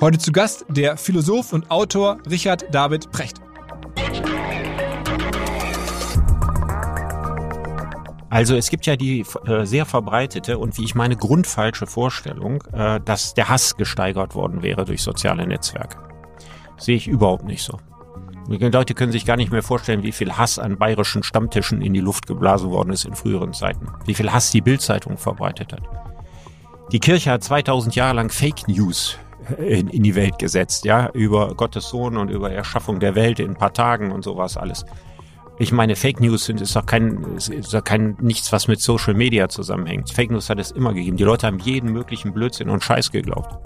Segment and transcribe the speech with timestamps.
[0.00, 3.40] Heute zu Gast der Philosoph und Autor Richard David Precht.
[8.30, 13.00] Also es gibt ja die äh, sehr verbreitete und wie ich meine grundfalsche Vorstellung, äh,
[13.04, 15.98] dass der Hass gesteigert worden wäre durch soziale Netzwerke.
[16.76, 17.80] Sehe ich überhaupt nicht so.
[18.48, 21.92] Die Leute können sich gar nicht mehr vorstellen, wie viel Hass an bayerischen Stammtischen in
[21.92, 23.88] die Luft geblasen worden ist in früheren Zeiten.
[24.04, 25.82] Wie viel Hass die Bildzeitung verbreitet hat.
[26.92, 29.18] Die Kirche hat 2000 Jahre lang Fake News
[29.58, 33.50] in, in die Welt gesetzt, ja, über Gottes Sohn und über Erschaffung der Welt in
[33.50, 34.84] ein paar Tagen und sowas alles.
[35.60, 39.14] Ich meine, Fake News sind, ist doch kein, ist doch kein, nichts, was mit Social
[39.14, 40.10] Media zusammenhängt.
[40.10, 41.16] Fake News hat es immer gegeben.
[41.16, 43.58] Die Leute haben jeden möglichen Blödsinn und Scheiß geglaubt.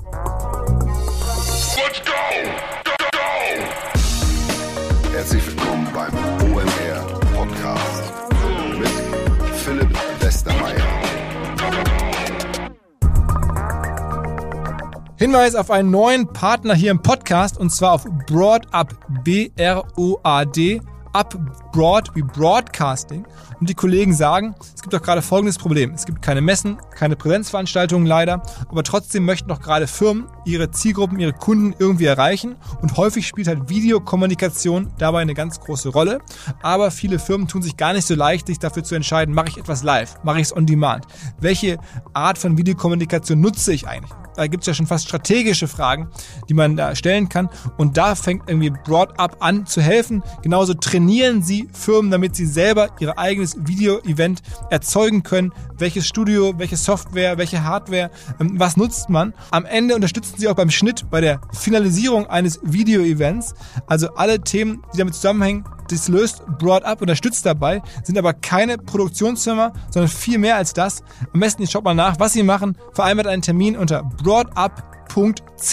[15.22, 18.88] Hinweis auf einen neuen Partner hier im Podcast und zwar auf BroadUp,
[19.22, 20.80] B-R-O-A-D
[21.12, 21.36] up
[21.72, 23.26] broad wie Broadcasting.
[23.60, 25.92] Und die Kollegen sagen, es gibt doch gerade folgendes Problem.
[25.92, 31.20] Es gibt keine Messen, keine Präsenzveranstaltungen leider, aber trotzdem möchten doch gerade Firmen ihre Zielgruppen,
[31.20, 32.56] ihre Kunden irgendwie erreichen.
[32.80, 36.20] Und häufig spielt halt Videokommunikation dabei eine ganz große Rolle.
[36.62, 39.58] Aber viele Firmen tun sich gar nicht so leicht, sich dafür zu entscheiden, mache ich
[39.58, 41.06] etwas live, mache ich es on demand.
[41.40, 41.78] Welche
[42.14, 44.12] Art von Videokommunikation nutze ich eigentlich?
[44.34, 46.08] Da gibt es ja schon fast strategische Fragen,
[46.48, 47.50] die man da stellen kann.
[47.76, 50.22] Und da fängt irgendwie Broad-Up an zu helfen.
[50.42, 51.01] Genauso trainieren
[51.42, 55.52] sie Firmen, damit sie selber ihr eigenes Video-Event erzeugen können.
[55.78, 59.34] Welches Studio, welche Software, welche Hardware, ähm, was nutzt man.
[59.50, 63.54] Am Ende unterstützen sie auch beim Schnitt, bei der Finalisierung eines Video-Events.
[63.86, 68.78] Also alle Themen, die damit zusammenhängen, das löst Broad Up, unterstützt dabei, sind aber keine
[68.78, 71.02] Produktionsfirma, sondern viel mehr als das.
[71.32, 72.76] Am besten, schaut mal nach, was sie machen.
[72.92, 75.72] Vereinbart einen Termin unter broadup.ch.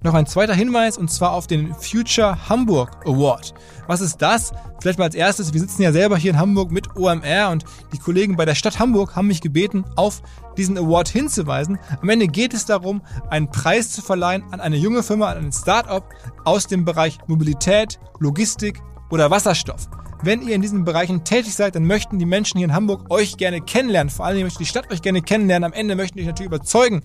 [0.00, 3.52] Noch ein zweiter Hinweis und zwar auf den Future Hamburg Award.
[3.88, 4.52] Was ist das?
[4.80, 7.98] Vielleicht mal als erstes, wir sitzen ja selber hier in Hamburg mit OMR und die
[7.98, 10.22] Kollegen bei der Stadt Hamburg haben mich gebeten, auf
[10.56, 11.80] diesen Award hinzuweisen.
[12.00, 15.52] Am Ende geht es darum, einen Preis zu verleihen an eine junge Firma, an ein
[15.52, 16.04] Startup
[16.44, 19.88] aus dem Bereich Mobilität, Logistik oder Wasserstoff.
[20.22, 23.36] Wenn ihr in diesen Bereichen tätig seid, dann möchten die Menschen hier in Hamburg euch
[23.36, 24.10] gerne kennenlernen.
[24.10, 25.72] Vor allem möchte die Stadt euch gerne kennenlernen.
[25.72, 27.02] Am Ende möchten euch natürlich überzeugen,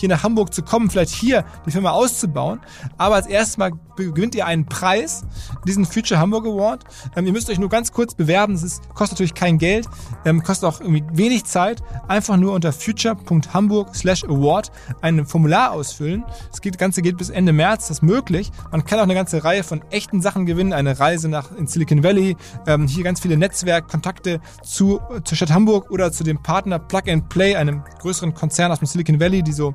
[0.00, 2.60] hier nach Hamburg zu kommen, vielleicht hier die Firma auszubauen.
[2.98, 5.24] Aber als erstes Mal gewinnt ihr einen Preis,
[5.66, 6.84] diesen Future Hamburg Award.
[7.16, 8.54] Ähm, ihr müsst euch nur ganz kurz bewerben.
[8.54, 9.86] Ist, kostet natürlich kein Geld,
[10.24, 11.82] ähm, kostet auch irgendwie wenig Zeit.
[12.08, 14.70] Einfach nur unter future.hamburg slash award
[15.00, 16.24] ein Formular ausfüllen.
[16.50, 18.50] Das Ganze geht bis Ende März, das ist möglich.
[18.70, 20.72] Man kann auch eine ganze Reihe von echten Sachen gewinnen.
[20.72, 22.36] Eine Reise nach in Silicon Valley,
[22.66, 27.28] ähm, hier ganz viele Netzwerkkontakte zu, zur Stadt Hamburg oder zu dem Partner Plug and
[27.28, 29.74] Play, einem größeren Konzern aus dem Silicon Valley, die so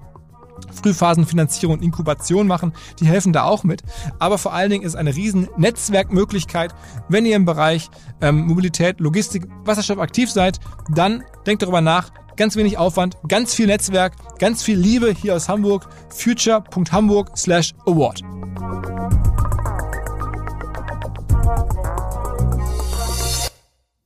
[0.73, 3.83] Frühphasenfinanzierung und Inkubation machen, die helfen da auch mit.
[4.19, 6.73] Aber vor allen Dingen ist eine riesen Netzwerkmöglichkeit.
[7.09, 7.89] Wenn ihr im Bereich
[8.21, 12.11] ähm, Mobilität, Logistik, Wasserstoff aktiv seid, dann denkt darüber nach.
[12.37, 15.87] Ganz wenig Aufwand, ganz viel Netzwerk, ganz viel Liebe hier aus Hamburg.
[16.09, 18.23] future.hamburg slash award.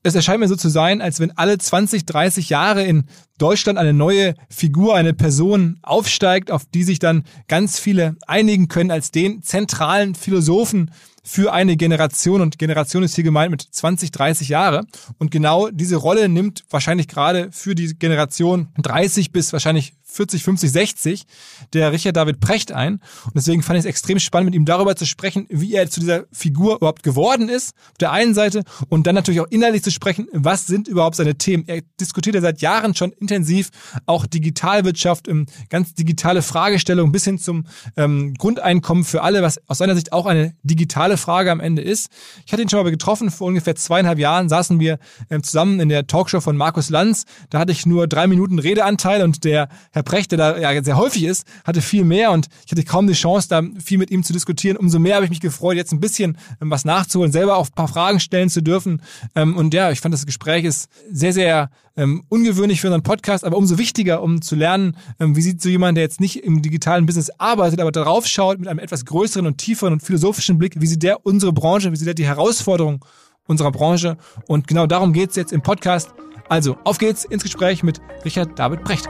[0.06, 3.06] Es erscheint mir so zu sein, als wenn alle 20, 30 Jahre in
[3.40, 8.92] Deutschland eine neue Figur, eine Person aufsteigt, auf die sich dann ganz viele einigen können
[8.92, 10.92] als den zentralen Philosophen
[11.24, 12.42] für eine Generation.
[12.42, 14.86] Und Generation ist hier gemeint mit 20, 30 Jahre.
[15.18, 20.72] Und genau diese Rolle nimmt wahrscheinlich gerade für die Generation 30 bis wahrscheinlich 40, 50,
[20.72, 21.26] 60
[21.74, 22.96] der Richard David Precht ein.
[23.26, 26.00] Und deswegen fand ich es extrem spannend, mit ihm darüber zu sprechen, wie er zu
[26.00, 29.92] dieser Figur überhaupt geworden ist, auf der einen Seite, und dann natürlich auch innerlich zu
[29.92, 31.66] sprechen, was sind überhaupt seine Themen.
[31.68, 33.70] Er diskutiert ja seit Jahren schon intensiv
[34.06, 37.66] auch Digitalwirtschaft, ähm, ganz digitale Fragestellungen bis hin zum
[37.98, 42.10] ähm, Grundeinkommen für alle, was aus seiner Sicht auch eine digitale Frage am Ende ist.
[42.46, 45.00] Ich hatte ihn schon mal getroffen, vor ungefähr zweieinhalb Jahren saßen wir
[45.30, 47.26] ähm, zusammen in der Talkshow von Markus Lanz.
[47.50, 50.98] Da hatte ich nur drei Minuten Redeanteil und der Herr Precht, der da ja sehr
[50.98, 54.24] häufig ist, hatte viel mehr und ich hatte kaum die Chance, da viel mit ihm
[54.24, 54.78] zu diskutieren.
[54.78, 57.76] Umso mehr habe ich mich gefreut, jetzt ein bisschen ähm, was nachzuholen, selber auch ein
[57.76, 59.02] paar Fragen stellen zu dürfen.
[59.36, 63.44] Ähm, und ja, ich fand das Gespräch ist sehr, sehr ähm, ungewöhnlich für unseren Podcast,
[63.44, 67.06] aber umso wichtiger, um zu lernen, wie sieht so jemand, der jetzt nicht im digitalen
[67.06, 70.88] Business arbeitet, aber darauf schaut mit einem etwas größeren und tieferen und philosophischen Blick, wie
[70.88, 73.00] sieht der unsere Branche, wie sieht der die Herausforderungen
[73.48, 74.18] unserer Branche.
[74.48, 76.10] Und genau darum geht's jetzt im Podcast.
[76.50, 79.08] Also, auf geht's ins Gespräch mit Richard David Precht.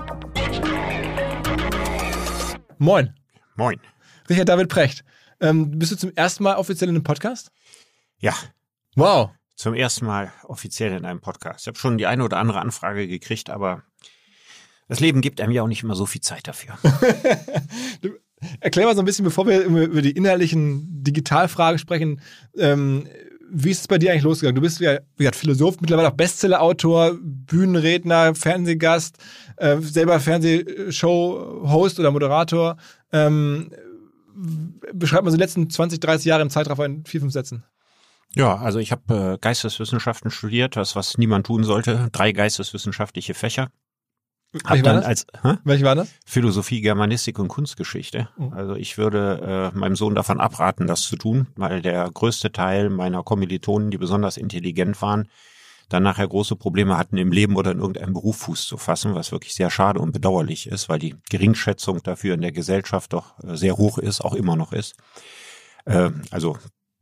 [2.78, 3.14] Moin.
[3.56, 3.80] Moin.
[4.30, 5.04] Richard David Precht.
[5.40, 7.52] Ähm, bist du zum ersten Mal offiziell in einem Podcast?
[8.20, 8.34] Ja.
[8.96, 9.32] Wow.
[9.56, 11.62] Zum ersten Mal offiziell in einem Podcast.
[11.62, 13.84] Ich habe schon die eine oder andere Anfrage gekriegt, aber
[14.88, 16.78] Das Leben gibt einem ja auch nicht immer so viel Zeit dafür.
[18.60, 22.22] Erklär mal so ein bisschen, bevor wir über die inhaltlichen Digitalfragen sprechen,
[22.58, 23.08] ähm,
[23.58, 24.56] wie ist es bei dir eigentlich losgegangen?
[24.56, 29.18] Du bist ja, wie gesagt, Philosoph, mittlerweile auch Bestseller-Autor, Bühnenredner, Fernsehgast,
[29.58, 32.76] äh, selber Fernsehshow-Host oder Moderator.
[33.14, 33.72] Ähm,
[34.94, 37.64] beschreib mal so die letzten 20, 30 Jahre im Zeitraffer in vier, fünf Sätzen.
[38.36, 43.70] Ja, also ich habe äh, Geisteswissenschaften studiert, das was niemand tun sollte, drei geisteswissenschaftliche Fächer.
[44.64, 45.58] Hab dann als hä?
[45.64, 46.10] Welche war das?
[46.26, 48.30] Philosophie, Germanistik und Kunstgeschichte.
[48.38, 48.52] Oh.
[48.56, 52.90] Also ich würde äh, meinem Sohn davon abraten, das zu tun, weil der größte Teil
[52.90, 55.28] meiner Kommilitonen, die besonders intelligent waren,
[55.90, 59.32] dann nachher große Probleme hatten, im Leben oder in irgendeinem Beruf Fuß zu fassen, was
[59.32, 63.56] wirklich sehr schade und bedauerlich ist, weil die Geringschätzung dafür in der Gesellschaft doch äh,
[63.56, 64.96] sehr hoch ist, auch immer noch ist.
[65.86, 66.58] Äh, also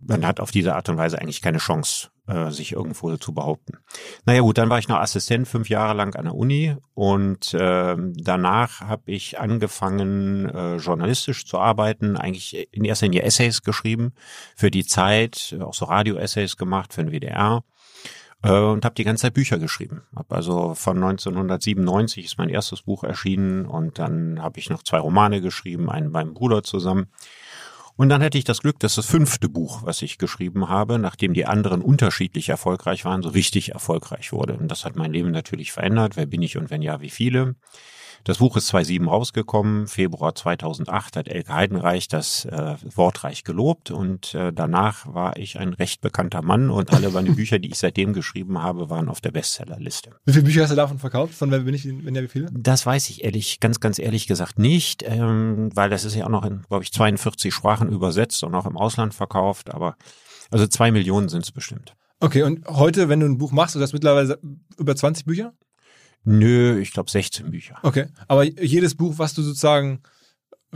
[0.08, 3.78] man hat auf diese Art und Weise eigentlich keine Chance, äh, sich irgendwo zu behaupten.
[4.26, 7.96] Naja gut, dann war ich noch Assistent fünf Jahre lang an der Uni und äh,
[7.98, 14.14] danach habe ich angefangen, äh, journalistisch zu arbeiten, eigentlich in erster Linie Essays geschrieben
[14.56, 17.64] für die Zeit, auch so Radio-Essays gemacht für den WDR
[18.44, 20.04] äh, und habe die ganze Zeit Bücher geschrieben.
[20.16, 25.00] Hab also von 1997 ist mein erstes Buch erschienen und dann habe ich noch zwei
[25.00, 27.08] Romane geschrieben, einen meinem Bruder zusammen.
[27.96, 31.34] Und dann hatte ich das Glück, dass das fünfte Buch, was ich geschrieben habe, nachdem
[31.34, 34.58] die anderen unterschiedlich erfolgreich waren, so richtig erfolgreich wurde.
[34.58, 36.16] Und das hat mein Leben natürlich verändert.
[36.16, 37.56] Wer bin ich und wenn ja, wie viele?
[38.26, 39.88] Das Buch ist 2007 rausgekommen.
[39.88, 45.74] Februar 2008 hat Elke Heidenreich das äh, wortreich gelobt und äh, danach war ich ein
[45.74, 49.32] recht bekannter Mann und alle meine Bücher, die ich seitdem geschrieben habe, waren auf der
[49.32, 50.12] Bestsellerliste.
[50.26, 51.34] Wie viele Bücher hast du davon verkauft?
[51.34, 52.48] Von wer bin ich, wenn ja, wie viele?
[52.54, 56.30] Das weiß ich ehrlich, ganz, ganz ehrlich gesagt nicht, ähm, weil das ist ja auch
[56.30, 59.98] noch in, glaube ich, 42 Sprachen übersetzt und auch im Ausland verkauft, aber
[60.50, 61.94] also zwei Millionen sind es bestimmt.
[62.22, 64.40] Okay, und heute, wenn du ein Buch machst, du hast mittlerweile
[64.78, 65.52] über 20 Bücher?
[66.24, 67.78] Nö, ich glaube 16 Bücher.
[67.84, 70.02] Okay, aber jedes Buch, was du sozusagen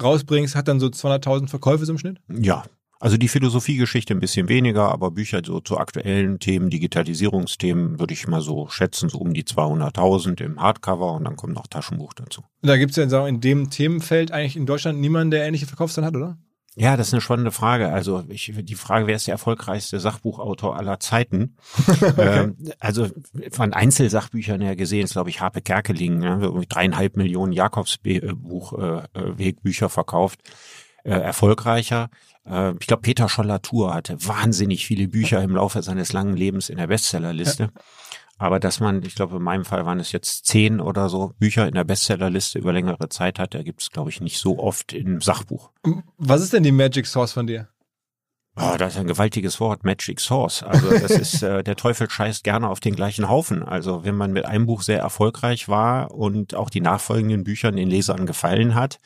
[0.01, 2.19] rausbringst, hat dann so 200.000 Verkäufe so im Schnitt?
[2.29, 2.63] Ja.
[2.99, 8.27] Also die Philosophiegeschichte ein bisschen weniger, aber Bücher so zu aktuellen Themen, Digitalisierungsthemen, würde ich
[8.27, 12.43] mal so schätzen, so um die 200.000 im Hardcover und dann kommt noch Taschenbuch dazu.
[12.63, 16.15] Da gibt es ja in dem Themenfeld eigentlich in Deutschland niemanden, der ähnliche Verkaufszahlen hat,
[16.15, 16.37] oder?
[16.79, 17.91] Ja, das ist eine spannende Frage.
[17.91, 21.57] Also ich, die Frage, wer ist der erfolgreichste Sachbuchautor aller Zeiten?
[22.19, 23.07] ähm, also
[23.51, 29.89] von Einzelsachbüchern her gesehen ist, glaube ich, Harpe Kerkeling, ne, irgendwie dreieinhalb Millionen Jakobswegbücher äh,
[29.89, 30.39] verkauft.
[31.03, 32.09] Äh, erfolgreicher.
[32.45, 36.77] Äh, ich glaube, Peter Schollatur hatte wahnsinnig viele Bücher im Laufe seines langen Lebens in
[36.77, 37.63] der Bestsellerliste.
[37.63, 37.69] Ja.
[38.37, 41.67] Aber dass man, ich glaube, in meinem Fall waren es jetzt zehn oder so Bücher
[41.67, 44.93] in der Bestsellerliste über längere Zeit hat, da gibt es, glaube ich, nicht so oft
[44.93, 45.71] im Sachbuch.
[46.17, 47.67] Was ist denn die Magic Source von dir?
[48.59, 50.63] Oh, das ist ein gewaltiges Wort, Magic Source.
[50.63, 53.61] Also das ist, äh, der Teufel scheißt gerne auf den gleichen Haufen.
[53.63, 57.89] Also wenn man mit einem Buch sehr erfolgreich war und auch die nachfolgenden Bücher den
[57.89, 58.97] Lesern gefallen hat,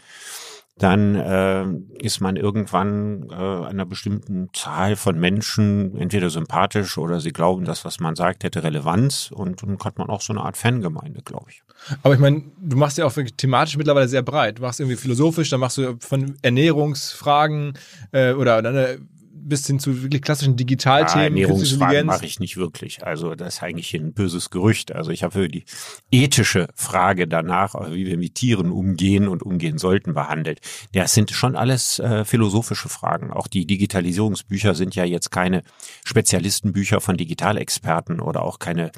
[0.81, 1.66] dann äh,
[2.04, 7.86] ist man irgendwann äh, einer bestimmten Zahl von Menschen entweder sympathisch oder sie glauben, dass
[7.86, 11.51] was man sagt hätte Relevanz und dann hat man auch so eine Art Fangemeinde, glaube
[11.51, 11.62] ich.
[12.01, 14.57] Aber ich meine, du machst ja auch thematisch mittlerweile sehr breit.
[14.57, 17.74] Du machst irgendwie philosophisch, dann machst du von Ernährungsfragen
[18.12, 18.98] äh, oder dann äh,
[19.44, 21.38] bis hin zu wirklich klassischen Digitalthemen.
[21.38, 23.04] Ja, Ernährungsfragen mache ich nicht wirklich.
[23.04, 24.94] Also das ist eigentlich ein böses Gerücht.
[24.94, 25.66] Also ich habe für die
[26.12, 30.60] ethische Frage danach, wie wir mit Tieren umgehen und umgehen sollten, behandelt.
[30.94, 33.31] Ja, es sind schon alles äh, philosophische Fragen.
[33.31, 35.64] Auch die Digitalisierungsbücher sind ja jetzt keine
[36.06, 38.92] Spezialistenbücher von Digitalexperten oder auch keine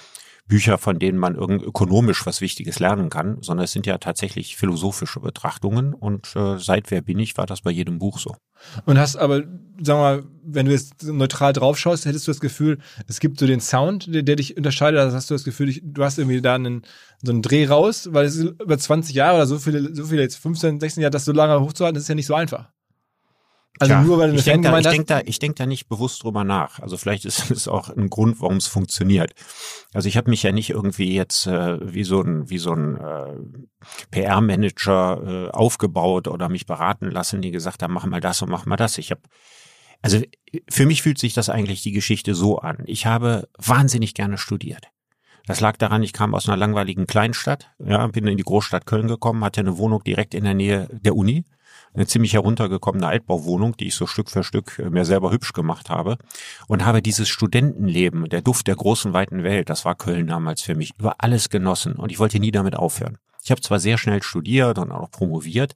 [0.46, 4.58] Bücher, von denen man irgend ökonomisch was Wichtiges lernen kann, sondern es sind ja tatsächlich
[4.58, 8.36] philosophische Betrachtungen und äh, seit Wer bin ich war das bei jedem Buch so.
[8.86, 9.44] Und hast aber,
[9.82, 13.48] sag mal, wenn du jetzt neutral drauf schaust, hättest du das Gefühl, es gibt so
[13.48, 16.56] den Sound, der, der dich unterscheidet, also hast du das Gefühl, du hast irgendwie da
[16.56, 16.84] einen,
[17.22, 20.38] so einen Dreh raus, weil es über 20 Jahre oder so viele, so viele jetzt
[20.38, 22.70] 15, 16 Jahre, das so lange hochzuhalten, das ist ja nicht so einfach.
[23.80, 25.88] Also ja, nur weil du ich denke da, ich denk da, ich denk da nicht
[25.90, 26.80] bewusst drüber nach.
[26.80, 29.34] Also vielleicht ist es auch ein Grund, warum es funktioniert.
[29.94, 32.98] Also ich habe mich ja nicht irgendwie jetzt äh, wie so ein wie so ein
[32.98, 33.34] äh,
[34.12, 38.66] PR-Manager äh, aufgebaut oder mich beraten lassen, die gesagt haben, mach mal das und mach
[38.66, 38.98] mal das.
[39.00, 39.22] Ich habe
[40.04, 40.20] also
[40.70, 42.84] für mich fühlt sich das eigentlich die Geschichte so an.
[42.86, 44.90] Ich habe wahnsinnig gerne studiert.
[45.46, 49.08] Das lag daran, ich kam aus einer langweiligen Kleinstadt, ja, bin in die Großstadt Köln
[49.08, 51.46] gekommen, hatte eine Wohnung direkt in der Nähe der Uni
[51.94, 55.90] eine ziemlich heruntergekommene Altbauwohnung, die ich so Stück für Stück äh, mir selber hübsch gemacht
[55.90, 56.18] habe
[56.68, 60.76] und habe dieses Studentenleben, der Duft der großen weiten Welt, das war Köln damals für
[60.76, 63.18] mich, über alles genossen und ich wollte nie damit aufhören.
[63.44, 65.76] Ich habe zwar sehr schnell studiert und auch promoviert,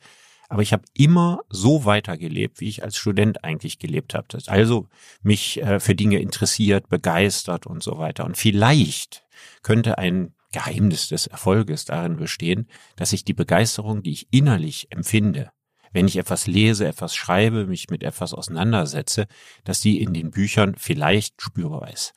[0.50, 4.28] aber ich habe immer so weitergelebt, wie ich als Student eigentlich gelebt habe.
[4.48, 4.88] Also
[5.22, 8.26] mich äh, für Dinge interessiert, begeistert und so weiter.
[8.26, 9.26] Und vielleicht
[9.62, 15.52] könnte ein Geheimnis des Erfolges darin bestehen, dass ich die Begeisterung, die ich innerlich empfinde,
[15.94, 19.28] wenn ich etwas lese, etwas schreibe, mich mit etwas auseinandersetze,
[19.64, 22.14] dass die in den Büchern vielleicht spürbar ist.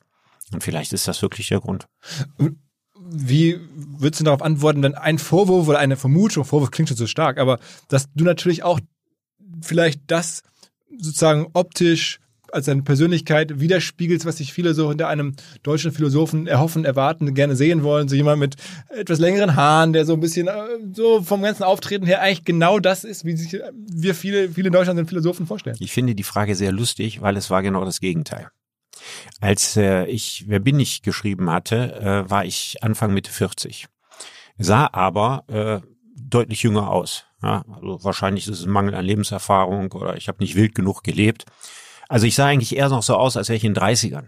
[0.53, 1.89] Und vielleicht ist das wirklich der Grund.
[2.95, 7.07] Wie würdest du darauf antworten, wenn ein Vorwurf oder eine Vermutung, Vorwurf klingt schon so
[7.07, 7.59] stark, aber
[7.89, 8.81] dass du natürlich auch
[9.63, 10.43] vielleicht das
[10.99, 12.21] sozusagen optisch
[12.53, 17.57] als eine Persönlichkeit widerspiegelt, was sich viele so hinter einem deutschen Philosophen erhoffen, erwarten, gerne
[17.57, 18.09] sehen wollen.
[18.09, 18.57] So jemand mit
[18.89, 20.53] etwas längeren Haaren, der so ein bisschen äh,
[20.93, 24.73] so vom ganzen Auftreten her eigentlich genau das ist, wie sich wir viele, viele in
[24.73, 25.77] Deutschland sind Philosophen vorstellen.
[25.81, 28.49] Ich finde die Frage sehr lustig, weil es war genau das Gegenteil.
[29.41, 33.87] Als äh, ich Wer bin ich geschrieben hatte, äh, war ich Anfang Mitte 40.
[34.59, 37.25] Sah aber äh, deutlich jünger aus.
[37.43, 41.03] Ja, also wahrscheinlich ist es ein Mangel an Lebenserfahrung oder ich habe nicht wild genug
[41.03, 41.47] gelebt.
[42.11, 44.27] Also ich sah eigentlich eher noch so aus, als wäre ich in den 30ern.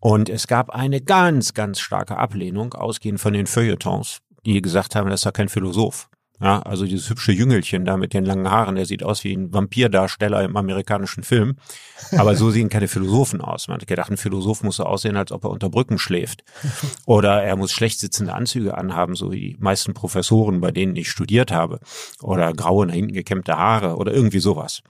[0.00, 5.10] Und es gab eine ganz, ganz starke Ablehnung, ausgehend von den Feuilletons, die gesagt haben,
[5.10, 6.08] das ist ja kein Philosoph.
[6.42, 9.54] Ja, also dieses hübsche Jüngelchen da mit den langen Haaren, der sieht aus wie ein
[9.54, 11.54] Vampirdarsteller im amerikanischen Film.
[12.18, 13.68] Aber so sehen keine Philosophen aus.
[13.68, 16.42] Man hat gedacht, ein Philosoph muss so aussehen, als ob er unter Brücken schläft.
[17.06, 21.10] Oder er muss schlecht sitzende Anzüge anhaben, so wie die meisten Professoren, bei denen ich
[21.10, 21.78] studiert habe.
[22.20, 24.82] Oder graue nach hinten gekämmte Haare oder irgendwie sowas.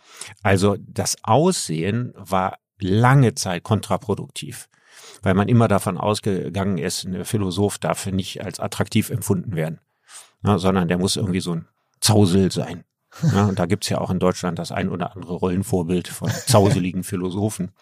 [0.42, 4.68] Also das Aussehen war lange Zeit kontraproduktiv
[5.24, 9.78] weil man immer davon ausgegangen ist, ein Philosoph darf nicht als attraktiv empfunden werden
[10.42, 11.68] ne, sondern der muss irgendwie so ein
[12.00, 12.84] Zausel sein.
[13.22, 17.04] Ja, und da gibt's ja auch in Deutschland das ein oder andere Rollenvorbild von zauseligen
[17.04, 17.72] Philosophen.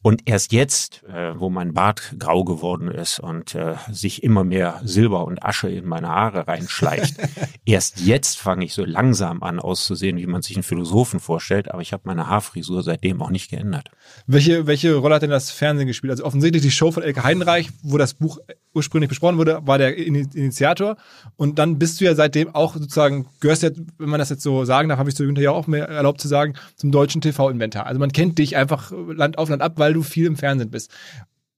[0.00, 4.80] Und erst jetzt, äh, wo mein Bart grau geworden ist und äh, sich immer mehr
[4.84, 7.16] Silber und Asche in meine Haare reinschleicht,
[7.64, 11.72] erst jetzt fange ich so langsam an auszusehen, wie man sich einen Philosophen vorstellt.
[11.72, 13.90] Aber ich habe meine Haarfrisur seitdem auch nicht geändert.
[14.26, 16.10] Welche, welche Rolle hat denn das Fernsehen gespielt?
[16.10, 18.38] Also offensichtlich die Show von Elke Heidenreich, wo das Buch
[18.74, 20.96] ursprünglich besprochen wurde, war der Initiator.
[21.36, 24.64] Und dann bist du ja seitdem auch sozusagen, gehörst ja, wenn man das jetzt so
[24.64, 27.86] sagen darf, habe ich zu Günther ja auch mehr erlaubt zu sagen, zum deutschen TV-Inventar.
[27.86, 30.90] Also man kennt dich einfach Land auf Land ab, weil du viel im Fernsehen bist.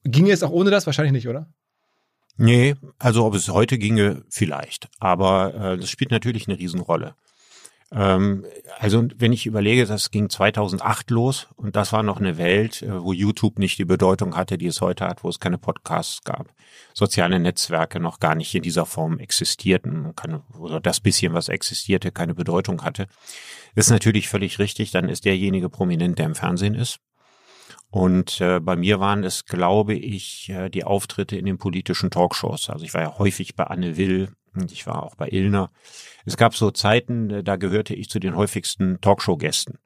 [0.04, 0.87] Ginge es auch ohne das?
[0.87, 1.47] Wahrscheinlich nicht, oder?
[2.37, 4.88] Nee, also ob es heute ginge, vielleicht.
[4.99, 7.14] Aber äh, das spielt natürlich eine Riesenrolle.
[7.92, 8.47] Ähm,
[8.78, 13.02] also wenn ich überlege, das ging 2008 los und das war noch eine Welt, äh,
[13.02, 16.54] wo YouTube nicht die Bedeutung hatte, die es heute hat, wo es keine Podcasts gab,
[16.94, 22.12] soziale Netzwerke noch gar nicht in dieser Form existierten, keine, oder das bisschen, was existierte,
[22.12, 23.06] keine Bedeutung hatte.
[23.75, 27.00] ist natürlich völlig richtig, dann ist derjenige prominent, der im Fernsehen ist.
[27.90, 32.70] Und äh, bei mir waren es, glaube ich, äh, die Auftritte in den politischen Talkshows.
[32.70, 35.71] Also ich war ja häufig bei Anne Will und ich war auch bei Illner.
[36.25, 39.78] Es gab so Zeiten, äh, da gehörte ich zu den häufigsten Talkshow-Gästen.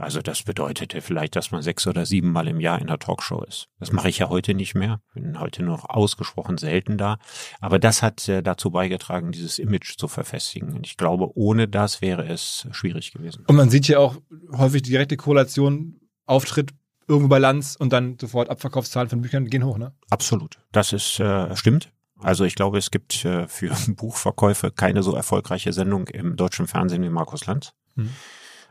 [0.00, 3.44] Also das bedeutete vielleicht, dass man sechs oder sieben Mal im Jahr in der Talkshow
[3.44, 3.68] ist.
[3.78, 5.02] Das mache ich ja heute nicht mehr.
[5.12, 7.18] Bin heute nur noch ausgesprochen selten da.
[7.60, 10.72] Aber das hat äh, dazu beigetragen, dieses Image zu verfestigen.
[10.74, 13.44] Und ich glaube, ohne das wäre es schwierig gewesen.
[13.46, 14.16] Und man sieht ja auch
[14.56, 16.70] häufig die direkte Korrelation Auftritt
[17.06, 19.92] irgendwo bei Lanz und dann sofort Abverkaufszahlen von Büchern gehen hoch, ne?
[20.08, 20.60] Absolut.
[20.72, 21.92] Das ist äh, stimmt.
[22.22, 27.02] Also ich glaube, es gibt äh, für Buchverkäufe keine so erfolgreiche Sendung im deutschen Fernsehen
[27.02, 27.72] wie Markus Lanz.
[27.94, 28.10] Mhm.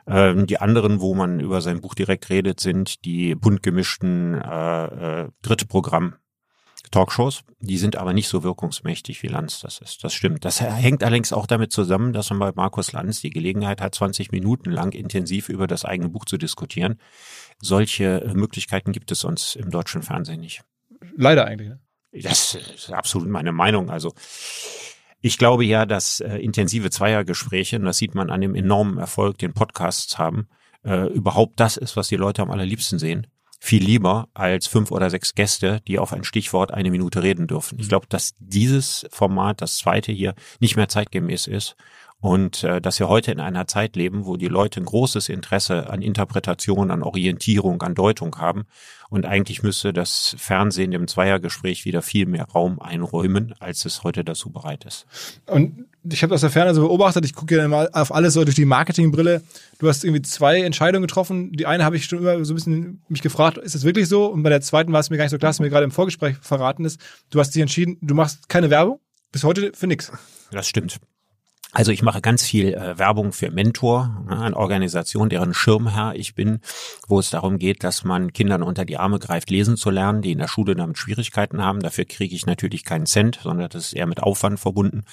[0.08, 5.24] Ähm, die anderen, wo man über sein Buch direkt redet, sind die bunt gemischten äh,
[5.24, 6.16] äh, Drittprogramm
[6.92, 7.44] Talkshows.
[7.60, 10.04] Die sind aber nicht so wirkungsmächtig wie Lanz das ist.
[10.04, 10.46] Das stimmt.
[10.46, 14.32] Das hängt allerdings auch damit zusammen, dass man bei Markus Lanz die Gelegenheit hat, 20
[14.32, 17.00] Minuten lang intensiv über das eigene Buch zu diskutieren.
[17.62, 20.64] Solche äh, Möglichkeiten gibt es sonst im deutschen Fernsehen nicht.
[21.16, 21.70] Leider eigentlich.
[21.70, 21.80] Ne?
[22.12, 23.90] Das ist absolut meine Meinung.
[23.90, 24.14] Also
[25.22, 29.38] ich glaube ja, dass äh, intensive Zweiergespräche, und das sieht man an dem enormen Erfolg,
[29.38, 30.48] den Podcasts haben,
[30.84, 33.28] äh, überhaupt das ist, was die Leute am allerliebsten sehen
[33.60, 37.78] viel lieber als fünf oder sechs Gäste, die auf ein Stichwort eine Minute reden dürfen.
[37.78, 37.90] Ich mhm.
[37.90, 41.76] glaube, dass dieses Format, das zweite hier, nicht mehr zeitgemäß ist
[42.22, 45.90] und äh, dass wir heute in einer Zeit leben, wo die Leute ein großes Interesse
[45.90, 48.66] an Interpretation, an Orientierung, an Deutung haben.
[49.10, 54.24] Und eigentlich müsste das Fernsehen dem Zweiergespräch wieder viel mehr Raum einräumen, als es heute
[54.24, 55.06] dazu bereit ist.
[55.48, 58.44] Und ich habe aus der Ferne so beobachtet, ich gucke ja immer auf alles so
[58.44, 59.42] durch die Marketingbrille.
[59.80, 61.54] Du hast irgendwie zwei Entscheidungen getroffen.
[61.54, 64.26] Die eine habe ich schon immer so ein bisschen mich gefragt, ist das wirklich so?
[64.28, 65.92] Und bei der zweiten war es mir gar nicht so klar, dass mir gerade im
[65.92, 67.00] Vorgespräch verraten ist.
[67.30, 69.00] Du hast dich entschieden, du machst keine Werbung.
[69.32, 70.12] Bis heute für nix.
[70.52, 71.00] Das stimmt.
[71.72, 76.34] Also ich mache ganz viel äh, Werbung für Mentor, ne, eine Organisation, deren Schirmherr ich
[76.34, 76.62] bin,
[77.08, 80.32] wo es darum geht, dass man Kindern unter die Arme greift, lesen zu lernen, die
[80.32, 81.82] in der Schule damit Schwierigkeiten haben.
[81.82, 85.04] Dafür kriege ich natürlich keinen Cent, sondern das ist eher mit Aufwand verbunden.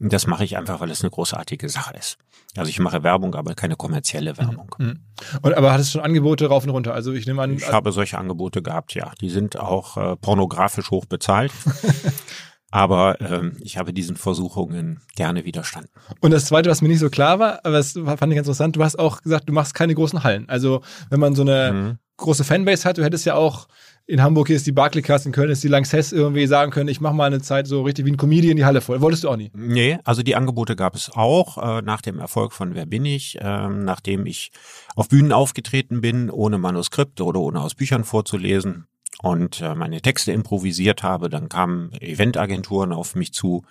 [0.00, 2.18] Und das mache ich einfach, weil es eine großartige Sache ist.
[2.56, 4.74] Also ich mache Werbung, aber keine kommerzielle Werbung.
[4.76, 5.00] Mhm.
[5.40, 6.92] Und aber hattest du schon Angebote rauf und runter?
[6.92, 7.54] Also ich nehme an.
[7.54, 9.12] Ich habe solche Angebote gehabt, ja.
[9.22, 11.52] Die sind auch äh, pornografisch hoch bezahlt.
[12.72, 15.90] Aber ähm, ich habe diesen Versuchungen gerne widerstanden.
[16.20, 18.76] Und das Zweite, was mir nicht so klar war, aber das fand ich ganz interessant,
[18.76, 20.48] du hast auch gesagt, du machst keine großen Hallen.
[20.48, 21.98] Also wenn man so eine mhm.
[22.16, 23.68] große Fanbase hat, du hättest ja auch
[24.06, 27.00] in Hamburg hier ist die Barclaycast, in Köln ist die Lanxess irgendwie sagen können, ich
[27.00, 29.00] mache mal eine Zeit so richtig wie ein Comedian die Halle voll.
[29.02, 29.50] Wolltest du auch nie?
[29.54, 33.38] Nee, also die Angebote gab es auch äh, nach dem Erfolg von Wer bin ich,
[33.40, 34.50] äh, nachdem ich
[34.96, 38.86] auf Bühnen aufgetreten bin, ohne Manuskript oder ohne aus Büchern vorzulesen
[39.22, 43.64] und äh, meine Texte improvisiert habe, dann kamen Eventagenturen auf mich zu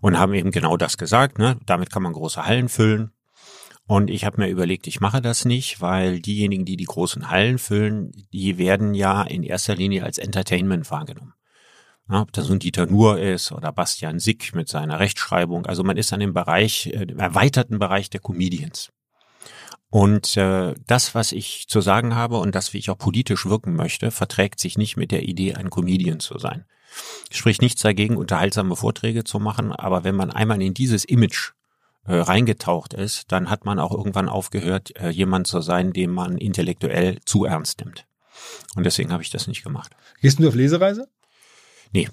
[0.00, 1.58] und haben eben genau das gesagt, ne?
[1.66, 3.12] damit kann man große Hallen füllen.
[3.86, 7.58] Und ich habe mir überlegt, ich mache das nicht, weil diejenigen, die die großen Hallen
[7.58, 11.34] füllen, die werden ja in erster Linie als Entertainment wahrgenommen.
[12.08, 15.66] Ja, ob das nun Dieter Nuhr ist oder Bastian Sick mit seiner Rechtschreibung.
[15.66, 18.92] Also man ist an dem Bereich, äh, dem erweiterten Bereich der Comedians.
[19.92, 23.76] Und äh, das, was ich zu sagen habe und das, wie ich auch politisch wirken
[23.76, 26.64] möchte, verträgt sich nicht mit der Idee, ein Comedian zu sein.
[27.30, 31.50] Spricht nichts dagegen, unterhaltsame Vorträge zu machen, aber wenn man einmal in dieses Image
[32.06, 36.38] äh, reingetaucht ist, dann hat man auch irgendwann aufgehört, äh, jemand zu sein, den man
[36.38, 38.06] intellektuell zu ernst nimmt.
[38.74, 39.94] Und deswegen habe ich das nicht gemacht.
[40.22, 41.06] Gehst du auf Lesereise?
[41.92, 42.08] Nee.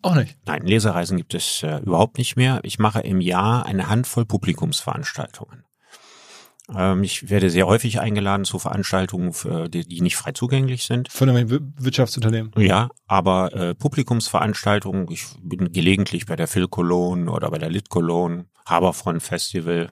[0.00, 0.34] Auch nicht?
[0.46, 2.60] Nein, Lesereisen gibt es äh, überhaupt nicht mehr.
[2.62, 5.64] Ich mache im Jahr eine Handvoll Publikumsveranstaltungen.
[6.74, 9.32] Ähm, ich werde sehr häufig eingeladen zu Veranstaltungen,
[9.70, 11.10] die nicht frei zugänglich sind.
[11.10, 12.52] Von einem Wirtschaftsunternehmen?
[12.56, 17.88] Ja, aber äh, Publikumsveranstaltungen, ich bin gelegentlich bei der Phil Cologne oder bei der Lit
[17.88, 19.90] Cologne, Haberfront Festival.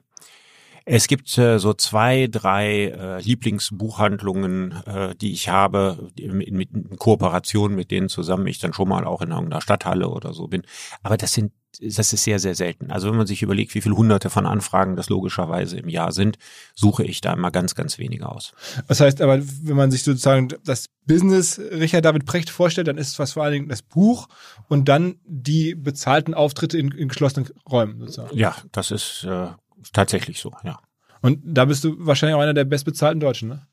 [0.89, 6.97] Es gibt äh, so zwei, drei äh, Lieblingsbuchhandlungen, äh, die ich habe, in, in, in
[6.97, 10.63] Kooperation mit denen zusammen ich dann schon mal auch in irgendeiner Stadthalle oder so bin.
[11.03, 11.51] Aber das sind
[11.81, 12.89] das ist sehr, sehr selten.
[12.89, 16.39] Also wenn man sich überlegt, wie viele hunderte von Anfragen das logischerweise im Jahr sind,
[16.73, 18.53] suche ich da immer ganz, ganz wenige aus.
[18.87, 23.09] Das heißt aber, wenn man sich sozusagen das Business Richard David Precht vorstellt, dann ist
[23.09, 24.27] es was vor allen Dingen das Buch
[24.69, 28.35] und dann die bezahlten Auftritte in, in geschlossenen Räumen sozusagen.
[28.35, 29.49] Ja, das ist äh,
[29.93, 30.79] tatsächlich so, ja.
[31.21, 33.67] Und da bist du wahrscheinlich auch einer der bestbezahlten Deutschen, ne?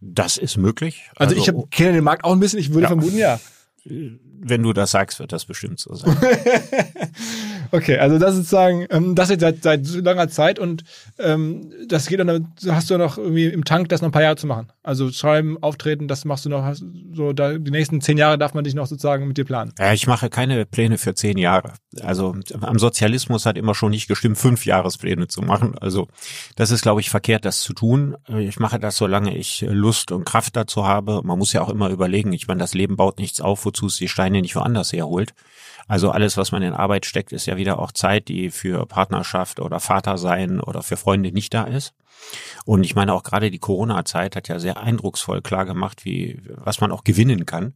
[0.00, 1.10] Das ist möglich.
[1.16, 2.88] Also, also ich kenne den Markt auch ein bisschen, ich würde ja.
[2.88, 3.40] vermuten, ja
[3.88, 6.16] wenn du das sagst, wird das bestimmt so sein.
[7.72, 10.84] okay, also das ist sozusagen, ähm, das jetzt seit, seit so langer Zeit und
[11.18, 14.36] ähm, das geht dann, hast du noch irgendwie im Tank, das noch ein paar Jahre
[14.36, 14.68] zu machen.
[14.82, 16.74] Also schreiben, auftreten, das machst du noch,
[17.12, 19.72] so da, die nächsten zehn Jahre darf man dich noch sozusagen mit dir planen.
[19.78, 21.72] Ja, ich mache keine Pläne für zehn Jahre.
[22.00, 25.76] Also am Sozialismus hat immer schon nicht gestimmt, fünf Jahrespläne zu machen.
[25.78, 26.08] Also
[26.56, 28.16] das ist, glaube ich, verkehrt, das zu tun.
[28.28, 31.22] Ich mache das, solange ich Lust und Kraft dazu habe.
[31.24, 33.96] Man muss ja auch immer überlegen, ich meine, das Leben baut nichts auf, wozu es
[33.96, 35.34] die Steine nicht woanders herholt.
[35.88, 39.60] Also alles, was man in Arbeit steckt, ist ja wieder auch Zeit, die für Partnerschaft
[39.60, 41.94] oder Vater sein oder für Freunde nicht da ist.
[42.64, 46.80] Und ich meine auch gerade die Corona-Zeit hat ja sehr eindrucksvoll klar gemacht, wie, was
[46.80, 47.74] man auch gewinnen kann,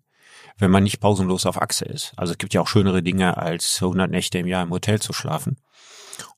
[0.58, 2.12] wenn man nicht pausenlos auf Achse ist.
[2.16, 5.12] Also es gibt ja auch schönere Dinge, als 100 Nächte im Jahr im Hotel zu
[5.12, 5.58] schlafen.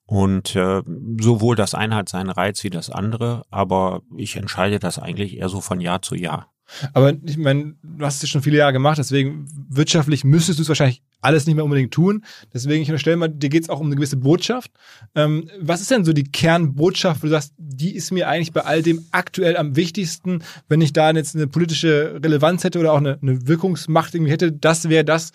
[0.05, 0.83] Und äh,
[1.21, 5.49] sowohl das eine hat seinen Reiz wie das andere, aber ich entscheide das eigentlich eher
[5.49, 6.52] so von Jahr zu Jahr.
[6.93, 10.69] Aber ich meine, du hast es schon viele Jahre gemacht, deswegen wirtschaftlich müsstest du es
[10.69, 12.25] wahrscheinlich alles nicht mehr unbedingt tun.
[12.53, 14.71] Deswegen, ich unterstelle mal, dir geht es auch um eine gewisse Botschaft.
[15.15, 18.63] Ähm, was ist denn so die Kernbotschaft, wo du sagst, die ist mir eigentlich bei
[18.63, 22.99] all dem aktuell am wichtigsten, wenn ich da jetzt eine politische Relevanz hätte oder auch
[22.99, 25.33] eine, eine Wirkungsmacht irgendwie hätte, das wäre das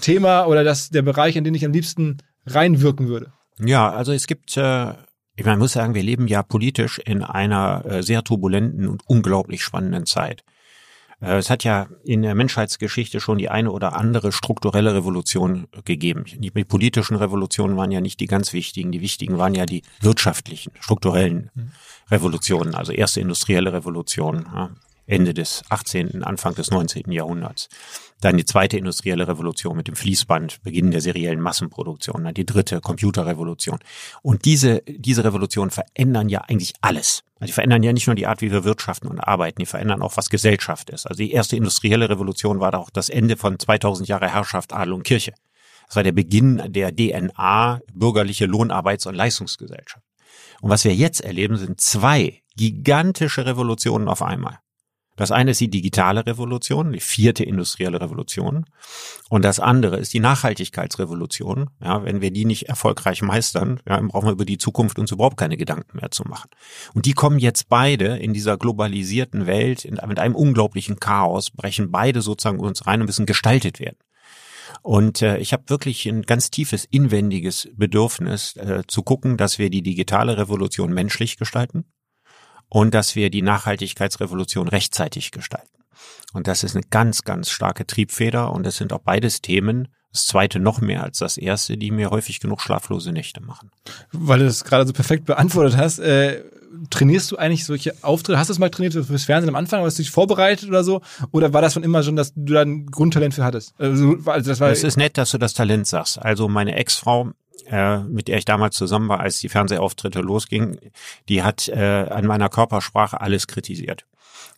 [0.00, 3.32] Thema oder das der Bereich, in den ich am liebsten reinwirken würde?
[3.58, 4.94] Ja, also es gibt äh
[5.42, 10.06] man muss sagen, wir leben ja politisch in einer äh, sehr turbulenten und unglaublich spannenden
[10.06, 10.44] Zeit.
[11.20, 16.24] Äh, es hat ja in der Menschheitsgeschichte schon die eine oder andere strukturelle Revolution gegeben.
[16.26, 18.92] Die politischen Revolutionen waren ja nicht die ganz wichtigen.
[18.92, 21.72] Die wichtigen waren ja die wirtschaftlichen, strukturellen mhm.
[22.10, 24.46] Revolutionen, also erste industrielle Revolution.
[25.06, 27.10] Ende des 18., Anfang des 19.
[27.10, 27.68] Jahrhunderts.
[28.20, 32.24] Dann die zweite industrielle Revolution mit dem Fließband, Beginn der seriellen Massenproduktion.
[32.24, 33.78] Dann die dritte Computerrevolution.
[34.22, 37.22] Und diese, diese Revolutionen verändern ja eigentlich alles.
[37.36, 40.02] Also die verändern ja nicht nur die Art, wie wir wirtschaften und arbeiten, die verändern
[40.02, 41.06] auch, was Gesellschaft ist.
[41.06, 45.04] Also die erste industrielle Revolution war auch das Ende von 2000 Jahre Herrschaft Adel und
[45.04, 45.32] Kirche.
[45.86, 50.04] Das war der Beginn der DNA, bürgerliche Lohnarbeits- und Leistungsgesellschaft.
[50.60, 54.58] Und was wir jetzt erleben, sind zwei gigantische Revolutionen auf einmal.
[55.20, 58.64] Das eine ist die digitale Revolution, die vierte industrielle Revolution.
[59.28, 61.68] Und das andere ist die Nachhaltigkeitsrevolution.
[61.84, 65.12] Ja, wenn wir die nicht erfolgreich meistern, ja, dann brauchen wir über die Zukunft uns
[65.12, 66.48] überhaupt keine Gedanken mehr zu machen.
[66.94, 71.90] Und die kommen jetzt beide in dieser globalisierten Welt, in, mit einem unglaublichen Chaos, brechen
[71.90, 73.98] beide sozusagen uns rein und müssen gestaltet werden.
[74.80, 79.68] Und äh, ich habe wirklich ein ganz tiefes inwendiges Bedürfnis äh, zu gucken, dass wir
[79.68, 81.84] die digitale Revolution menschlich gestalten
[82.70, 85.68] und dass wir die Nachhaltigkeitsrevolution rechtzeitig gestalten.
[86.32, 90.26] Und das ist eine ganz, ganz starke Triebfeder und das sind auch beides Themen, Das
[90.26, 93.70] zweite noch mehr als das erste, die mir häufig genug schlaflose Nächte machen.
[94.10, 96.42] Weil du das gerade so perfekt beantwortet hast, äh,
[96.90, 98.38] trainierst du eigentlich solche Auftritte?
[98.38, 99.84] Hast du es mal trainiert fürs Fernsehen am Anfang?
[99.84, 101.00] Hast du dich vorbereitet oder so?
[101.30, 103.74] Oder war das von immer schon, dass du da ein Grundtalent für hattest?
[103.78, 106.18] Also, also das, war das ist nett, dass du das Talent sagst.
[106.18, 107.30] Also meine Ex-Frau,
[107.70, 110.78] äh, mit der ich damals zusammen war, als die Fernsehauftritte losgingen,
[111.28, 114.06] die hat äh, an meiner Körpersprache alles kritisiert.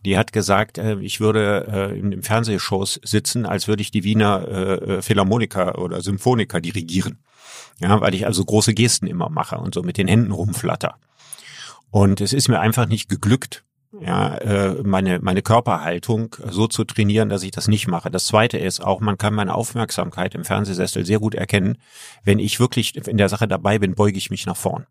[0.04, 4.48] Die hat gesagt, äh, ich würde äh, in Fernsehshows sitzen, als würde ich die Wiener
[4.48, 7.18] äh, Philharmoniker oder Symphoniker dirigieren.
[7.80, 10.96] Ja, weil ich also große Gesten immer mache und so mit den Händen rumflatter.
[11.90, 13.64] Und es ist mir einfach nicht geglückt,
[14.00, 18.10] ja, äh, meine, meine Körperhaltung so zu trainieren, dass ich das nicht mache.
[18.10, 21.78] Das zweite ist auch, man kann meine Aufmerksamkeit im Fernsehsessel sehr gut erkennen.
[22.24, 24.86] Wenn ich wirklich in der Sache dabei bin, beuge ich mich nach vorn.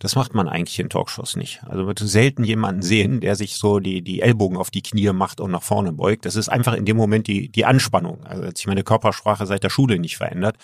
[0.00, 1.62] Das macht man eigentlich in Talkshows nicht.
[1.66, 5.40] Also wird selten jemanden sehen, der sich so die, die Ellbogen auf die Knie macht
[5.40, 6.24] und nach vorne beugt.
[6.24, 8.24] Das ist einfach in dem Moment die, die Anspannung.
[8.24, 10.56] Also hat sich meine Körpersprache seit der Schule nicht verändert.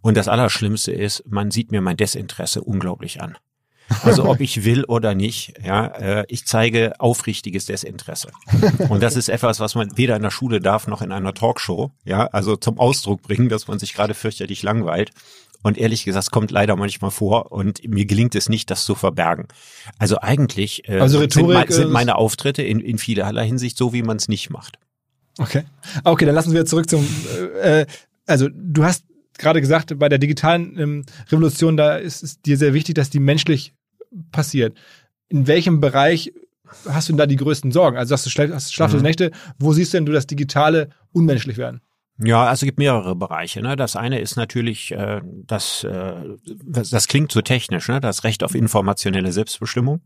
[0.00, 3.36] Und das Allerschlimmste ist, man sieht mir mein Desinteresse unglaublich an.
[4.02, 8.30] Also ob ich will oder nicht, ja, äh, ich zeige aufrichtiges Desinteresse.
[8.88, 11.92] Und das ist etwas, was man weder in der Schule darf noch in einer Talkshow,
[12.04, 15.12] ja, also zum Ausdruck bringen, dass man sich gerade fürchterlich langweilt.
[15.62, 19.48] Und ehrlich gesagt, kommt leider manchmal vor und mir gelingt es nicht, das zu verbergen.
[19.98, 24.16] Also eigentlich äh, also sind, sind meine Auftritte in, in vielerlei Hinsicht so, wie man
[24.16, 24.78] es nicht macht.
[25.38, 25.64] Okay.
[26.04, 27.06] Okay, dann lassen wir zurück zum,
[27.62, 27.86] äh, äh,
[28.26, 29.04] also du hast
[29.38, 33.20] gerade gesagt, bei der digitalen ähm, Revolution, da ist es dir sehr wichtig, dass die
[33.20, 33.74] menschlich
[34.30, 34.76] passiert.
[35.28, 36.32] In welchem Bereich
[36.88, 37.96] hast du denn da die größten Sorgen?
[37.96, 39.02] Also hast du schlaflose mhm.
[39.02, 41.80] Nächte, wo siehst du denn du das Digitale unmenschlich werden?
[42.18, 43.60] Ja, also es gibt mehrere Bereiche.
[43.60, 43.76] Ne?
[43.76, 46.14] Das eine ist natürlich, äh, das, äh,
[46.64, 48.00] das, das klingt so technisch, ne?
[48.00, 50.00] das Recht auf informationelle Selbstbestimmung.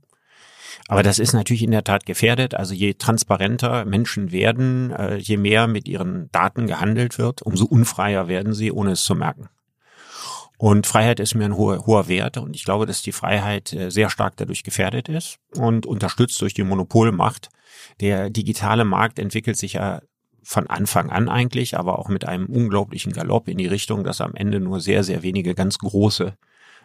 [0.88, 2.54] Aber das ist natürlich in der Tat gefährdet.
[2.54, 8.28] Also je transparenter Menschen werden, äh, je mehr mit ihren Daten gehandelt wird, umso unfreier
[8.28, 9.48] werden sie, ohne es zu merken.
[10.58, 13.90] Und Freiheit ist mir ein hoher, hoher Wert und ich glaube, dass die Freiheit äh,
[13.90, 17.48] sehr stark dadurch gefährdet ist und unterstützt durch die Monopolmacht.
[18.00, 20.02] Der digitale Markt entwickelt sich ja
[20.42, 24.34] von Anfang an eigentlich, aber auch mit einem unglaublichen Galopp in die Richtung, dass am
[24.34, 26.34] Ende nur sehr, sehr wenige ganz große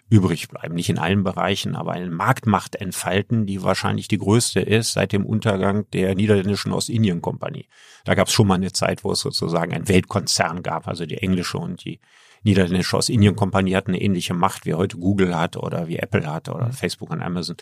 [0.09, 0.75] übrig bleiben.
[0.75, 5.25] Nicht in allen Bereichen, aber eine Marktmacht entfalten, die wahrscheinlich die größte ist seit dem
[5.25, 7.67] Untergang der niederländischen Ostindien-Kompanie.
[8.03, 11.17] Da gab es schon mal eine Zeit, wo es sozusagen ein Weltkonzern gab, also die
[11.17, 11.99] englische und die
[12.43, 16.67] niederländische Ostindien-Kompanie hat eine ähnliche Macht, wie heute Google hat oder wie Apple hat oder
[16.67, 16.73] mhm.
[16.73, 17.57] Facebook und Amazon.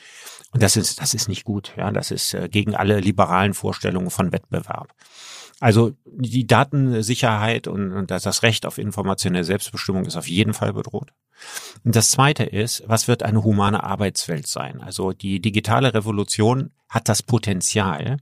[0.52, 1.74] Und das ist, das ist nicht gut.
[1.78, 4.94] Ja, das ist äh, gegen alle liberalen Vorstellungen von Wettbewerb.
[5.64, 11.14] Also die Datensicherheit und, und das Recht auf informationelle Selbstbestimmung ist auf jeden Fall bedroht.
[11.86, 14.82] Und das Zweite ist, was wird eine humane Arbeitswelt sein?
[14.82, 18.18] Also die digitale Revolution hat das Potenzial,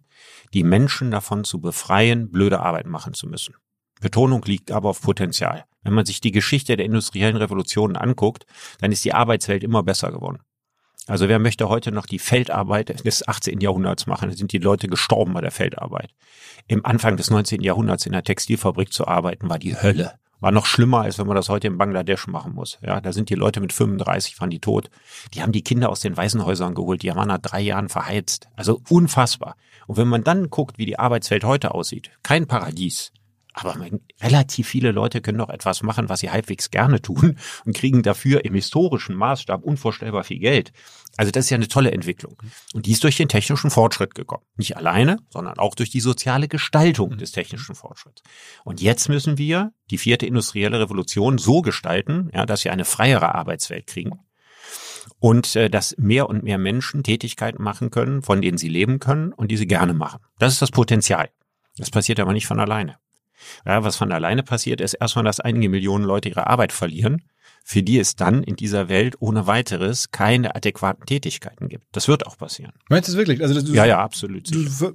[0.54, 3.56] die Menschen davon zu befreien, blöde Arbeit machen zu müssen.
[4.00, 5.66] Betonung liegt aber auf Potenzial.
[5.82, 8.46] Wenn man sich die Geschichte der industriellen Revolutionen anguckt,
[8.82, 10.44] dann ist die Arbeitswelt immer besser geworden.
[11.08, 13.60] Also wer möchte heute noch die Feldarbeit des 18.
[13.60, 14.30] Jahrhunderts machen?
[14.30, 16.12] Da sind die Leute gestorben bei der Feldarbeit.
[16.68, 17.62] Im Anfang des 19.
[17.62, 20.14] Jahrhunderts in der Textilfabrik zu arbeiten, war die Hölle.
[20.42, 22.80] War noch schlimmer, als wenn man das heute in Bangladesch machen muss.
[22.82, 24.90] Ja, da sind die Leute mit 35, waren die tot.
[25.34, 28.48] Die haben die Kinder aus den Waisenhäusern geholt, die waren nach drei Jahren verheizt.
[28.56, 29.56] Also unfassbar.
[29.86, 33.12] Und wenn man dann guckt, wie die Arbeitswelt heute aussieht, kein Paradies.
[33.54, 33.76] Aber
[34.22, 38.46] relativ viele Leute können doch etwas machen, was sie halbwegs gerne tun und kriegen dafür
[38.46, 40.72] im historischen Maßstab unvorstellbar viel Geld.
[41.18, 42.38] Also das ist ja eine tolle Entwicklung.
[42.74, 44.44] Und die ist durch den technischen Fortschritt gekommen.
[44.56, 48.24] Nicht alleine, sondern auch durch die soziale Gestaltung des technischen Fortschritts.
[48.64, 53.36] Und jetzt müssen wir die vierte industrielle Revolution so gestalten, ja, dass wir eine freiere
[53.36, 54.20] Arbeitswelt kriegen.
[55.20, 59.34] Und äh, dass mehr und mehr Menschen Tätigkeiten machen können, von denen sie leben können
[59.34, 60.20] und die sie gerne machen.
[60.40, 61.30] Das ist das Potenzial.
[61.78, 63.01] Das passiert aber nicht von alleine.
[63.66, 67.24] Ja, was von alleine passiert, ist erstmal, dass einige Millionen Leute ihre Arbeit verlieren,
[67.64, 71.86] für die es dann in dieser Welt ohne weiteres keine adäquaten Tätigkeiten gibt.
[71.92, 72.74] Das wird auch passieren.
[72.90, 73.42] Meinst du es wirklich?
[73.42, 74.54] Also, du, ja, ja, absolut.
[74.54, 74.94] Du,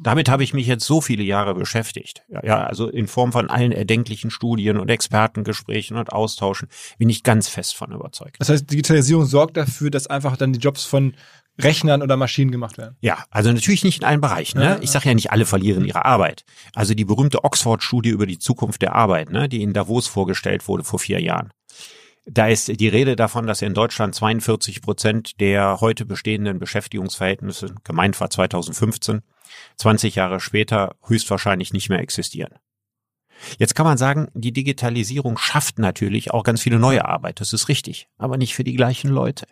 [0.00, 2.22] Damit habe ich mich jetzt so viele Jahre beschäftigt.
[2.28, 7.22] Ja, ja, also in Form von allen erdenklichen Studien und Expertengesprächen und Austauschen bin ich
[7.22, 8.36] ganz fest von überzeugt.
[8.38, 11.14] Das heißt, Digitalisierung sorgt dafür, dass einfach dann die Jobs von
[11.58, 12.96] Rechnern oder Maschinen gemacht werden.
[13.00, 14.58] Ja, also natürlich nicht in allen Bereichen.
[14.58, 14.64] Ne?
[14.64, 16.44] Ja, ich sage ja nicht, alle verlieren ihre Arbeit.
[16.74, 20.84] Also die berühmte Oxford-Studie über die Zukunft der Arbeit, ne, die in Davos vorgestellt wurde
[20.84, 21.50] vor vier Jahren.
[22.28, 28.20] Da ist die Rede davon, dass in Deutschland 42 Prozent der heute bestehenden Beschäftigungsverhältnisse, gemeint
[28.20, 29.22] war 2015,
[29.76, 32.54] 20 Jahre später höchstwahrscheinlich nicht mehr existieren.
[33.58, 37.68] Jetzt kann man sagen, die Digitalisierung schafft natürlich auch ganz viele neue Arbeit, das ist
[37.68, 39.46] richtig, aber nicht für die gleichen Leute.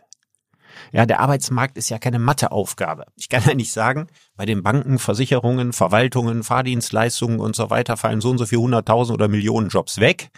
[0.93, 3.07] Ja, der Arbeitsmarkt ist ja keine Matheaufgabe.
[3.17, 8.21] Ich kann ja nicht sagen, bei den Banken, Versicherungen, Verwaltungen, Fahrdienstleistungen und so weiter fallen
[8.21, 10.31] so und so viel hunderttausend oder Millionen Jobs weg.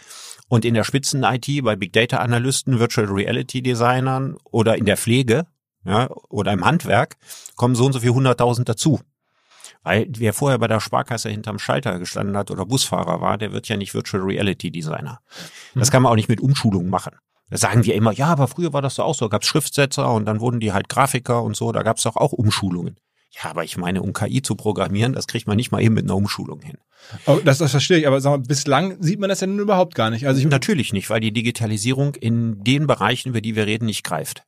[0.49, 5.45] Und in der Spitzen-IT, bei Big Data Analysten, Virtual Reality Designern oder in der Pflege,
[5.85, 7.17] ja, oder im Handwerk
[7.55, 8.99] kommen so und so viel hunderttausend dazu.
[9.83, 13.69] Weil wer vorher bei der Sparkasse hinterm Schalter gestanden hat oder Busfahrer war, der wird
[13.69, 15.21] ja nicht Virtual Reality Designer.
[15.75, 17.15] Das kann man auch nicht mit Umschulung machen.
[17.49, 19.47] Da sagen wir immer, ja, aber früher war das doch auch so, da gab es
[19.47, 22.97] Schriftsetzer und dann wurden die halt Grafiker und so, da gab es doch auch Umschulungen.
[23.31, 26.05] Ja, aber ich meine, um KI zu programmieren, das kriegt man nicht mal eben mit
[26.05, 26.77] einer Umschulung hin.
[27.25, 29.95] Oh, das, das verstehe ich, aber sag mal, bislang sieht man das ja nun überhaupt
[29.95, 30.27] gar nicht.
[30.27, 34.03] Also ich, Natürlich nicht, weil die Digitalisierung in den Bereichen, über die wir reden, nicht
[34.03, 34.43] greift.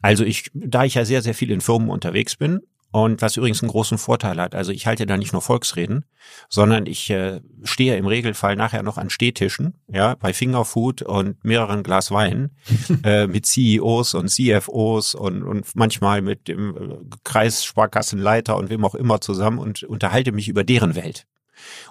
[0.00, 3.62] Also ich, da ich ja sehr, sehr viel in Firmen unterwegs bin und was übrigens
[3.62, 6.06] einen großen Vorteil hat, also ich halte da nicht nur Volksreden,
[6.48, 11.82] sondern ich äh, stehe im Regelfall nachher noch an Stehtischen, ja, bei Fingerfood und mehreren
[11.82, 12.50] Glas Wein
[13.04, 18.94] äh, mit CEOs und CFOs und, und manchmal mit dem äh, Kreissparkassenleiter und wem auch
[18.94, 21.26] immer zusammen und unterhalte mich über deren Welt.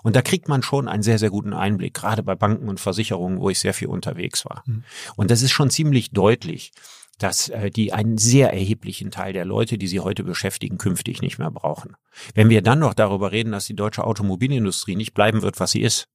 [0.01, 3.39] Und da kriegt man schon einen sehr, sehr guten Einblick, gerade bei Banken und Versicherungen,
[3.39, 4.63] wo ich sehr viel unterwegs war.
[4.65, 4.83] Mhm.
[5.15, 6.71] Und das ist schon ziemlich deutlich,
[7.17, 11.39] dass äh, die einen sehr erheblichen Teil der Leute, die sie heute beschäftigen, künftig nicht
[11.39, 11.95] mehr brauchen.
[12.35, 15.81] Wenn wir dann noch darüber reden, dass die deutsche Automobilindustrie nicht bleiben wird, was sie
[15.81, 16.07] ist,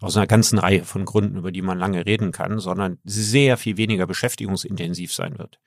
[0.00, 3.78] aus einer ganzen Reihe von Gründen, über die man lange reden kann, sondern sehr viel
[3.78, 5.58] weniger beschäftigungsintensiv sein wird.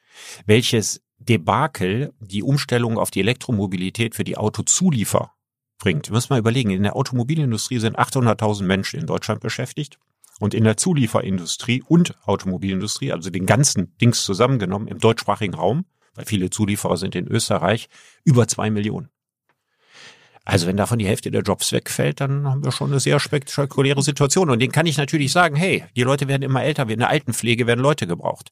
[0.45, 5.31] Welches Debakel die Umstellung auf die Elektromobilität für die Autozuliefer
[5.79, 6.09] bringt.
[6.11, 9.97] Müssen wir überlegen, in der Automobilindustrie sind 800.000 Menschen in Deutschland beschäftigt
[10.39, 16.25] und in der Zulieferindustrie und Automobilindustrie, also den ganzen Dings zusammengenommen im deutschsprachigen Raum, weil
[16.25, 17.89] viele Zulieferer sind in Österreich,
[18.23, 19.09] über zwei Millionen.
[20.45, 24.03] Also wenn davon die Hälfte der Jobs wegfällt, dann haben wir schon eine sehr spektakuläre
[24.03, 24.51] Situation.
[24.51, 27.65] Und den kann ich natürlich sagen, hey, die Leute werden immer älter, in der Altenpflege
[27.65, 28.51] werden Leute gebraucht.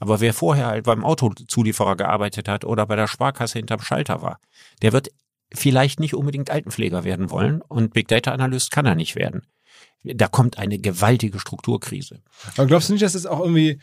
[0.00, 4.38] Aber wer vorher halt beim Autozulieferer gearbeitet hat oder bei der Sparkasse hinterm Schalter war,
[4.82, 5.08] der wird
[5.52, 9.42] vielleicht nicht unbedingt Altenpfleger werden wollen und Big Data Analyst kann er nicht werden.
[10.02, 12.20] Da kommt eine gewaltige Strukturkrise.
[12.56, 13.80] aber glaubst du nicht, dass es auch irgendwie,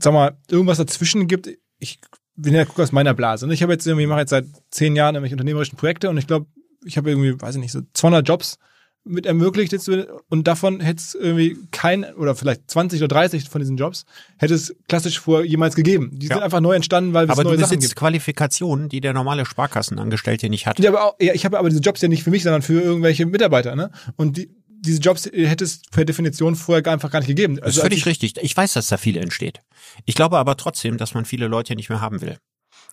[0.00, 1.48] sag mal, irgendwas dazwischen gibt?
[1.78, 2.00] Ich
[2.36, 3.46] bin ja guck aus meiner Blase.
[3.46, 3.52] Ne?
[3.54, 6.46] Ich habe jetzt irgendwie, mache jetzt seit zehn Jahren irgendwelche unternehmerischen Projekte und ich glaube,
[6.84, 8.58] ich habe irgendwie, weiß ich nicht, so 200 Jobs
[9.04, 13.60] mit ermöglicht jetzt und davon hätte es irgendwie kein oder vielleicht 20 oder 30 von
[13.60, 14.04] diesen Jobs
[14.36, 16.10] hätte es klassisch vorher jemals gegeben.
[16.12, 16.34] Die Ja.
[16.36, 17.96] sind einfach neu entstanden, weil es Aber neue du Sachen gibt.
[17.96, 20.78] Qualifikationen, die der normale Sparkassenangestellte nicht hat.
[20.78, 22.80] Ja, aber auch, ja, ich habe aber diese Jobs ja nicht für mich, sondern für
[22.80, 23.90] irgendwelche Mitarbeiter, ne?
[24.16, 27.56] Und die, diese Jobs hätte es per Definition vorher gar- einfach gar nicht gegeben.
[27.56, 28.36] Das Also ist als völlig ich- richtig.
[28.42, 29.60] Ich weiß, dass da viel entsteht.
[30.04, 32.38] Ich glaube aber trotzdem, dass man viele Leute nicht mehr haben will.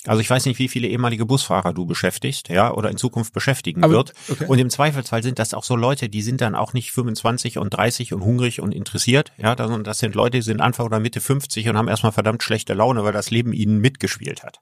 [0.08, 3.84] Also ich weiß nicht, wie viele ehemalige Busfahrer du beschäftigst, ja, oder in Zukunft beschäftigen
[3.84, 4.13] Aber- wird.
[4.30, 4.45] okay.
[4.48, 7.71] Und im Zweifelsfall sind das auch so Leute, die sind dann auch nicht 25 und
[7.71, 11.21] 30 und hungrig und interessiert, ja, sondern das sind Leute, die sind Anfang oder Mitte
[11.21, 14.60] 50 und haben erstmal verdammt schlechte Laune, weil das Leben ihnen mitgespielt hat.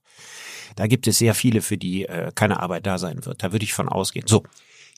[0.77, 3.43] Da gibt es sehr viele, für die äh, keine Arbeit da sein wird.
[3.43, 4.25] Da würde ich von ausgehen.
[4.27, 4.43] So,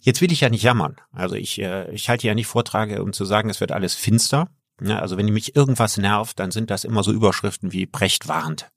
[0.06, 0.96] jetzt will ich ja nicht jammern.
[1.12, 4.50] Also ich, äh, ich halte ja nicht Vortrage, um zu sagen, es wird alles finster.
[4.82, 8.70] Ja, also wenn mich irgendwas nervt, dann sind das immer so Überschriften wie Brecht warnt.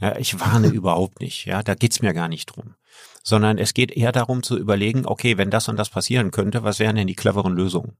[0.00, 1.44] Ja, ich warne überhaupt nicht.
[1.44, 2.74] Ja, da geht's mir gar nicht drum.
[3.22, 6.78] Sondern es geht eher darum zu überlegen, okay, wenn das und das passieren könnte, was
[6.78, 7.96] wären denn die cleveren Lösungen?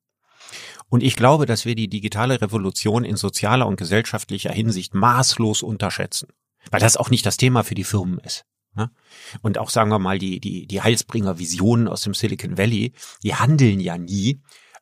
[0.90, 6.28] Und ich glaube, dass wir die digitale Revolution in sozialer und gesellschaftlicher Hinsicht maßlos unterschätzen.
[6.70, 8.44] Weil das auch nicht das Thema für die Firmen ist.
[8.74, 8.90] Ne?
[9.42, 13.80] Und auch sagen wir mal, die, die, die Heilsbringer-Visionen aus dem Silicon Valley, die handeln
[13.80, 14.40] ja nie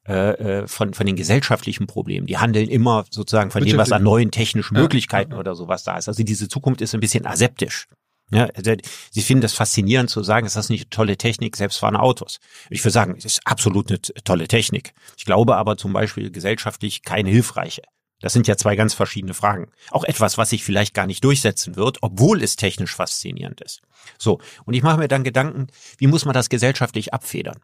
[0.08, 2.26] äh, äh, von, von den gesellschaftlichen Problemen.
[2.26, 4.82] Die handeln immer sozusagen von dem, was an neuen technischen Ja.
[4.82, 6.08] Möglichkeiten oder sowas da ist.
[6.08, 7.86] Also diese Zukunft ist ein bisschen aseptisch.
[8.32, 8.72] Ja, also
[9.10, 12.40] sie finden das faszinierend zu sagen, ist das nicht eine tolle Technik, selbstfahrende Autos.
[12.70, 14.94] Ich würde sagen, es ist absolut eine tolle Technik.
[15.18, 17.82] Ich glaube aber zum Beispiel gesellschaftlich keine hilfreiche.
[18.22, 19.70] Das sind ja zwei ganz verschiedene Fragen.
[19.90, 23.82] Auch etwas, was sich vielleicht gar nicht durchsetzen wird, obwohl es technisch faszinierend ist.
[24.16, 25.66] So, und ich mache mir dann Gedanken,
[25.98, 27.60] wie muss man das gesellschaftlich abfedern?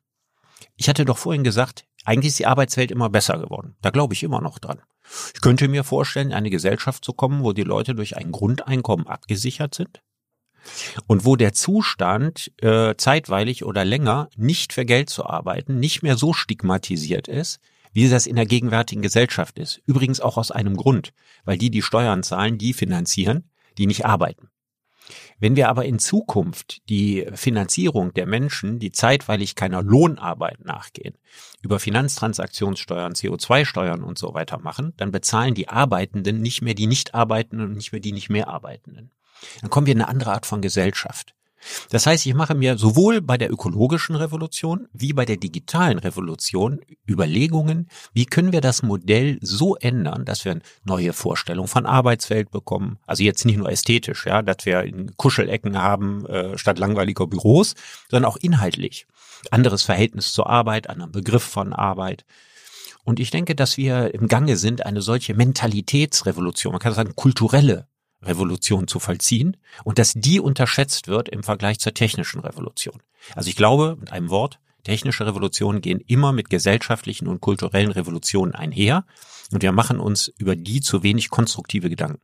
[0.76, 3.76] Ich hatte doch vorhin gesagt, eigentlich ist die Arbeitswelt immer besser geworden.
[3.80, 4.82] Da glaube ich immer noch dran.
[5.34, 9.06] Ich könnte mir vorstellen, in eine Gesellschaft zu kommen, wo die Leute durch ein Grundeinkommen
[9.06, 10.02] abgesichert sind
[11.06, 16.16] und wo der Zustand äh, zeitweilig oder länger nicht für Geld zu arbeiten nicht mehr
[16.16, 17.60] so stigmatisiert ist,
[17.92, 19.80] wie das in der gegenwärtigen Gesellschaft ist.
[19.86, 21.12] Übrigens auch aus einem Grund,
[21.44, 24.50] weil die, die Steuern zahlen, die finanzieren, die nicht arbeiten.
[25.38, 31.14] Wenn wir aber in Zukunft die Finanzierung der Menschen, die zeitweilig keiner Lohnarbeit nachgehen,
[31.62, 37.68] über Finanztransaktionssteuern, CO2-Steuern und so weiter machen, dann bezahlen die Arbeitenden nicht mehr die Nichtarbeitenden
[37.68, 39.12] und nicht mehr die nicht mehr Arbeitenden.
[39.60, 41.34] Dann kommen wir in eine andere Art von Gesellschaft.
[41.90, 46.80] Das heißt, ich mache mir sowohl bei der ökologischen Revolution wie bei der digitalen Revolution
[47.08, 52.50] Überlegungen, wie können wir das Modell so ändern, dass wir eine neue Vorstellung von Arbeitswelt
[52.50, 52.98] bekommen.
[53.06, 54.84] Also jetzt nicht nur ästhetisch, ja, dass wir
[55.16, 57.74] Kuschelecken haben äh, statt langweiliger Büros,
[58.10, 59.06] sondern auch inhaltlich.
[59.50, 62.24] Anderes Verhältnis zur Arbeit, anderen Begriff von Arbeit.
[63.04, 67.86] Und ich denke, dass wir im Gange sind, eine solche Mentalitätsrevolution, man kann sagen kulturelle
[68.22, 73.00] Revolution zu vollziehen und dass die unterschätzt wird im Vergleich zur technischen Revolution.
[73.34, 78.54] Also ich glaube, mit einem Wort, technische Revolutionen gehen immer mit gesellschaftlichen und kulturellen Revolutionen
[78.54, 79.04] einher
[79.52, 82.22] und wir machen uns über die zu wenig konstruktive Gedanken.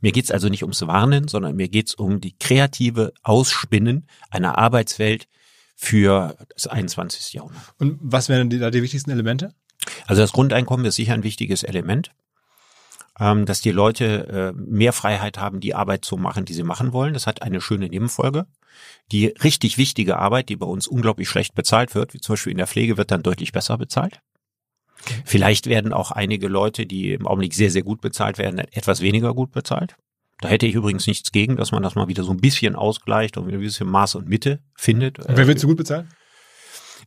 [0.00, 5.28] Mir geht's also nicht ums Warnen, sondern mir geht's um die kreative Ausspinnen einer Arbeitswelt
[5.76, 7.32] für das 21.
[7.32, 7.62] Jahrhundert.
[7.78, 9.54] Und was wären da die wichtigsten Elemente?
[10.06, 12.12] Also das Grundeinkommen ist sicher ein wichtiges Element
[13.20, 16.92] ähm, dass die Leute äh, mehr Freiheit haben, die Arbeit zu machen, die sie machen
[16.92, 17.14] wollen.
[17.14, 18.46] Das hat eine schöne Nebenfolge.
[19.12, 22.58] Die richtig wichtige Arbeit, die bei uns unglaublich schlecht bezahlt wird, wie zum Beispiel in
[22.58, 24.20] der Pflege, wird dann deutlich besser bezahlt.
[25.24, 29.34] Vielleicht werden auch einige Leute, die im Augenblick sehr, sehr gut bezahlt werden, etwas weniger
[29.34, 29.96] gut bezahlt.
[30.40, 33.36] Da hätte ich übrigens nichts gegen, dass man das mal wieder so ein bisschen ausgleicht
[33.36, 35.18] und ein bisschen Maß und Mitte findet.
[35.18, 36.06] Und wer wird so gut bezahlt?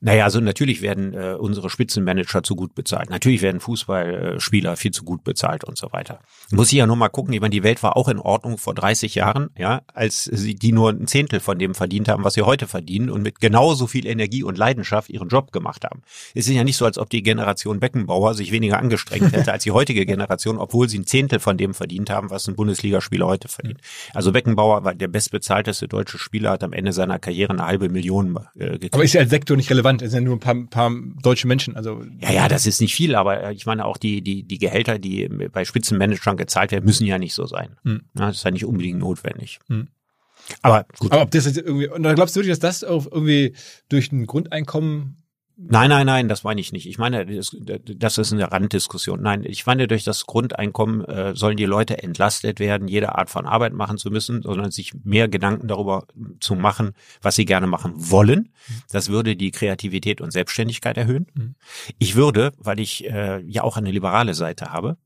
[0.02, 3.10] Naja, also natürlich werden äh, unsere Spitzenmanager zu gut bezahlt.
[3.10, 6.20] Natürlich werden Fußballspieler viel zu gut bezahlt und so weiter.
[6.52, 8.74] Muss ich ja nur mal gucken, ich meine, die Welt war auch in Ordnung vor
[8.74, 12.44] 30 Jahren, ja, als sie die nur ein Zehntel von dem verdient haben, was sie
[12.44, 16.02] heute verdienen und mit genauso viel Energie und Leidenschaft ihren Job gemacht haben.
[16.36, 19.64] Es ist ja nicht so, als ob die Generation Beckenbauer sich weniger angestrengt hätte als
[19.64, 23.48] die heutige Generation, obwohl sie ein Zehntel von dem verdient haben, was ein Bundesligaspieler heute
[23.48, 23.82] verdient.
[24.14, 28.38] Also Beckenbauer war der bestbezahlteste deutsche Spieler, hat am Ende seiner Karriere eine halbe Million
[28.56, 28.94] äh, gekriegt.
[28.94, 30.02] Aber ist ja als Sektor nicht relevant relevant.
[30.02, 31.76] Es sind ja nur ein paar, paar deutsche Menschen.
[31.76, 34.58] Also ja, ja, das ist nicht viel, aber äh, ich meine auch die die die
[34.58, 37.78] Gehälter, die bei Spitzenmanagern gezahlt werden, müssen ja nicht so sein.
[37.84, 38.02] Hm.
[38.18, 39.60] Ja, das ist ja nicht unbedingt notwendig.
[39.68, 39.88] Hm.
[40.62, 41.12] Aber gut.
[41.12, 43.54] Aber ob das jetzt irgendwie, und da glaubst du wirklich, dass das irgendwie
[43.90, 45.24] durch ein Grundeinkommen
[45.60, 46.88] Nein, nein, nein, das meine ich nicht.
[46.88, 49.20] Ich meine, das, ist eine Randdiskussion.
[49.20, 53.48] Nein, ich meine, durch das Grundeinkommen äh, sollen die Leute entlastet werden, jede Art von
[53.48, 56.06] Arbeit machen zu müssen, sondern sich mehr Gedanken darüber
[56.40, 56.92] zu machen,
[57.24, 58.54] was sie gerne machen wollen.
[58.92, 61.26] Das würde die Kreativität und Selbstständigkeit erhöhen.
[61.34, 61.56] Mhm.
[61.98, 64.98] Ich würde, weil ich äh, ja auch eine liberale Seite habe,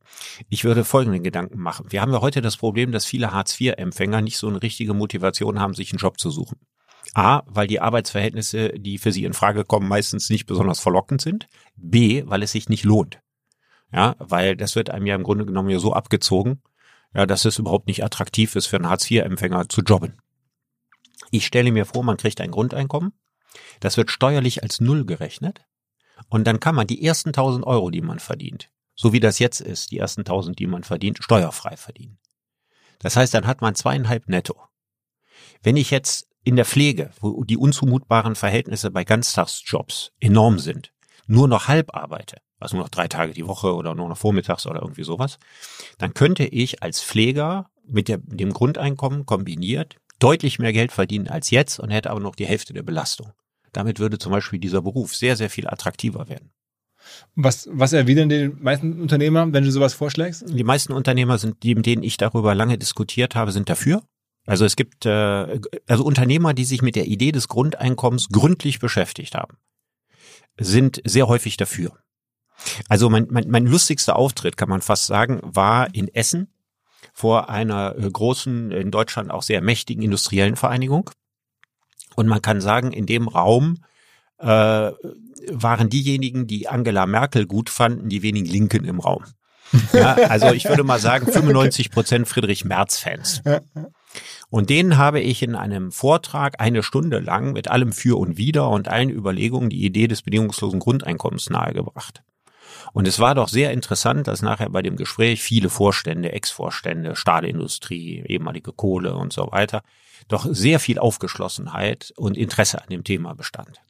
[0.49, 1.85] ich würde folgenden Gedanken machen.
[1.89, 5.75] Wir haben ja heute das Problem, dass viele Hartz-IV-Empfänger nicht so eine richtige Motivation haben,
[5.75, 6.57] sich einen Job zu suchen.
[7.13, 11.47] A, weil die Arbeitsverhältnisse, die für sie in Frage kommen, meistens nicht besonders verlockend sind.
[11.75, 13.19] B, weil es sich nicht lohnt.
[13.91, 16.61] Ja, weil das wird einem ja im Grunde genommen ja so abgezogen,
[17.13, 20.17] ja, dass es überhaupt nicht attraktiv ist für einen Hartz-IV-Empfänger zu jobben.
[21.31, 23.13] Ich stelle mir vor, man kriegt ein Grundeinkommen.
[23.81, 25.65] Das wird steuerlich als Null gerechnet.
[26.29, 29.59] Und dann kann man die ersten 1000 Euro, die man verdient, so wie das jetzt
[29.59, 32.19] ist, die ersten 1000, die man verdient, steuerfrei verdienen.
[32.99, 34.55] Das heißt, dann hat man zweieinhalb netto.
[35.63, 40.91] Wenn ich jetzt in der Pflege, wo die unzumutbaren Verhältnisse bei Ganztagsjobs enorm sind,
[41.27, 44.65] nur noch halb arbeite, also nur noch drei Tage die Woche oder nur noch vormittags
[44.65, 45.37] oder irgendwie sowas,
[45.97, 51.49] dann könnte ich als Pfleger mit der, dem Grundeinkommen kombiniert deutlich mehr Geld verdienen als
[51.49, 53.31] jetzt und hätte aber noch die Hälfte der Belastung.
[53.73, 56.51] Damit würde zum Beispiel dieser Beruf sehr, sehr viel attraktiver werden.
[57.35, 60.43] Was, was erwidern die meisten Unternehmer, wenn du sowas vorschlägst?
[60.47, 64.03] Die meisten Unternehmer sind, die, mit denen ich darüber lange diskutiert habe, sind dafür.
[64.45, 69.35] Also es gibt äh, also Unternehmer, die sich mit der Idee des Grundeinkommens gründlich beschäftigt
[69.35, 69.57] haben,
[70.59, 71.91] sind sehr häufig dafür.
[72.89, 76.53] Also mein, mein, mein lustigster Auftritt, kann man fast sagen, war in Essen
[77.13, 81.09] vor einer äh, großen, in Deutschland auch sehr mächtigen industriellen Vereinigung.
[82.15, 83.77] Und man kann sagen, in dem Raum
[84.37, 89.23] äh, waren diejenigen, die Angela Merkel gut fanden, die wenigen Linken im Raum.
[89.93, 93.41] Ja, also ich würde mal sagen 95 Prozent Friedrich Merz Fans.
[94.51, 98.69] Und denen habe ich in einem Vortrag eine Stunde lang mit allem Für und Wider
[98.69, 102.21] und allen Überlegungen die Idee des bedingungslosen Grundeinkommens nahegebracht.
[102.91, 108.25] Und es war doch sehr interessant, dass nachher bei dem Gespräch viele Vorstände, Ex-Vorstände, Stahlindustrie,
[108.27, 109.83] ehemalige Kohle und so weiter,
[110.27, 113.81] doch sehr viel Aufgeschlossenheit und Interesse an dem Thema bestand.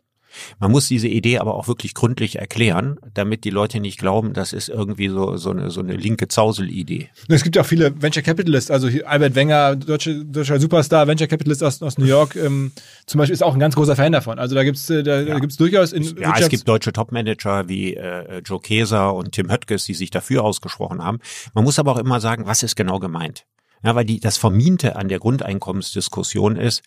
[0.59, 4.53] Man muss diese Idee aber auch wirklich gründlich erklären, damit die Leute nicht glauben, das
[4.53, 7.09] ist irgendwie so, so, eine, so eine linke Zausel-Idee.
[7.27, 11.63] Es gibt ja auch viele Venture Capitalists, also Albert Wenger, deutsche, deutscher Superstar, Venture Capitalist
[11.63, 12.71] aus, aus New York, ähm,
[13.05, 14.39] zum Beispiel ist auch ein ganz großer Fan davon.
[14.39, 15.33] Also da gibt's äh, da, ja.
[15.33, 19.51] da gibt's durchaus in Ja, es gibt deutsche Topmanager wie äh, Joe Keser und Tim
[19.51, 21.19] Höttges, die sich dafür ausgesprochen haben.
[21.53, 23.45] Man muss aber auch immer sagen, was ist genau gemeint?
[23.83, 26.83] Ja, weil die, das Vermiente an der Grundeinkommensdiskussion ist,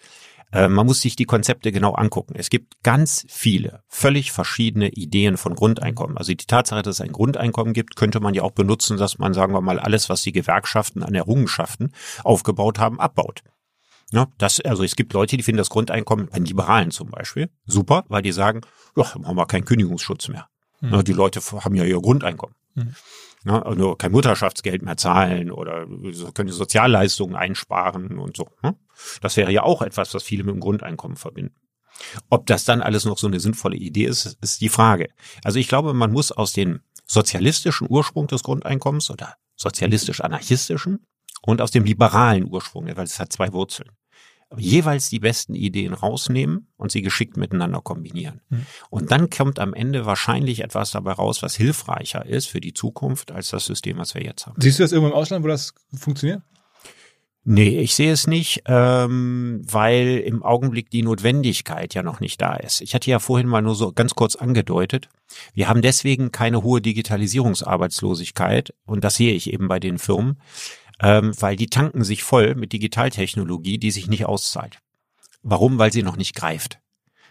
[0.55, 2.35] äh, man muss sich die Konzepte genau angucken.
[2.37, 6.17] Es gibt ganz viele, völlig verschiedene Ideen von Grundeinkommen.
[6.17, 9.35] Also die Tatsache, dass es ein Grundeinkommen gibt, könnte man ja auch benutzen, dass man,
[9.35, 11.93] sagen wir mal, alles, was die Gewerkschaften an Errungenschaften
[12.23, 13.43] aufgebaut haben, abbaut.
[14.13, 18.05] Ja, das, also es gibt Leute, die finden das Grundeinkommen, bei Liberalen zum Beispiel, super,
[18.09, 18.61] weil die sagen,
[18.97, 20.49] ja, haben wir keinen Kündigungsschutz mehr.
[20.81, 21.03] Mhm.
[21.05, 22.55] Die Leute haben ja ihr Grundeinkommen.
[22.75, 22.95] Mhm.
[23.45, 25.87] Ja, also kein Mutterschaftsgeld mehr zahlen oder
[26.33, 28.49] können Sozialleistungen einsparen und so.
[28.63, 28.75] Ne?
[29.21, 31.55] Das wäre ja auch etwas, was viele mit dem Grundeinkommen verbinden.
[32.31, 35.11] Ob das dann alles noch so eine sinnvolle Idee ist, ist die Frage.
[35.45, 41.07] Also ich glaube, man muss aus dem sozialistischen Ursprung des Grundeinkommens oder sozialistisch-anarchistischen
[41.43, 43.91] und aus dem liberalen Ursprung, weil es hat zwei Wurzeln
[44.59, 48.41] jeweils die besten Ideen rausnehmen und sie geschickt miteinander kombinieren.
[48.49, 48.67] Mhm.
[48.91, 53.33] Und dann kommt am Ende wahrscheinlich etwas dabei raus, was hilfreicher ist für die Zukunft
[53.33, 54.61] als das System, was wir jetzt haben.
[54.61, 56.43] Siehst du das irgendwo im Ausland, wo das funktioniert?
[57.47, 62.55] Nee, ich sehe es nicht, ähm, weil im Augenblick die Notwendigkeit ja noch nicht da
[62.55, 62.81] ist.
[62.81, 65.11] Ich hatte ja vorhin mal nur so ganz kurz angedeutet,
[65.53, 70.39] wir haben deswegen keine hohe Digitalisierungsarbeitslosigkeit und das sehe ich eben bei den Firmen,
[71.01, 74.79] ähm, weil die tanken sich voll mit Digitaltechnologie, die sich nicht auszahlt.
[75.43, 75.79] Warum?
[75.79, 76.79] Weil sie noch nicht greift.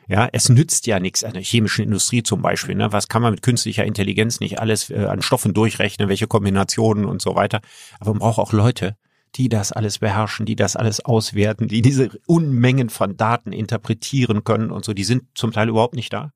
[0.07, 2.75] Ja, es nützt ja nichts an der chemischen Industrie zum Beispiel.
[2.75, 2.91] Ne?
[2.91, 7.21] Was kann man mit künstlicher Intelligenz nicht alles äh, an Stoffen durchrechnen, welche Kombinationen und
[7.21, 7.61] so weiter.
[7.99, 8.97] Aber man braucht auch Leute,
[9.35, 14.71] die das alles beherrschen, die das alles auswerten, die diese Unmengen von Daten interpretieren können
[14.71, 14.93] und so.
[14.93, 16.31] Die sind zum Teil überhaupt nicht da.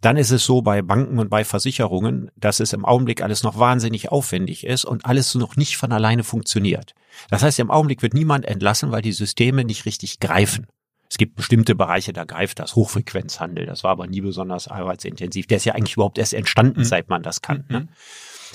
[0.00, 3.58] Dann ist es so bei Banken und bei Versicherungen, dass es im Augenblick alles noch
[3.58, 6.94] wahnsinnig aufwendig ist und alles noch nicht von alleine funktioniert.
[7.30, 10.66] Das heißt, im Augenblick wird niemand entlassen, weil die Systeme nicht richtig greifen.
[11.10, 13.66] Es gibt bestimmte Bereiche, da greift das Hochfrequenzhandel.
[13.66, 15.46] Das war aber nie besonders arbeitsintensiv.
[15.46, 16.84] Der ist ja eigentlich überhaupt erst entstanden, mhm.
[16.84, 17.66] seit man das kann.
[17.68, 17.80] Ne?
[17.80, 17.88] Mhm.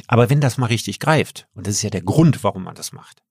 [0.08, 2.94] Aber wenn das mal richtig greift, und das ist ja der Grund, warum man das
[2.94, 3.22] macht,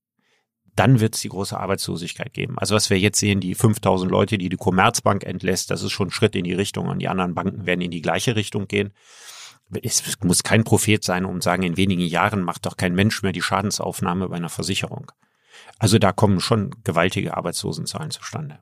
[0.77, 2.59] dann wird es die große Arbeitslosigkeit geben.
[2.59, 6.09] Also was wir jetzt sehen, die 5000 Leute, die die Commerzbank entlässt, das ist schon
[6.09, 8.93] ein Schritt in die Richtung und die anderen Banken werden in die gleiche Richtung gehen.
[9.83, 13.22] Es muss kein Prophet sein, um zu sagen, in wenigen Jahren macht doch kein Mensch
[13.22, 15.11] mehr die Schadensaufnahme bei einer Versicherung.
[15.79, 18.61] Also da kommen schon gewaltige Arbeitslosenzahlen zustande.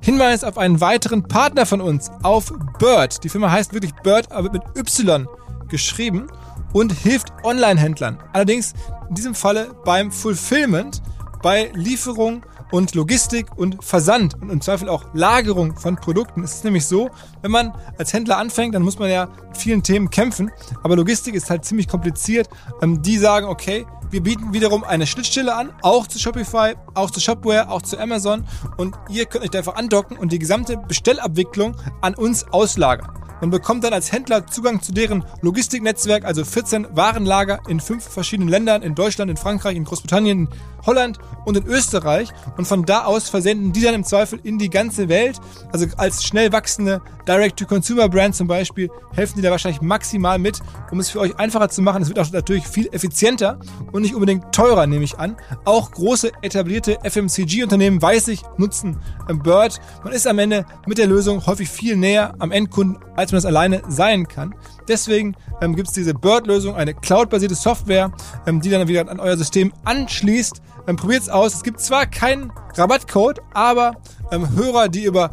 [0.00, 3.24] Hinweis auf einen weiteren Partner von uns, auf Bird.
[3.24, 5.26] Die Firma heißt wirklich Bird, aber mit Y
[5.68, 6.28] geschrieben
[6.74, 8.18] und hilft Online-Händlern.
[8.32, 8.74] Allerdings
[9.08, 11.02] in diesem Falle beim Fulfillment,
[11.42, 16.42] bei Lieferung und Logistik und Versand und im Zweifel auch Lagerung von Produkten.
[16.42, 17.10] Es ist nämlich so,
[17.42, 20.50] wenn man als Händler anfängt, dann muss man ja mit vielen Themen kämpfen,
[20.82, 22.48] aber Logistik ist halt ziemlich kompliziert.
[22.82, 27.18] Ähm, die sagen, okay, wir bieten wiederum eine Schnittstelle an, auch zu Shopify, auch zu
[27.18, 28.46] Shopware, auch zu Amazon
[28.76, 33.10] und ihr könnt euch da einfach andocken und die gesamte Bestellabwicklung an uns auslagern.
[33.40, 38.48] Man bekommt dann als Händler Zugang zu deren Logistiknetzwerk, also 14 Warenlager in fünf verschiedenen
[38.48, 40.48] Ländern, in Deutschland, in Frankreich, in Großbritannien, in
[40.86, 42.30] Holland und in Österreich.
[42.56, 45.40] Und von da aus versenden die dann im Zweifel in die ganze Welt.
[45.72, 50.60] Also als schnell wachsende Direct-to-Consumer-Brand zum Beispiel helfen die da wahrscheinlich maximal mit,
[50.90, 52.02] um es für euch einfacher zu machen.
[52.02, 53.58] Es wird auch natürlich viel effizienter
[53.92, 55.36] und nicht unbedingt teurer, nehme ich an.
[55.64, 59.00] Auch große etablierte FMCG-Unternehmen, weiß ich, nutzen
[59.42, 59.80] Bird.
[60.04, 63.46] Man ist am Ende mit der Lösung häufig viel näher am Endkunden, als man das
[63.46, 64.54] alleine sein kann.
[64.86, 68.12] Deswegen ähm, gibt es diese Bird-Lösung, eine cloud-basierte Software,
[68.46, 70.60] ähm, die dann wieder an euer System anschließt.
[70.86, 71.54] Ähm, Probiert es aus.
[71.54, 73.94] Es gibt zwar keinen Rabattcode, aber
[74.30, 75.30] ähm, Hörer, die über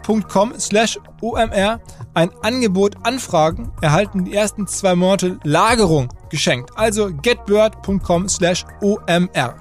[0.00, 1.80] getbird.com slash OMR
[2.14, 6.70] ein Angebot anfragen, erhalten die ersten zwei Monate Lagerung geschenkt.
[6.74, 9.56] Also getbird.com slash OMR.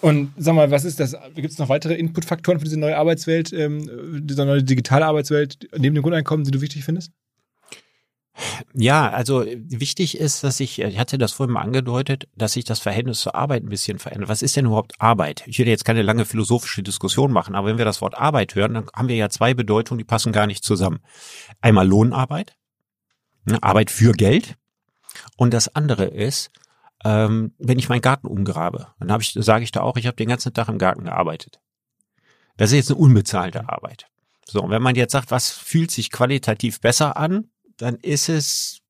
[0.00, 1.14] Und sag mal, was ist das?
[1.34, 5.94] Gibt es noch weitere Inputfaktoren für diese neue Arbeitswelt, ähm, diese neue digitale Arbeitswelt neben
[5.94, 7.12] dem Grundeinkommen, die du wichtig findest?
[8.72, 12.80] Ja, also wichtig ist, dass ich, ich hatte das vorhin mal angedeutet, dass sich das
[12.80, 14.28] Verhältnis zur Arbeit ein bisschen verändert.
[14.28, 15.42] Was ist denn überhaupt Arbeit?
[15.46, 18.74] Ich will jetzt keine lange philosophische Diskussion machen, aber wenn wir das Wort Arbeit hören,
[18.74, 21.00] dann haben wir ja zwei Bedeutungen, die passen gar nicht zusammen.
[21.60, 22.56] Einmal Lohnarbeit,
[23.44, 24.56] ne, Arbeit für Geld.
[25.36, 26.50] Und das andere ist
[27.04, 30.16] ähm, wenn ich meinen Garten umgrabe, dann habe ich, sage ich da auch, ich habe
[30.16, 31.60] den ganzen Tag im Garten gearbeitet.
[32.56, 34.06] Das ist jetzt eine unbezahlte Arbeit.
[34.44, 38.80] So, und wenn man jetzt sagt, was fühlt sich qualitativ besser an, dann ist es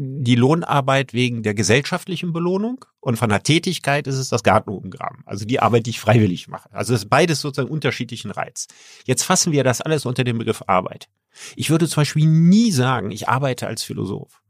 [0.00, 5.22] die Lohnarbeit wegen der gesellschaftlichen Belohnung und von der Tätigkeit ist es das Gartenumgraben.
[5.26, 6.72] Also die Arbeit, die ich freiwillig mache.
[6.72, 8.68] Also es ist beides sozusagen unterschiedlichen Reiz.
[9.06, 11.08] Jetzt fassen wir das alles unter dem Begriff Arbeit.
[11.56, 14.40] Ich würde zum Beispiel nie sagen, ich arbeite als Philosoph.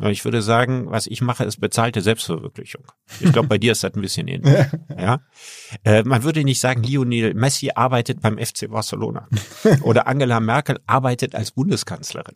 [0.00, 2.84] Ich würde sagen, was ich mache, ist bezahlte Selbstverwirklichung.
[3.20, 4.66] Ich glaube, bei dir ist das ein bisschen ähnlich.
[4.98, 5.20] ja?
[5.84, 9.28] Äh, man würde nicht sagen, Lionel Messi arbeitet beim FC Barcelona
[9.82, 12.34] oder Angela Merkel arbeitet als Bundeskanzlerin.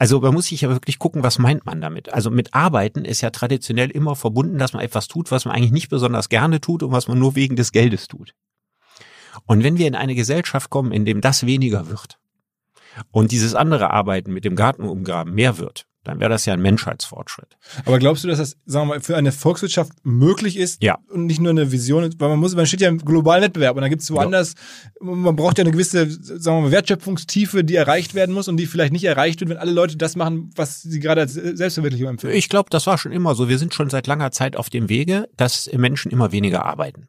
[0.00, 2.10] Also man muss sich ja wirklich gucken, was meint man damit.
[2.10, 5.72] Also mit Arbeiten ist ja traditionell immer verbunden, dass man etwas tut, was man eigentlich
[5.72, 8.34] nicht besonders gerne tut und was man nur wegen des Geldes tut.
[9.44, 12.18] Und wenn wir in eine Gesellschaft kommen, in dem das weniger wird
[13.10, 16.62] und dieses andere Arbeiten mit dem Garten umgraben mehr wird, dann wäre das ja ein
[16.62, 17.56] Menschheitsfortschritt.
[17.84, 20.98] Aber glaubst du, dass das, sagen wir mal, für eine Volkswirtschaft möglich ist Ja.
[21.10, 23.82] und nicht nur eine Vision, weil man muss, man steht ja im globalen Wettbewerb und
[23.82, 24.54] dann gibt es woanders,
[25.00, 28.66] man braucht ja eine gewisse, sagen wir mal, Wertschöpfungstiefe, die erreicht werden muss und die
[28.66, 32.36] vielleicht nicht erreicht wird, wenn alle Leute das machen, was sie gerade als Selbstverwirklichung empfinden.
[32.36, 33.48] Ich glaube, das war schon immer so.
[33.48, 37.08] Wir sind schon seit langer Zeit auf dem Wege, dass Menschen immer weniger arbeiten.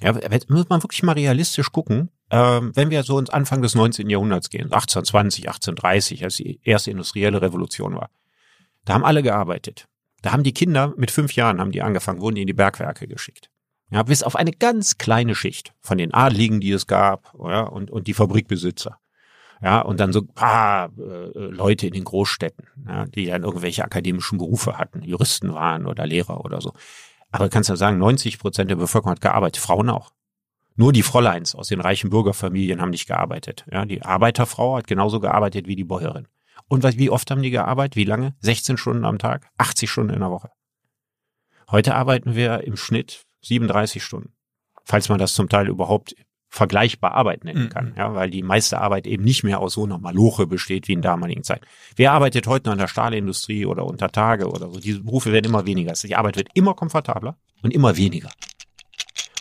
[0.00, 2.10] Ja, jetzt muss man wirklich mal realistisch gucken.
[2.34, 4.10] Ähm, wenn wir so ins Anfang des 19.
[4.10, 8.10] Jahrhunderts gehen, 1820, 1830, als die erste industrielle Revolution war,
[8.84, 9.86] da haben alle gearbeitet.
[10.20, 13.06] Da haben die Kinder mit fünf Jahren haben die angefangen, wurden die in die Bergwerke
[13.06, 13.50] geschickt.
[13.92, 17.92] Ja, bis auf eine ganz kleine Schicht von den Adligen, die es gab, ja, und,
[17.92, 18.98] und die Fabrikbesitzer.
[19.62, 23.84] Ja, und dann so ein paar äh, Leute in den Großstädten, ja, die dann irgendwelche
[23.84, 26.72] akademischen Berufe hatten, Juristen waren oder Lehrer oder so.
[27.30, 30.10] Aber du kannst ja sagen, 90 Prozent der Bevölkerung hat gearbeitet, Frauen auch.
[30.76, 33.64] Nur die Fräuleins aus den reichen Bürgerfamilien haben nicht gearbeitet.
[33.70, 36.26] Ja, die Arbeiterfrau hat genauso gearbeitet wie die Bäuerin.
[36.68, 37.96] Und wie oft haben die gearbeitet?
[37.96, 38.34] Wie lange?
[38.40, 39.48] 16 Stunden am Tag?
[39.58, 40.50] 80 Stunden in der Woche.
[41.70, 44.32] Heute arbeiten wir im Schnitt 37 Stunden.
[44.84, 46.14] Falls man das zum Teil überhaupt
[46.48, 47.68] vergleichbar Arbeit nennen Mhm.
[47.70, 50.92] kann, ja, weil die meiste Arbeit eben nicht mehr aus so einer Maloche besteht wie
[50.92, 51.66] in damaligen Zeiten.
[51.96, 54.78] Wer arbeitet heute noch in der Stahlindustrie oder unter Tage oder so?
[54.78, 55.92] Diese Berufe werden immer weniger.
[55.94, 58.30] Die Arbeit wird immer komfortabler und immer weniger.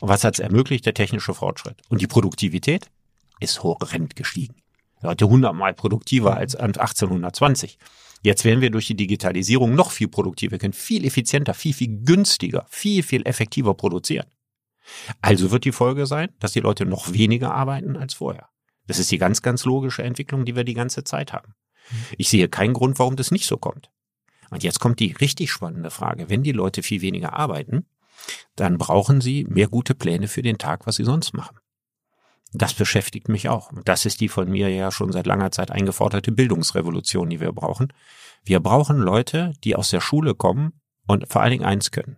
[0.04, 0.86] Und was hat es ermöglicht?
[0.86, 1.82] Der technische Fortschritt.
[1.88, 2.92] Und die Produktivität
[3.40, 4.56] ist horrend gestiegen.
[5.02, 7.78] Heute hundertmal produktiver als an 1820.
[8.22, 12.66] Jetzt werden wir durch die Digitalisierung noch viel produktiver, können viel effizienter, viel, viel günstiger,
[12.68, 14.26] viel, viel effektiver produzieren.
[15.22, 18.50] Also wird die Folge sein, dass die Leute noch weniger arbeiten als vorher.
[18.88, 21.54] Das ist die ganz, ganz logische Entwicklung, die wir die ganze Zeit haben.
[22.18, 23.90] Ich sehe keinen Grund, warum das nicht so kommt.
[24.50, 26.30] Und jetzt kommt die richtig spannende Frage.
[26.30, 27.86] Wenn die Leute viel weniger arbeiten,
[28.56, 31.58] dann brauchen sie mehr gute Pläne für den Tag, was sie sonst machen.
[32.54, 33.72] Das beschäftigt mich auch.
[33.72, 37.52] Und das ist die von mir ja schon seit langer Zeit eingeforderte Bildungsrevolution, die wir
[37.52, 37.92] brauchen.
[38.44, 42.18] Wir brauchen Leute, die aus der Schule kommen und vor allen Dingen eins können.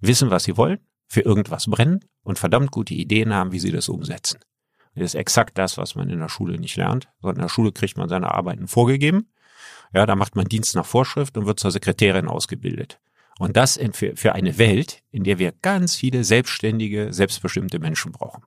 [0.00, 3.88] Wissen, was sie wollen, für irgendwas brennen und verdammt gute Ideen haben, wie sie das
[3.88, 4.40] umsetzen.
[4.94, 7.08] Das ist exakt das, was man in der Schule nicht lernt.
[7.20, 9.30] Sondern in der Schule kriegt man seine Arbeiten vorgegeben.
[9.94, 12.98] Ja, da macht man Dienst nach Vorschrift und wird zur Sekretärin ausgebildet.
[13.38, 18.44] Und das für, für eine Welt, in der wir ganz viele selbstständige, selbstbestimmte Menschen brauchen.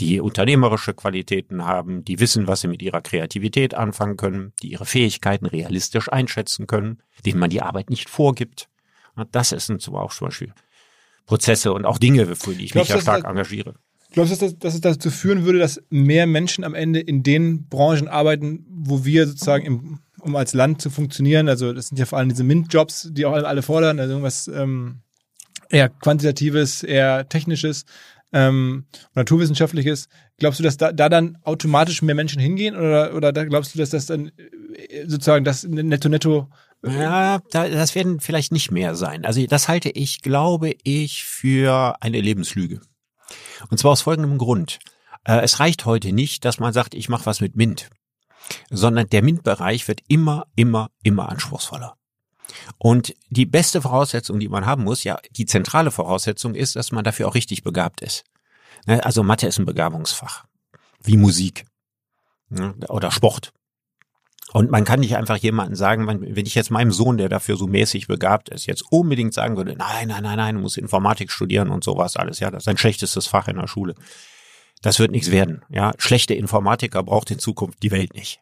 [0.00, 4.86] Die unternehmerische Qualitäten haben, die wissen, was sie mit ihrer Kreativität anfangen können, die ihre
[4.86, 8.68] Fähigkeiten realistisch einschätzen können, denen man die Arbeit nicht vorgibt.
[9.16, 10.54] Und das sind zum auch zum Beispiel
[11.26, 13.74] Prozesse und auch Dinge, für die ich mich Glaubst du, ja stark das- engagiere.
[14.12, 17.22] Glaubst du, dass, das- dass es dazu führen würde, dass mehr Menschen am Ende in
[17.22, 21.98] den Branchen arbeiten, wo wir sozusagen, im, um als Land zu funktionieren, also das sind
[21.98, 25.00] ja vor allem diese MINT-Jobs, die auch alle, fordern, also irgendwas ähm,
[25.68, 27.84] eher quantitatives, eher technisches,
[28.32, 30.08] ähm, naturwissenschaftliches.
[30.38, 33.78] Glaubst du, dass da, da dann automatisch mehr Menschen hingehen oder, oder da glaubst du,
[33.78, 34.30] dass das dann
[34.74, 36.48] äh, sozusagen das netto-netto
[36.84, 39.24] Ja, da, das werden vielleicht nicht mehr sein.
[39.24, 42.80] Also das halte ich, glaube ich, für eine Lebenslüge.
[43.68, 44.78] Und zwar aus folgendem Grund.
[45.24, 47.90] Äh, es reicht heute nicht, dass man sagt, ich mache was mit MINT,
[48.70, 51.96] sondern der MINT-Bereich wird immer, immer, immer anspruchsvoller.
[52.78, 57.04] Und die beste Voraussetzung, die man haben muss, ja, die zentrale Voraussetzung ist, dass man
[57.04, 58.24] dafür auch richtig begabt ist.
[58.86, 60.44] Ne, Also Mathe ist ein Begabungsfach,
[61.02, 61.64] wie Musik
[62.48, 63.52] ne, oder Sport.
[64.52, 67.68] Und man kann nicht einfach jemanden sagen, wenn ich jetzt meinem Sohn, der dafür so
[67.68, 71.70] mäßig begabt ist, jetzt unbedingt sagen würde, nein, nein, nein, nein, du musst Informatik studieren
[71.70, 73.94] und sowas alles, ja, das ist ein schlechtestes Fach in der Schule.
[74.82, 75.92] Das wird nichts werden, ja.
[75.98, 78.40] Schlechte Informatiker braucht in Zukunft die Welt nicht.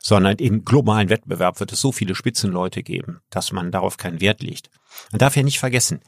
[0.00, 4.42] Sondern im globalen Wettbewerb wird es so viele Spitzenleute geben, dass man darauf keinen Wert
[4.42, 4.70] legt.
[5.10, 6.00] Man darf ja nicht vergessen,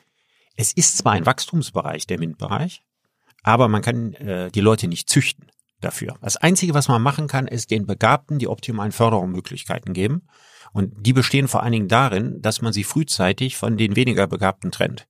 [0.54, 2.82] es ist zwar ein Wachstumsbereich, der MINT-Bereich,
[3.42, 5.50] aber man kann äh, die Leute nicht züchten
[5.80, 6.16] dafür.
[6.20, 10.26] Das Einzige, was man machen kann, ist den Begabten die optimalen Förderungsmöglichkeiten geben.
[10.72, 14.72] Und die bestehen vor allen Dingen darin, dass man sie frühzeitig von den weniger Begabten
[14.72, 15.06] trennt.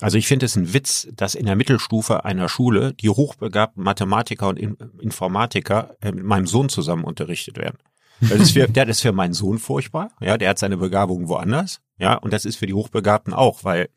[0.00, 4.48] Also ich finde es ein Witz, dass in der Mittelstufe einer Schule die hochbegabten Mathematiker
[4.48, 7.78] und In- Informatiker äh, mit meinem Sohn zusammen unterrichtet werden.
[8.20, 10.10] Das ist für, das ist für meinen Sohn furchtbar.
[10.20, 11.80] Ja, der hat seine Begabung woanders.
[11.98, 13.88] Ja, und das ist für die Hochbegabten auch, weil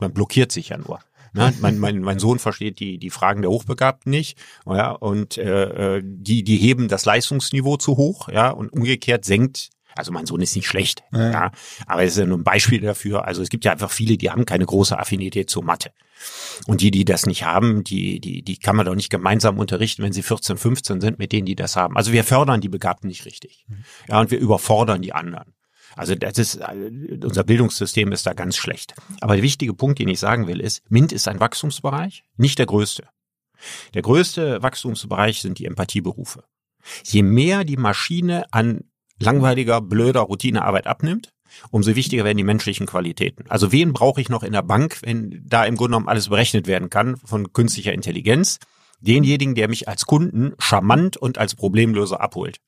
[0.00, 1.00] man blockiert sich ja nur.
[1.34, 1.52] Ne?
[1.60, 4.36] Mein, mein, mein Sohn versteht die, die Fragen der Hochbegabten nicht.
[4.66, 9.70] Ja, und äh, äh, die, die heben das Leistungsniveau zu hoch, ja, und umgekehrt senkt.
[9.96, 11.30] Also mein Sohn ist nicht schlecht, Ja.
[11.30, 11.52] ja,
[11.86, 13.24] aber es ist ja nur ein Beispiel dafür.
[13.26, 15.92] Also es gibt ja einfach viele, die haben keine große Affinität zur Mathe.
[16.66, 20.02] Und die, die das nicht haben, die, die, die kann man doch nicht gemeinsam unterrichten,
[20.02, 21.96] wenn sie 14, 15 sind, mit denen, die das haben.
[21.96, 23.66] Also wir fördern die Begabten nicht richtig.
[24.08, 25.54] Ja, und wir überfordern die anderen.
[25.96, 28.94] Also das ist, äh, unser Bildungssystem ist da ganz schlecht.
[29.20, 32.66] Aber der wichtige Punkt, den ich sagen will, ist, MINT ist ein Wachstumsbereich, nicht der
[32.66, 33.08] größte.
[33.94, 36.44] Der größte Wachstumsbereich sind die Empathieberufe.
[37.04, 38.84] Je mehr die Maschine an
[39.22, 41.30] langweiliger, blöder Routinearbeit abnimmt,
[41.70, 43.44] umso wichtiger werden die menschlichen Qualitäten.
[43.48, 46.66] Also wen brauche ich noch in der Bank, wenn da im Grunde genommen alles berechnet
[46.66, 48.58] werden kann von künstlicher Intelligenz?
[49.00, 52.58] Denjenigen, der mich als Kunden charmant und als Problemlöser abholt.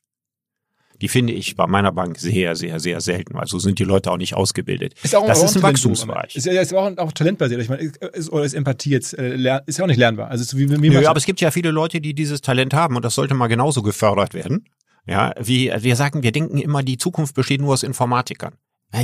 [1.00, 3.36] Die finde ich bei meiner Bank sehr, sehr, sehr selten.
[3.36, 4.94] Also sind die Leute auch nicht ausgebildet.
[5.02, 6.36] Ist auch, das auch ist ein Wachstumsbereich.
[6.36, 7.60] Ist ja ist auch, auch talentbasiert.
[7.60, 10.28] Ich meine, ist, oder ist Empathie jetzt, äh, lern, ist ja auch nicht lernbar.
[10.30, 12.96] Also, so wie, wie Nö, aber es gibt ja viele Leute, die dieses Talent haben
[12.96, 14.66] und das sollte mal genauso gefördert werden.
[15.06, 18.54] Ja, wie wir sagen, wir denken immer, die Zukunft besteht nur aus Informatikern.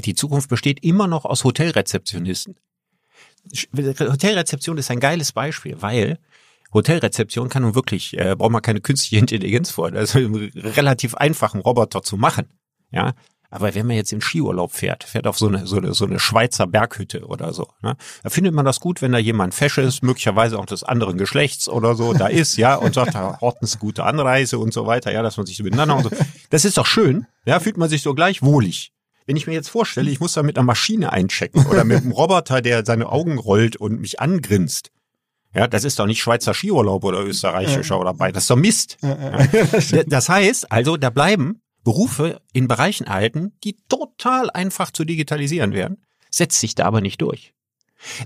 [0.04, 2.56] Die Zukunft besteht immer noch aus Hotelrezeptionisten.
[3.74, 6.18] Hotelrezeption ist ein geiles Beispiel, weil
[6.72, 9.90] Hotelrezeption kann nun wirklich, äh, braucht man keine künstliche Intelligenz vor.
[9.90, 12.46] Das ist ein relativ einfach, einen Roboter zu machen.
[12.92, 13.14] Ja,
[13.50, 16.20] aber wenn man jetzt in Skiurlaub fährt, fährt auf so eine, so eine, so eine
[16.20, 20.02] Schweizer Berghütte oder so, ne, da findet man das gut, wenn da jemand fesch ist,
[20.02, 24.04] möglicherweise auch des anderen Geschlechts oder so, da ist, ja, und sagt, Herr Hortens, gute
[24.04, 26.10] Anreise und so weiter, ja, dass man sich so miteinander und so.
[26.50, 28.92] Das ist doch schön, ja, fühlt man sich so gleich wohlig.
[29.26, 32.12] Wenn ich mir jetzt vorstelle, ich muss da mit einer Maschine einchecken oder mit einem
[32.12, 34.90] Roboter, der seine Augen rollt und mich angrinst,
[35.54, 38.98] ja, das ist doch nicht Schweizer Skiurlaub oder österreichischer oder bei, das ist doch Mist.
[39.02, 40.04] Ja.
[40.06, 45.98] Das heißt, also, da bleiben Berufe in Bereichen erhalten, die total einfach zu digitalisieren wären,
[46.30, 47.54] setzt sich da aber nicht durch.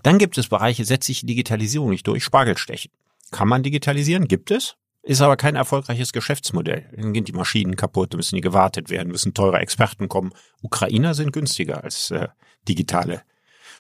[0.03, 2.93] Dann gibt es Bereiche, setzt sich Digitalisierung nicht durch, Spargelstechen.
[3.31, 4.29] Kann man digitalisieren?
[4.29, 4.77] Gibt es.
[5.03, 6.89] Ist aber kein erfolgreiches Geschäftsmodell.
[6.97, 10.33] Dann gehen die Maschinen kaputt, müssen die gewartet werden, müssen teure Experten kommen.
[10.63, 12.29] Ukrainer sind günstiger als äh,
[12.67, 13.23] digitale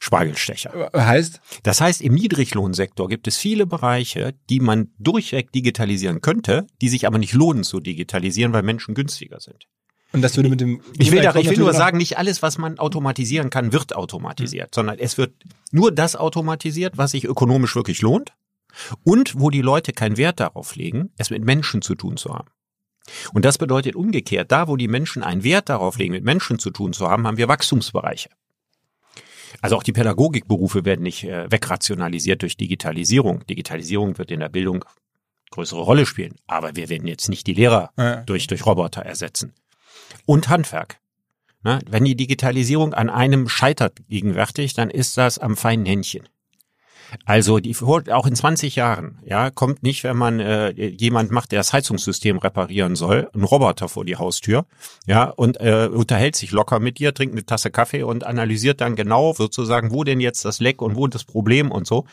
[0.05, 0.91] Spargelstecher.
[0.95, 6.91] heißt, Das heißt, im Niedriglohnsektor gibt es viele Bereiche, die man durchweg digitalisieren könnte, die
[6.91, 9.67] sich aber nicht lohnen zu digitalisieren, weil Menschen günstiger sind.
[10.13, 10.83] und das würde mit dem.
[10.99, 14.75] Ich will, da, ich will nur sagen, nicht alles, was man automatisieren kann, wird automatisiert,
[14.75, 15.33] sondern es wird
[15.73, 18.35] nur das automatisiert, was sich ökonomisch wirklich lohnt
[19.05, 22.51] und wo die Leute keinen Wert darauf legen, es mit Menschen zu tun zu haben.
[23.33, 26.71] Und das bedeutet umgekehrt, da wo die Menschen einen Wert darauf legen, mit Menschen zu
[26.71, 28.29] tun zu haben, haben wir Wachstumsbereiche.
[29.63, 33.47] Also auch die Pädagogikberufe werden nicht äh, wegrationalisiert durch Digitalisierung.
[33.47, 34.85] Digitalisierung wird in der Bildung
[35.51, 38.17] größere Rolle spielen, aber wir werden jetzt nicht die Lehrer Ja.
[38.23, 39.53] durch, durch Roboter ersetzen.
[40.27, 40.99] Und Handwerk.
[41.63, 41.79] Ne?
[41.89, 46.29] Wenn die Digitalisierung an einem scheitert gegenwärtig, dann ist das am feinen Händchen.
[47.25, 51.61] Also die auch in 20 Jahren, ja, kommt nicht, wenn man äh, jemand macht, der
[51.61, 54.67] das Heizungssystem reparieren soll, ein Roboter vor die Haustür,
[55.07, 58.97] ja, und äh, unterhält sich locker mit dir, trinkt eine Tasse Kaffee und analysiert dann
[58.97, 62.07] genau sozusagen, wo denn jetzt das Leck und wo das Problem und so.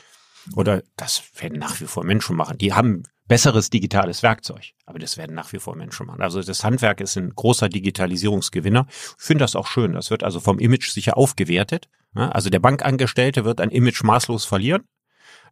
[0.56, 2.58] Oder das werden nach wie vor Menschen machen.
[2.58, 6.22] Die haben besseres digitales Werkzeug, aber das werden nach wie vor Menschen machen.
[6.22, 8.88] Also das Handwerk ist ein großer Digitalisierungsgewinner.
[8.90, 9.94] Ich finde das auch schön.
[9.94, 11.88] Das wird also vom Image sicher aufgewertet.
[12.16, 14.84] Ja, Also der Bankangestellte wird ein Image maßlos verlieren.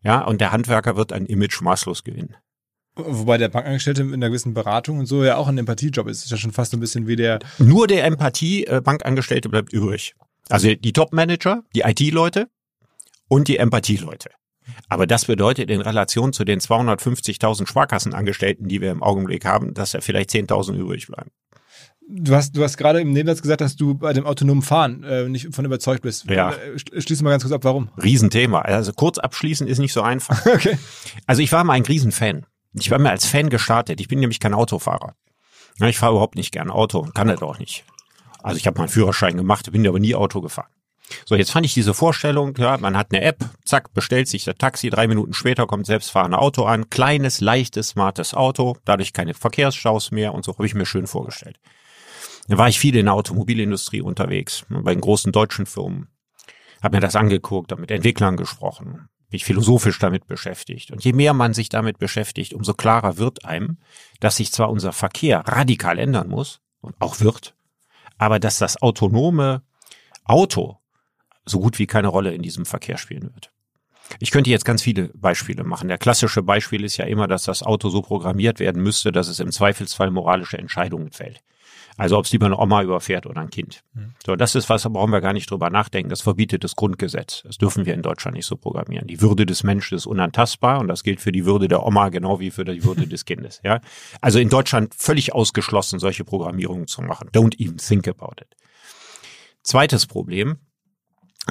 [0.03, 2.35] Ja, und der Handwerker wird ein Image maßlos gewinnen.
[2.95, 6.25] Wobei der Bankangestellte mit einer gewissen Beratung und so ja auch ein Empathiejob ist.
[6.25, 7.39] Ist ja schon fast ein bisschen wie der.
[7.57, 10.15] Nur der Empathie-Bankangestellte bleibt übrig.
[10.49, 12.49] Also die Top-Manager, die IT-Leute
[13.27, 14.31] und die Empathie-Leute.
[14.87, 19.91] Aber das bedeutet in Relation zu den 250.000 Sparkassenangestellten, die wir im Augenblick haben, dass
[19.91, 21.31] da vielleicht 10.000 übrig bleiben.
[22.11, 25.29] Du hast, du hast gerade im Nebensatz gesagt, dass du bei dem autonomen Fahren äh,
[25.29, 26.25] nicht von überzeugt bist.
[26.27, 26.51] Ja.
[26.53, 27.89] Äh, sch- Schließ mal ganz kurz ab, warum?
[28.01, 28.61] Riesenthema.
[28.61, 30.43] Also kurz abschließen ist nicht so einfach.
[30.45, 30.77] Okay.
[31.27, 32.47] Also ich war mal ein Riesenfan.
[32.73, 34.01] Ich war mir als Fan gestartet.
[34.01, 35.13] Ich bin nämlich kein Autofahrer.
[35.81, 37.85] Ich fahre überhaupt nicht gern Auto, kann das auch nicht.
[38.41, 40.67] Also ich habe meinen Führerschein gemacht, bin aber nie Auto gefahren.
[41.25, 44.55] So, jetzt fand ich diese Vorstellung, ja, man hat eine App, zack, bestellt sich der
[44.55, 50.11] Taxi, drei Minuten später kommt selbstfahrende Auto an, kleines, leichtes, smartes Auto, dadurch keine Verkehrsstaus
[50.11, 51.59] mehr und so habe ich mir schön vorgestellt.
[52.49, 56.07] Dann war ich viel in der Automobilindustrie unterwegs, bei den großen deutschen Firmen,
[56.81, 60.89] habe mir das angeguckt, habe mit Entwicklern gesprochen, mich philosophisch damit beschäftigt.
[60.89, 63.77] Und je mehr man sich damit beschäftigt, umso klarer wird einem,
[64.19, 67.55] dass sich zwar unser Verkehr radikal ändern muss und auch wird,
[68.17, 69.61] aber dass das autonome
[70.23, 70.79] Auto
[71.45, 73.51] so gut wie keine Rolle in diesem Verkehr spielen wird.
[74.19, 75.87] Ich könnte jetzt ganz viele Beispiele machen.
[75.87, 79.39] Der klassische Beispiel ist ja immer, dass das Auto so programmiert werden müsste, dass es
[79.39, 81.43] im Zweifelsfall moralische Entscheidungen fällt.
[81.99, 83.83] Also ob es lieber eine Oma überfährt oder ein Kind.
[84.25, 86.09] So, das ist was, da brauchen wir gar nicht drüber nachdenken.
[86.09, 87.43] Das verbietet das Grundgesetz.
[87.43, 89.07] Das dürfen wir in Deutschland nicht so programmieren.
[89.07, 92.39] Die Würde des Menschen ist unantastbar und das gilt für die Würde der Oma genau
[92.39, 93.59] wie für die Würde des Kindes.
[93.63, 93.81] Ja,
[94.21, 97.29] also in Deutschland völlig ausgeschlossen, solche Programmierungen zu machen.
[97.33, 98.55] Don't even think about it.
[99.63, 100.57] Zweites Problem.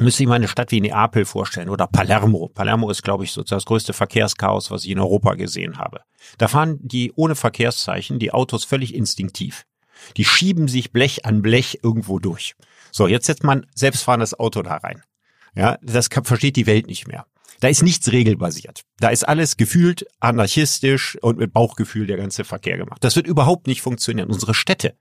[0.00, 2.48] Müsste ich mal eine Stadt wie Neapel vorstellen oder Palermo.
[2.48, 6.02] Palermo ist, glaube ich, sozusagen das größte Verkehrschaos, was ich in Europa gesehen habe.
[6.36, 9.64] Da fahren die ohne Verkehrszeichen die Autos völlig instinktiv.
[10.16, 12.54] Die schieben sich Blech an Blech irgendwo durch.
[12.90, 15.02] So, jetzt setzt man selbstfahrendes Auto da rein.
[15.54, 17.26] Ja, das kann, versteht die Welt nicht mehr.
[17.60, 18.82] Da ist nichts regelbasiert.
[19.00, 23.02] Da ist alles gefühlt anarchistisch und mit Bauchgefühl der ganze Verkehr gemacht.
[23.02, 24.30] Das wird überhaupt nicht funktionieren.
[24.30, 24.94] Unsere Städte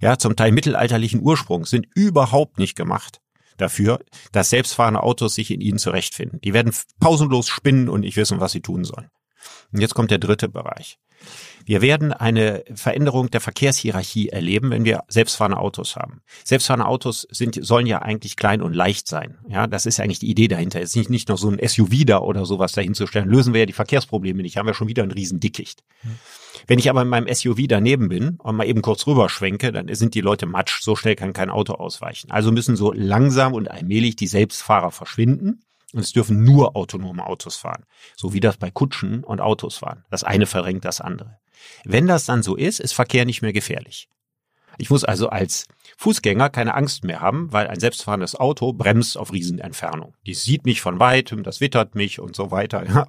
[0.00, 3.20] ja, zum Teil mittelalterlichen Ursprungs, sind überhaupt nicht gemacht
[3.56, 4.00] dafür,
[4.32, 6.40] dass selbstfahrende Autos sich in ihnen zurechtfinden.
[6.42, 9.08] Die werden pausenlos spinnen und nicht wissen, was sie tun sollen.
[9.72, 10.98] Und jetzt kommt der dritte Bereich.
[11.66, 16.22] Wir werden eine Veränderung der Verkehrshierarchie erleben, wenn wir selbstfahrende Autos haben.
[16.44, 19.38] Selbstfahrende Autos sind, sollen ja eigentlich klein und leicht sein.
[19.48, 20.80] Ja, das ist eigentlich die Idee dahinter.
[20.80, 23.28] Es ist nicht, nicht noch so ein SUV da oder sowas dahinzustellen.
[23.28, 24.56] Lösen wir ja die Verkehrsprobleme nicht.
[24.56, 25.82] Haben wir schon wieder ein Riesendickicht.
[26.02, 26.12] Hm.
[26.68, 30.14] Wenn ich aber in meinem SUV daneben bin und mal eben kurz rüberschwenke, dann sind
[30.14, 30.82] die Leute matsch.
[30.82, 32.30] So schnell kann kein Auto ausweichen.
[32.30, 35.64] Also müssen so langsam und allmählich die Selbstfahrer verschwinden.
[35.92, 37.84] Und es dürfen nur autonome Autos fahren.
[38.16, 40.04] So wie das bei Kutschen und Autos fahren.
[40.10, 41.38] Das eine verrenkt das andere.
[41.84, 44.08] Wenn das dann so ist, ist Verkehr nicht mehr gefährlich.
[44.78, 49.32] Ich muss also als Fußgänger keine Angst mehr haben, weil ein selbstfahrendes Auto bremst auf
[49.32, 50.14] Riesenentfernung.
[50.26, 52.84] Die sieht mich von weitem, das wittert mich und so weiter.
[52.86, 53.08] Ja,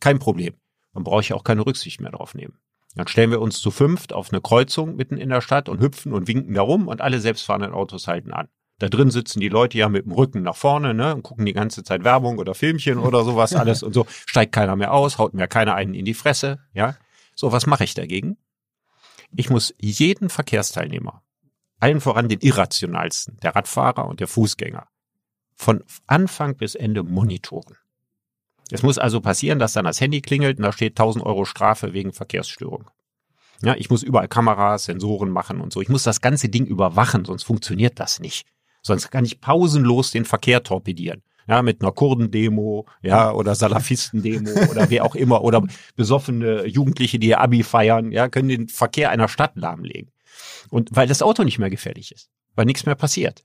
[0.00, 0.54] kein Problem.
[0.94, 2.58] Dann brauche ich auch keine Rücksicht mehr drauf nehmen.
[2.94, 6.12] Dann stellen wir uns zu fünft auf eine Kreuzung mitten in der Stadt und hüpfen
[6.12, 8.48] und winken da rum und alle selbstfahrenden Autos halten an.
[8.78, 11.52] Da drin sitzen die Leute ja mit dem Rücken nach vorne, ne, und gucken die
[11.52, 14.06] ganze Zeit Werbung oder Filmchen oder sowas alles und so.
[14.26, 16.96] Steigt keiner mehr aus, haut mir keiner einen in die Fresse, ja.
[17.34, 18.36] So, was mache ich dagegen?
[19.34, 21.22] Ich muss jeden Verkehrsteilnehmer,
[21.80, 24.86] allen voran den irrationalsten, der Radfahrer und der Fußgänger,
[25.54, 27.76] von Anfang bis Ende monitoren.
[28.70, 31.92] Es muss also passieren, dass dann das Handy klingelt und da steht 1000 Euro Strafe
[31.92, 32.90] wegen Verkehrsstörung.
[33.62, 35.80] Ja, ich muss überall Kameras, Sensoren machen und so.
[35.80, 38.46] Ich muss das ganze Ding überwachen, sonst funktioniert das nicht.
[38.82, 44.90] Sonst kann ich pausenlos den Verkehr torpedieren ja, mit einer Kurdendemo, ja, oder Salafistendemo oder
[44.90, 45.62] wer auch immer, oder
[45.96, 50.12] besoffene Jugendliche, die ihr Abi feiern, ja, können den Verkehr einer Stadt lahmlegen.
[50.70, 53.44] Und weil das Auto nicht mehr gefährlich ist, weil nichts mehr passiert.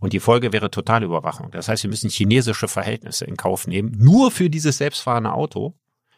[0.00, 1.50] Und die Folge wäre totale Überwachung.
[1.50, 5.74] Das heißt, wir müssen chinesische Verhältnisse in Kauf nehmen, nur für dieses selbstfahrende Auto,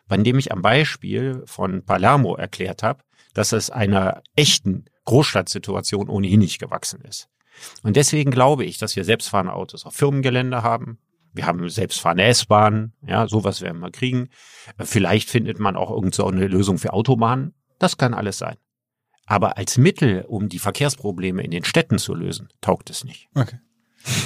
[0.09, 3.03] bei dem ich am Beispiel von Palermo erklärt habe,
[3.35, 7.29] dass es einer echten Großstadtsituation ohnehin nicht gewachsen ist.
[7.83, 10.99] Und deswegen glaube ich, dass wir selbstfahrende Autos auf Firmengelände haben.
[11.33, 14.29] Wir haben selbstfahrende S-Bahnen, ja, sowas werden wir kriegen.
[14.79, 17.55] Vielleicht findet man auch irgend so eine Lösung für Autobahnen.
[17.79, 18.57] Das kann alles sein.
[19.27, 23.29] Aber als Mittel, um die Verkehrsprobleme in den Städten zu lösen, taugt es nicht.
[23.35, 23.59] Okay.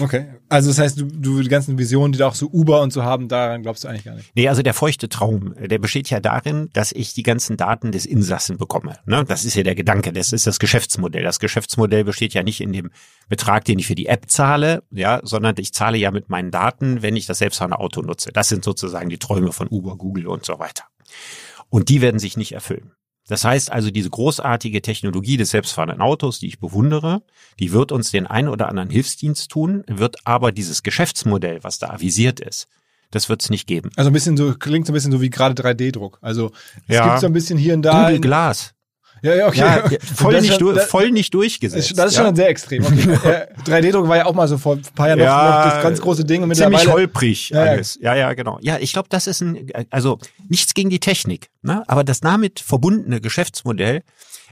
[0.01, 0.27] Okay.
[0.49, 3.03] Also das heißt, du, du die ganzen Visionen, die da auch so Uber und so
[3.03, 4.31] haben, daran glaubst du eigentlich gar nicht.
[4.35, 8.07] Nee, also der feuchte Traum, der besteht ja darin, dass ich die ganzen Daten des
[8.07, 8.99] Insassen bekomme.
[9.07, 9.25] Ne?
[9.25, 11.23] Das ist ja der Gedanke, das ist das Geschäftsmodell.
[11.23, 12.91] Das Geschäftsmodell besteht ja nicht in dem
[13.29, 17.03] Betrag, den ich für die App zahle, ja, sondern ich zahle ja mit meinen Daten,
[17.03, 18.31] wenn ich das selbstfahrende Auto nutze.
[18.33, 20.85] Das sind sozusagen die Träume von Uber, Google und so weiter.
[21.69, 22.93] Und die werden sich nicht erfüllen.
[23.31, 27.23] Das heißt also, diese großartige Technologie des selbstfahrenden Autos, die ich bewundere,
[27.61, 31.91] die wird uns den einen oder anderen Hilfsdienst tun, wird aber dieses Geschäftsmodell, was da
[31.91, 32.67] avisiert ist,
[33.13, 33.91] das wird es nicht geben.
[33.95, 36.19] Also ein bisschen so, klingt so ein bisschen so wie gerade 3D-Druck.
[36.23, 36.51] Also
[36.89, 37.07] es ja.
[37.07, 38.07] gibt so ein bisschen hier und da.
[38.07, 38.75] Google Glas.
[39.23, 39.59] Ja, ja, okay.
[39.59, 41.97] Ja, voll, nicht, schon, voll nicht durchgesetzt.
[41.97, 42.35] Das ist schon ja.
[42.35, 42.85] sehr extrem.
[42.85, 43.47] Okay.
[43.67, 46.25] 3D-Druck war ja auch mal so vor ein paar Jahren ja, noch, das ganz große
[46.25, 46.43] Ding.
[46.43, 47.99] Und ziemlich holprig ja, alles.
[48.01, 48.59] Ja, ja, genau.
[48.63, 50.19] Ja, ich glaube, das ist ein, also
[50.49, 51.83] nichts gegen die Technik, ne?
[51.87, 54.03] aber das damit verbundene Geschäftsmodell,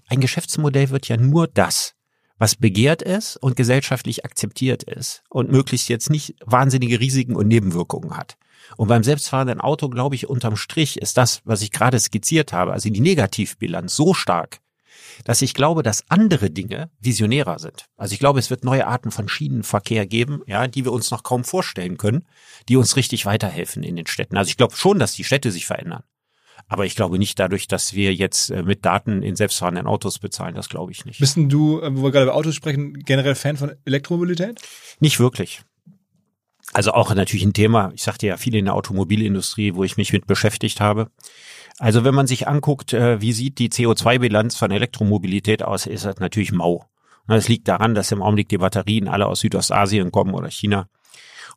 [0.09, 1.95] ein Geschäftsmodell wird ja nur das,
[2.39, 8.17] was begehrt ist und gesellschaftlich akzeptiert ist und möglichst jetzt nicht wahnsinnige Risiken und Nebenwirkungen
[8.17, 8.37] hat.
[8.77, 12.73] Und beim selbstfahrenden Auto, glaube ich, unterm Strich ist das, was ich gerade skizziert habe,
[12.73, 14.59] also die Negativbilanz so stark,
[15.25, 17.87] dass ich glaube, dass andere Dinge visionärer sind.
[17.97, 21.23] Also ich glaube, es wird neue Arten von Schienenverkehr geben, ja, die wir uns noch
[21.23, 22.27] kaum vorstellen können,
[22.69, 24.37] die uns richtig weiterhelfen in den Städten.
[24.37, 26.05] Also ich glaube schon, dass die Städte sich verändern.
[26.67, 30.55] Aber ich glaube nicht dadurch, dass wir jetzt äh, mit Daten in selbstfahrenden Autos bezahlen.
[30.55, 31.21] Das glaube ich nicht.
[31.21, 34.61] Bist du, äh, wo wir gerade über Autos sprechen, generell Fan von Elektromobilität?
[35.01, 35.63] Nicht wirklich.
[36.73, 40.13] Also auch natürlich ein Thema, ich sagte ja viel in der Automobilindustrie, wo ich mich
[40.13, 41.11] mit beschäftigt habe.
[41.79, 46.19] Also wenn man sich anguckt, äh, wie sieht die CO2-Bilanz von Elektromobilität aus, ist das
[46.19, 46.85] natürlich mau.
[47.27, 50.89] Das liegt daran, dass im Augenblick die Batterien alle aus Südostasien kommen oder China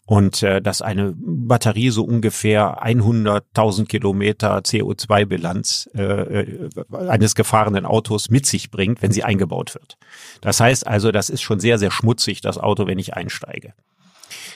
[0.05, 6.69] und äh, dass eine Batterie so ungefähr 100.000 Kilometer CO2-Bilanz äh, äh,
[7.07, 9.97] eines gefahrenen Autos mit sich bringt, wenn sie eingebaut wird.
[10.41, 13.73] Das heißt also, das ist schon sehr, sehr schmutzig, das Auto, wenn ich einsteige.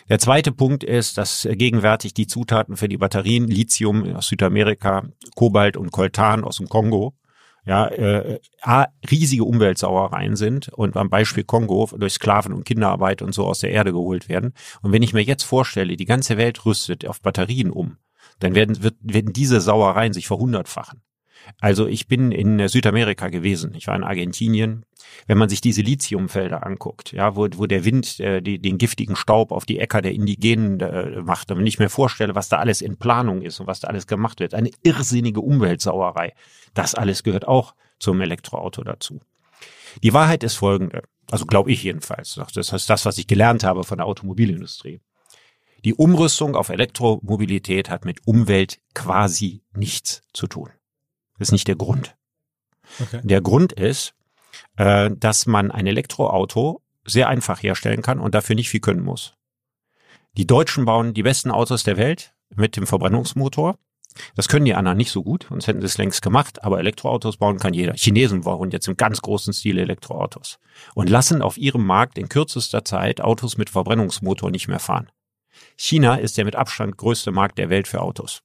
[0.10, 5.04] Der zweite Punkt ist, dass gegenwärtig die Zutaten für die Batterien Lithium aus Südamerika,
[5.36, 7.14] Kobalt und Coltan aus dem Kongo
[7.66, 8.40] ja, äh,
[9.10, 13.72] riesige Umweltsauereien sind und am Beispiel Kongo durch Sklaven und Kinderarbeit und so aus der
[13.72, 14.54] Erde geholt werden.
[14.82, 17.98] Und wenn ich mir jetzt vorstelle, die ganze Welt rüstet auf Batterien um,
[18.40, 21.02] dann werden, wird, werden diese Sauereien sich verhundertfachen.
[21.60, 23.74] Also ich bin in Südamerika gewesen.
[23.76, 24.86] Ich war in Argentinien.
[25.28, 29.16] Wenn man sich diese Lithiumfelder anguckt, ja, wo, wo der Wind äh, die, den giftigen
[29.16, 32.82] Staub auf die Äcker der Indigenen äh, macht, und ich mir vorstelle, was da alles
[32.82, 36.34] in Planung ist und was da alles gemacht wird, eine irrsinnige Umweltsauerei.
[36.74, 39.22] Das alles gehört auch zum Elektroauto dazu.
[40.04, 41.04] Die Wahrheit ist folgende.
[41.32, 42.40] Also glaube ich jedenfalls.
[42.54, 45.02] Das ist das, was ich gelernt habe von der Automobilindustrie.
[45.86, 50.70] Die Umrüstung auf Elektromobilität hat mit Umwelt quasi nichts zu tun.
[51.38, 52.16] Das ist nicht der Grund.
[53.02, 53.22] Okay.
[53.24, 54.14] Der Grund ist,
[54.78, 59.36] äh, dass man ein Elektroauto sehr einfach herstellen kann und dafür nicht viel können muss.
[60.38, 63.78] Die Deutschen bauen die besten Autos der Welt mit dem Verbrennungsmotor.
[64.36, 67.38] Das können die anderen nicht so gut, sonst hätten sie es längst gemacht, aber Elektroautos
[67.38, 67.94] bauen kann jeder.
[67.94, 70.60] Chinesen bauen jetzt im ganz großen Stil Elektroautos
[70.94, 75.10] und lassen auf ihrem Markt in kürzester Zeit Autos mit Verbrennungsmotor nicht mehr fahren.
[75.78, 78.42] China ist der mit Abstand größte Markt der Welt für Autos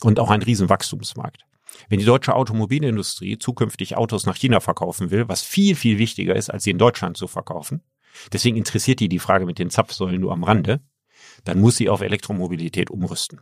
[0.00, 1.45] und auch ein Riesenwachstumsmarkt.
[1.88, 6.50] Wenn die deutsche Automobilindustrie zukünftig Autos nach China verkaufen will, was viel, viel wichtiger ist,
[6.50, 7.82] als sie in Deutschland zu verkaufen,
[8.32, 10.80] deswegen interessiert die die Frage mit den Zapfsäulen nur am Rande,
[11.44, 13.40] dann muss sie auf Elektromobilität umrüsten.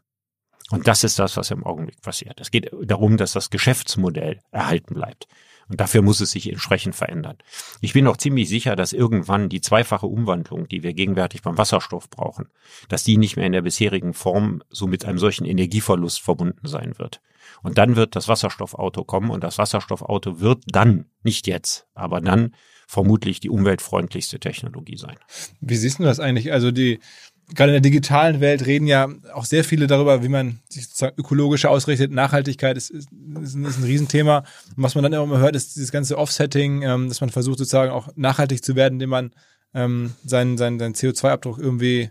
[0.70, 2.41] Und das ist das, was im Augenblick passiert.
[2.41, 5.26] Es geht darum, dass das Geschäftsmodell erhalten bleibt.
[5.68, 7.37] Und dafür muss es sich entsprechend verändern.
[7.80, 12.11] Ich bin auch ziemlich sicher, dass irgendwann die zweifache Umwandlung, die wir gegenwärtig beim Wasserstoff
[12.11, 12.49] brauchen,
[12.89, 16.99] dass die nicht mehr in der bisherigen Form so mit einem solchen Energieverlust verbunden sein
[16.99, 17.20] wird.
[17.63, 22.55] Und dann wird das Wasserstoffauto kommen und das Wasserstoffauto wird dann, nicht jetzt, aber dann
[22.87, 25.17] vermutlich die umweltfreundlichste Technologie sein.
[25.61, 26.53] Wie siehst du das eigentlich?
[26.53, 27.01] Also die,
[27.55, 31.19] gerade in der digitalen Welt reden ja auch sehr viele darüber, wie man sich sozusagen
[31.19, 32.13] ökologischer ausrichtet.
[32.13, 33.09] Nachhaltigkeit ist, ist,
[33.43, 34.39] ist, ein, ist ein Riesenthema.
[34.77, 37.93] Und was man dann immer hört, ist dieses ganze Offsetting, ähm, dass man versucht sozusagen
[37.93, 39.31] auch nachhaltig zu werden, indem man
[39.75, 42.11] ähm, seinen, seinen, seinen CO2-Abdruck irgendwie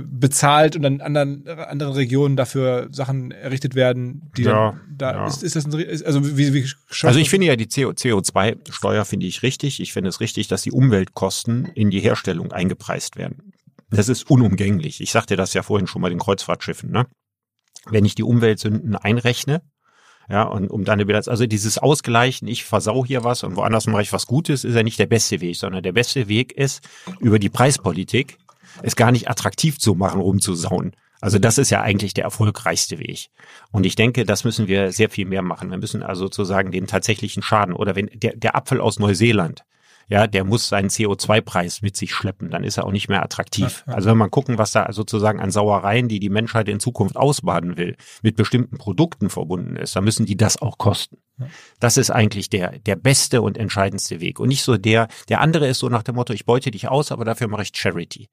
[0.00, 5.12] bezahlt und dann in anderen, anderen Regionen dafür Sachen errichtet werden, die ja, dann da
[5.12, 5.26] ja.
[5.26, 6.66] ist, ist das ein, also wie, wie
[7.02, 9.80] Also ich finde ja die CO2-Steuer finde ich richtig.
[9.80, 13.52] Ich finde es richtig, dass die Umweltkosten in die Herstellung eingepreist werden.
[13.90, 15.02] Das ist unumgänglich.
[15.02, 16.90] Ich sagte das ja vorhin schon bei den Kreuzfahrtschiffen.
[16.90, 17.06] Ne?
[17.90, 19.60] Wenn ich die Umweltsünden einrechne,
[20.30, 24.02] ja, und um dann wieder, also dieses Ausgleichen, ich versau hier was und woanders mache
[24.02, 26.88] ich was Gutes, ist ja nicht der beste Weg, sondern der beste Weg ist,
[27.20, 28.38] über die Preispolitik
[28.82, 30.92] es gar nicht attraktiv zu machen, rumzusauen.
[31.20, 33.28] Also das ist ja eigentlich der erfolgreichste Weg.
[33.70, 35.70] Und ich denke, das müssen wir sehr viel mehr machen.
[35.70, 39.62] Wir müssen also sozusagen den tatsächlichen Schaden oder wenn der, der Apfel aus Neuseeland,
[40.08, 43.84] ja, der muss seinen CO2-Preis mit sich schleppen, dann ist er auch nicht mehr attraktiv.
[43.86, 47.76] Also wenn man gucken, was da sozusagen an Sauereien, die die Menschheit in Zukunft ausbaden
[47.76, 51.18] will, mit bestimmten Produkten verbunden ist, dann müssen die das auch kosten.
[51.80, 54.40] Das ist eigentlich der, der beste und entscheidendste Weg.
[54.40, 57.12] Und nicht so der, der andere ist so nach dem Motto, ich beute dich aus,
[57.12, 58.28] aber dafür mache ich Charity.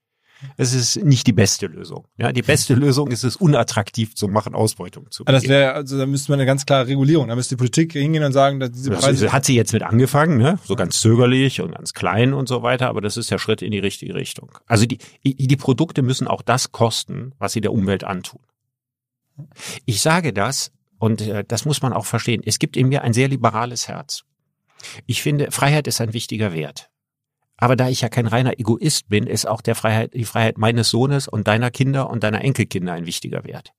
[0.58, 2.06] Es ist nicht die beste Lösung.
[2.18, 5.42] Ja, die beste Lösung ist es, unattraktiv zu machen, Ausbeutung zu begehen.
[5.42, 7.28] Das wäre, also da müsste man eine ganz klare Regulierung.
[7.28, 9.26] Da müsste die Politik hingehen und sagen, dass diese Preise.
[9.26, 10.60] Das hat sie jetzt mit angefangen, ne?
[10.64, 13.72] So ganz zögerlich und ganz klein und so weiter, aber das ist der Schritt in
[13.72, 14.52] die richtige Richtung.
[14.66, 18.42] Also die, die Produkte müssen auch das kosten, was sie der Umwelt antun.
[19.86, 22.42] Ich sage das, und äh, das muss man auch verstehen.
[22.46, 24.24] Es gibt in mir ein sehr liberales Herz.
[25.06, 26.90] Ich finde, Freiheit ist ein wichtiger Wert.
[27.62, 30.90] Aber da ich ja kein reiner Egoist bin, ist auch der Freiheit, die Freiheit meines
[30.90, 33.74] Sohnes und deiner Kinder und deiner Enkelkinder ein wichtiger Wert.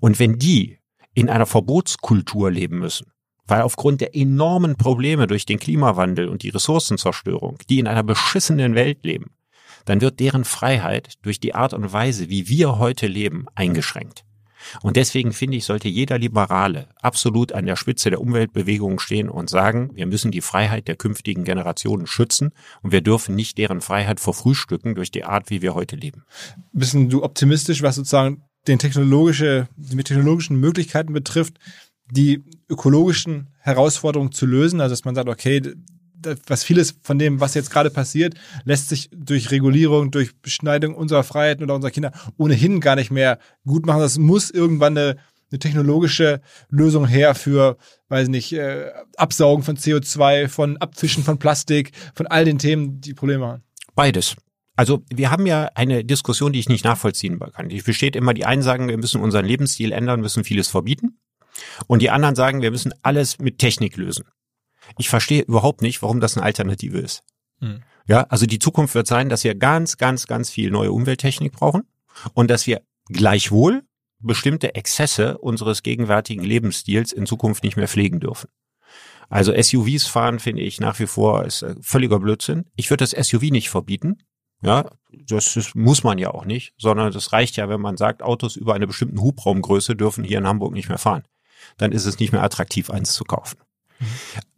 [0.00, 0.78] Und wenn die
[1.14, 3.12] in einer Verbotskultur leben müssen,
[3.46, 8.74] weil aufgrund der enormen Probleme durch den Klimawandel und die Ressourcenzerstörung, die in einer beschissenen
[8.74, 9.30] Welt leben,
[9.84, 14.24] dann wird deren Freiheit durch die Art und Weise, wie wir heute leben, eingeschränkt.
[14.82, 19.50] Und deswegen finde ich, sollte jeder Liberale absolut an der Spitze der Umweltbewegung stehen und
[19.50, 22.52] sagen, wir müssen die Freiheit der künftigen Generationen schützen
[22.82, 26.24] und wir dürfen nicht deren Freiheit verfrühstücken durch die Art, wie wir heute leben.
[26.72, 31.58] Bist du optimistisch, was sozusagen den technologische, die technologischen Möglichkeiten betrifft,
[32.10, 34.80] die ökologischen Herausforderungen zu lösen?
[34.80, 35.62] Also, dass man sagt, okay,
[36.46, 41.24] was vieles von dem, was jetzt gerade passiert, lässt sich durch Regulierung, durch Beschneidung unserer
[41.24, 44.00] Freiheiten oder unserer Kinder ohnehin gar nicht mehr gut machen.
[44.00, 45.16] Das muss irgendwann eine,
[45.50, 47.76] eine technologische Lösung her für,
[48.08, 53.14] weiß nicht, äh, Absaugen von CO2, von Abfischen von Plastik, von all den Themen, die
[53.14, 53.62] Probleme haben.
[53.94, 54.36] Beides.
[54.74, 57.68] Also wir haben ja eine Diskussion, die ich nicht nachvollziehen kann.
[57.68, 61.18] Die besteht immer, die einen sagen, wir müssen unseren Lebensstil ändern, müssen vieles verbieten.
[61.86, 64.24] Und die anderen sagen, wir müssen alles mit Technik lösen.
[64.98, 67.22] Ich verstehe überhaupt nicht, warum das eine Alternative ist.
[67.60, 67.82] Hm.
[68.06, 71.84] Ja, also die Zukunft wird sein, dass wir ganz, ganz, ganz viel neue Umwelttechnik brauchen
[72.34, 73.84] und dass wir gleichwohl
[74.18, 78.48] bestimmte Exzesse unseres gegenwärtigen Lebensstils in Zukunft nicht mehr pflegen dürfen.
[79.28, 82.66] Also SUVs fahren finde ich nach wie vor ist äh, völliger Blödsinn.
[82.76, 84.18] Ich würde das SUV nicht verbieten.
[84.62, 88.22] Ja, das ist, muss man ja auch nicht, sondern das reicht ja, wenn man sagt,
[88.22, 91.24] Autos über eine bestimmte Hubraumgröße dürfen hier in Hamburg nicht mehr fahren.
[91.78, 93.56] Dann ist es nicht mehr attraktiv, eins zu kaufen.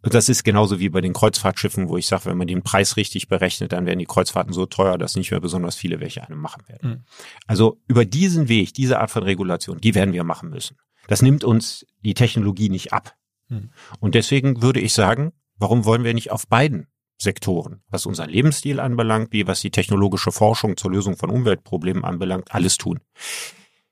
[0.01, 3.27] Das ist genauso wie bei den Kreuzfahrtschiffen, wo ich sage, wenn man den Preis richtig
[3.27, 6.63] berechnet, dann werden die Kreuzfahrten so teuer, dass nicht mehr besonders viele welche eine machen
[6.67, 6.89] werden.
[6.89, 7.03] Mhm.
[7.47, 10.77] Also über diesen Weg, diese Art von Regulation, die werden wir machen müssen.
[11.07, 13.15] Das nimmt uns die Technologie nicht ab.
[13.49, 13.71] Mhm.
[13.99, 16.87] Und deswegen würde ich sagen, warum wollen wir nicht auf beiden
[17.17, 22.53] Sektoren, was unseren Lebensstil anbelangt, wie was die technologische Forschung zur Lösung von Umweltproblemen anbelangt,
[22.53, 22.99] alles tun.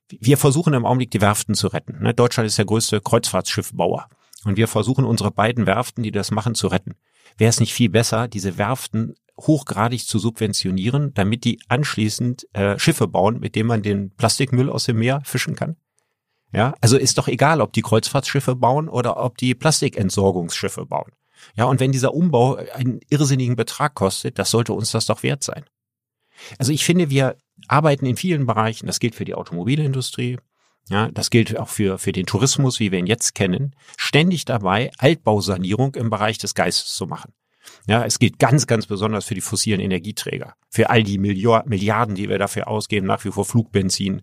[0.09, 2.03] Wir versuchen im Augenblick die Werften zu retten.
[2.03, 2.13] Ne?
[2.13, 4.07] Deutschland ist der größte Kreuzfahrtschiffbauer.
[4.45, 6.95] Und wir versuchen unsere beiden Werften, die das machen, zu retten.
[7.37, 13.07] Wäre es nicht viel besser, diese Werften hochgradig zu subventionieren, damit die anschließend äh, Schiffe
[13.07, 15.77] bauen, mit denen man den Plastikmüll aus dem Meer fischen kann?
[16.51, 21.11] Ja, also ist doch egal, ob die Kreuzfahrtschiffe bauen oder ob die Plastikentsorgungsschiffe bauen.
[21.55, 25.43] Ja, und wenn dieser Umbau einen irrsinnigen Betrag kostet, das sollte uns das doch wert
[25.43, 25.65] sein.
[26.59, 27.37] Also ich finde, wir
[27.67, 30.37] arbeiten in vielen Bereichen, das gilt für die Automobilindustrie,
[30.89, 34.91] ja, das gilt auch für, für den Tourismus, wie wir ihn jetzt kennen, ständig dabei,
[34.97, 37.33] Altbausanierung im Bereich des Geistes zu machen.
[37.87, 40.55] Ja, es gilt ganz, ganz besonders für die fossilen Energieträger.
[40.69, 44.21] Für all die Milliarden, die wir dafür ausgeben, nach wie vor Flugbenzin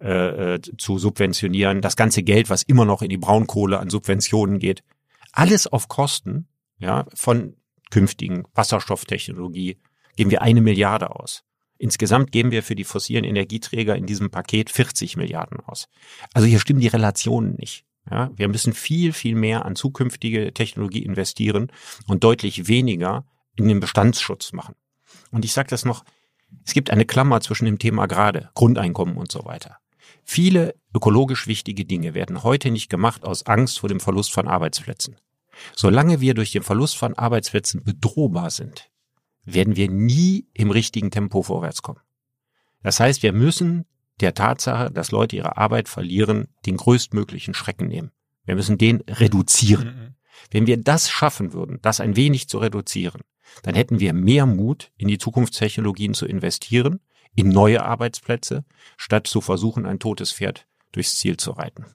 [0.00, 4.58] äh, äh, zu subventionieren, das ganze Geld, was immer noch in die Braunkohle an Subventionen
[4.58, 4.82] geht.
[5.32, 6.48] Alles auf Kosten
[6.78, 7.56] ja, von
[7.90, 9.78] künftigen Wasserstofftechnologie
[10.16, 11.44] geben wir eine Milliarde aus.
[11.80, 15.88] Insgesamt geben wir für die fossilen Energieträger in diesem Paket 40 Milliarden aus.
[16.34, 17.86] Also hier stimmen die Relationen nicht.
[18.10, 21.72] Ja, wir müssen viel, viel mehr an zukünftige Technologie investieren
[22.06, 23.24] und deutlich weniger
[23.56, 24.74] in den Bestandsschutz machen.
[25.30, 26.04] Und ich sage das noch,
[26.66, 29.78] es gibt eine Klammer zwischen dem Thema gerade, Grundeinkommen und so weiter.
[30.22, 35.16] Viele ökologisch wichtige Dinge werden heute nicht gemacht aus Angst vor dem Verlust von Arbeitsplätzen.
[35.74, 38.89] Solange wir durch den Verlust von Arbeitsplätzen bedrohbar sind,
[39.44, 42.00] werden wir nie im richtigen Tempo vorwärts kommen.
[42.82, 43.86] Das heißt, wir müssen
[44.20, 48.10] der Tatsache, dass Leute ihre Arbeit verlieren, den größtmöglichen Schrecken nehmen.
[48.44, 49.86] Wir müssen den reduzieren.
[49.86, 50.14] Mhm.
[50.50, 53.22] Wenn wir das schaffen würden, das ein wenig zu reduzieren,
[53.62, 57.00] dann hätten wir mehr Mut, in die Zukunftstechnologien zu investieren,
[57.34, 58.64] in neue Arbeitsplätze,
[58.96, 61.86] statt zu versuchen, ein totes Pferd durchs Ziel zu reiten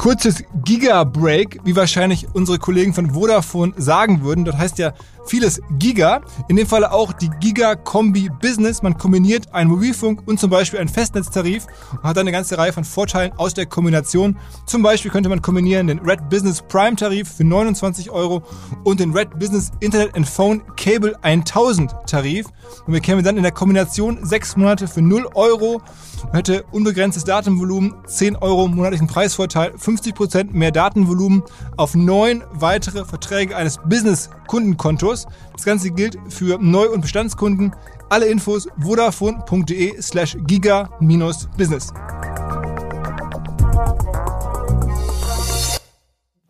[0.00, 4.46] kurzes Giga-Break, wie wahrscheinlich unsere Kollegen von Vodafone sagen würden.
[4.46, 4.94] Dort heißt ja
[5.26, 6.20] vieles Giga.
[6.48, 8.82] In dem Fall auch die Giga-Kombi Business.
[8.82, 12.72] Man kombiniert einen Mobilfunk und zum Beispiel einen Festnetztarif und hat dann eine ganze Reihe
[12.72, 14.36] von Vorteilen aus der Kombination.
[14.66, 18.42] Zum Beispiel könnte man kombinieren den Red Business Prime Tarif für 29 Euro
[18.84, 22.46] und den Red Business Internet and Phone Cable 1000 Tarif.
[22.86, 25.80] Und wir kämen dann in der Kombination sechs Monate für 0 Euro.
[26.24, 31.42] Man hätte unbegrenztes Datenvolumen, 10 Euro monatlichen Preisvorteil, 50% mehr Datenvolumen
[31.76, 35.09] auf neun weitere Verträge eines Business-Kundenkontos.
[35.52, 37.74] Das Ganze gilt für Neu- und Bestandskunden.
[38.08, 41.88] Alle Infos vodafone.de slash giga-business.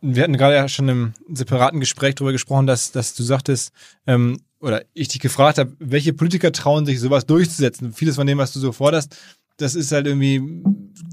[0.02, 3.72] Wir hatten gerade ja schon im separaten Gespräch darüber gesprochen, dass, dass du sagtest,
[4.06, 7.92] ähm, oder ich dich gefragt habe, welche Politiker trauen sich sowas durchzusetzen?
[7.92, 9.16] Vieles von dem, was du so forderst,
[9.60, 10.62] das ist halt irgendwie,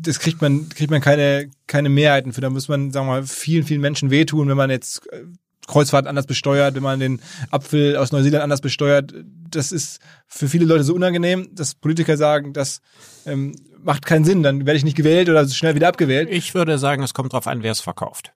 [0.01, 2.41] das kriegt man, kriegt man keine, keine Mehrheiten für.
[2.41, 5.23] Da muss man, sagen wir mal, vielen, vielen Menschen wehtun, wenn man jetzt äh,
[5.67, 9.13] Kreuzfahrt anders besteuert, wenn man den Apfel aus Neuseeland anders besteuert.
[9.49, 12.81] Das ist für viele Leute so unangenehm, dass Politiker sagen, das
[13.25, 16.29] ähm, macht keinen Sinn, dann werde ich nicht gewählt oder schnell wieder abgewählt.
[16.31, 18.33] Ich würde sagen, es kommt darauf an, wer es verkauft.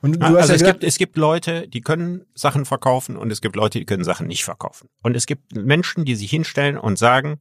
[0.00, 3.30] Und du hast also ja es, gibt, es gibt Leute, die können Sachen verkaufen und
[3.30, 4.88] es gibt Leute, die können Sachen nicht verkaufen.
[5.02, 7.38] Und es gibt Menschen, die sich hinstellen und sagen,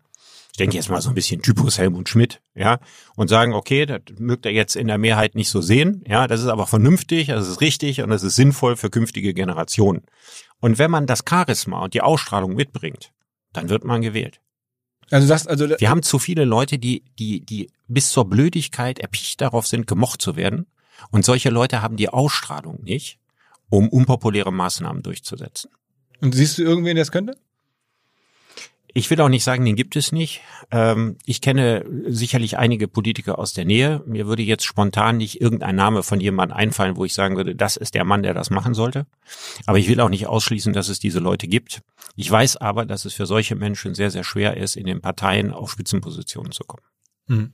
[0.51, 2.79] ich denke jetzt mal so ein bisschen Typus Helmut Schmidt, ja,
[3.15, 6.41] und sagen, okay, das mögt er jetzt in der Mehrheit nicht so sehen, ja, das
[6.41, 10.03] ist aber vernünftig, das ist richtig und das ist sinnvoll für künftige Generationen.
[10.59, 13.11] Und wenn man das Charisma und die Ausstrahlung mitbringt,
[13.53, 14.41] dann wird man gewählt.
[15.09, 19.41] Also sagst, also wir haben zu viele Leute, die die die bis zur Blödigkeit erpicht
[19.41, 20.67] darauf sind, gemocht zu werden,
[21.09, 23.19] und solche Leute haben die Ausstrahlung nicht,
[23.69, 25.71] um unpopuläre Maßnahmen durchzusetzen.
[26.21, 27.35] Und siehst du irgendwen, der es könnte?
[28.93, 30.41] Ich will auch nicht sagen, den gibt es nicht.
[30.69, 34.03] Ähm, ich kenne sicherlich einige Politiker aus der Nähe.
[34.05, 37.77] Mir würde jetzt spontan nicht irgendein Name von jemandem einfallen, wo ich sagen würde, das
[37.77, 39.05] ist der Mann, der das machen sollte.
[39.65, 41.81] Aber ich will auch nicht ausschließen, dass es diese Leute gibt.
[42.15, 45.51] Ich weiß aber, dass es für solche Menschen sehr, sehr schwer ist, in den Parteien
[45.51, 46.83] auf Spitzenpositionen zu kommen.
[47.27, 47.53] Mhm.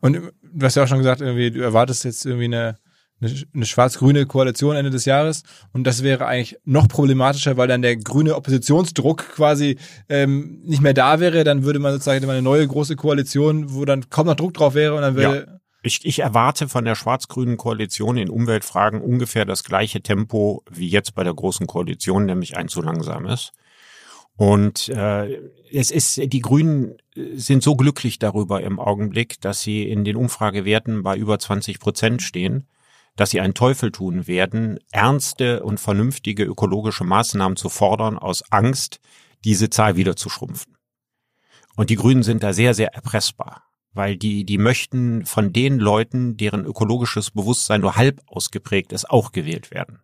[0.00, 2.78] Und du hast ja auch schon gesagt, irgendwie, du erwartest jetzt irgendwie eine
[3.24, 5.42] eine, schwarz-grüne Koalition Ende des Jahres.
[5.72, 10.94] Und das wäre eigentlich noch problematischer, weil dann der grüne Oppositionsdruck quasi ähm, nicht mehr
[10.94, 11.44] da wäre.
[11.44, 14.94] Dann würde man sozusagen eine neue große Koalition, wo dann kaum noch Druck drauf wäre
[14.94, 15.46] und dann würde.
[15.46, 15.60] Ja.
[15.86, 21.14] Ich, ich erwarte von der schwarz-grünen Koalition in Umweltfragen ungefähr das gleiche Tempo wie jetzt
[21.14, 23.52] bei der großen Koalition, nämlich ein zu langsames.
[24.36, 25.40] Und äh,
[25.72, 31.02] es ist, die Grünen sind so glücklich darüber im Augenblick, dass sie in den Umfragewerten
[31.02, 32.66] bei über 20 Prozent stehen
[33.16, 39.00] dass sie einen Teufel tun werden, ernste und vernünftige ökologische Maßnahmen zu fordern, aus Angst,
[39.44, 40.76] diese Zahl wieder zu schrumpfen.
[41.76, 46.36] Und die Grünen sind da sehr, sehr erpressbar, weil die, die möchten von den Leuten,
[46.36, 50.03] deren ökologisches Bewusstsein nur halb ausgeprägt ist, auch gewählt werden.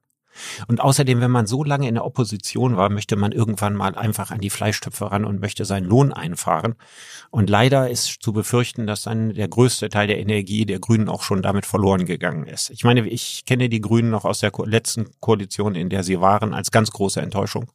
[0.69, 4.31] Und außerdem, wenn man so lange in der Opposition war, möchte man irgendwann mal einfach
[4.31, 6.75] an die Fleischtöpfe ran und möchte seinen Lohn einfahren.
[7.31, 11.23] Und leider ist zu befürchten, dass dann der größte Teil der Energie der Grünen auch
[11.23, 12.71] schon damit verloren gegangen ist.
[12.71, 16.55] Ich meine, ich kenne die Grünen noch aus der letzten Koalition, in der sie waren,
[16.55, 17.71] als ganz große Enttäuschung.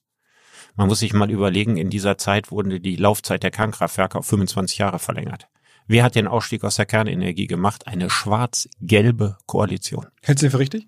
[0.75, 4.77] Man muss sich mal überlegen, in dieser Zeit wurde die Laufzeit der Kernkraftwerke auf 25
[4.77, 5.47] Jahre verlängert.
[5.87, 7.87] Wer hat den Ausstieg aus der Kernenergie gemacht?
[7.87, 10.07] Eine schwarz-gelbe Koalition.
[10.21, 10.87] Hältst du den für richtig?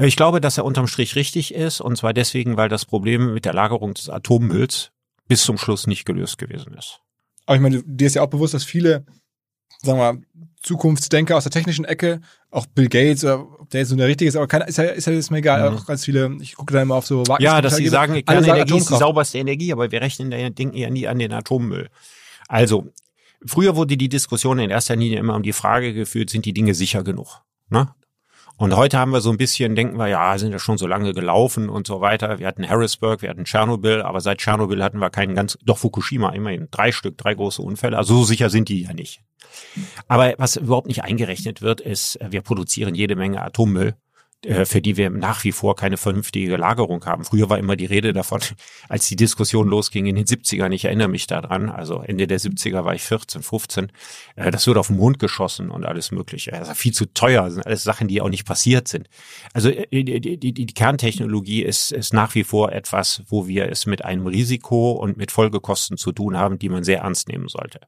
[0.00, 3.44] Ich glaube, dass er unterm Strich richtig ist, und zwar deswegen, weil das Problem mit
[3.44, 4.90] der Lagerung des Atommülls
[5.26, 7.00] bis zum Schluss nicht gelöst gewesen ist.
[7.46, 9.04] Aber ich meine, dir ist ja auch bewusst, dass viele,
[9.82, 10.22] sagen wir mal,
[10.62, 12.20] Zukunftsdenker aus der technischen Ecke,
[12.50, 14.84] auch Bill Gates, oder ob der jetzt so der richtige ist, aber keiner, ist ja,
[14.84, 15.78] ist ja jetzt mir egal, mhm.
[15.78, 18.90] auch ganz viele, ich gucke da immer auf so Ja, dass sie sagen, Kernenergie ist
[18.90, 21.88] die sauberste Energie, aber wir rechnen da Ding eher nie an den Atommüll.
[22.48, 22.92] Also,
[23.44, 26.74] früher wurde die Diskussion in erster Linie immer um die Frage geführt, sind die Dinge
[26.74, 27.42] sicher genug?
[27.68, 27.88] Ne?
[28.58, 31.12] Und heute haben wir so ein bisschen, denken wir, ja, sind ja schon so lange
[31.14, 32.40] gelaufen und so weiter.
[32.40, 36.30] Wir hatten Harrisburg, wir hatten Tschernobyl, aber seit Tschernobyl hatten wir keinen ganz, doch Fukushima,
[36.30, 37.96] immerhin drei Stück, drei große Unfälle.
[37.96, 39.20] Also so sicher sind die ja nicht.
[40.08, 43.94] Aber was überhaupt nicht eingerechnet wird, ist, wir produzieren jede Menge Atommüll
[44.44, 47.24] für die wir nach wie vor keine vernünftige Lagerung haben.
[47.24, 48.40] Früher war immer die Rede davon,
[48.88, 52.84] als die Diskussion losging in den 70ern, ich erinnere mich daran, also Ende der 70er
[52.84, 53.92] war ich 14, 15,
[54.36, 56.52] äh, das wurde auf den Mond geschossen und alles mögliche.
[56.52, 59.08] Das war viel zu teuer, das sind alles Sachen, die auch nicht passiert sind.
[59.54, 63.86] Also äh, die, die, die, Kerntechnologie ist, ist nach wie vor etwas, wo wir es
[63.86, 67.80] mit einem Risiko und mit Folgekosten zu tun haben, die man sehr ernst nehmen sollte.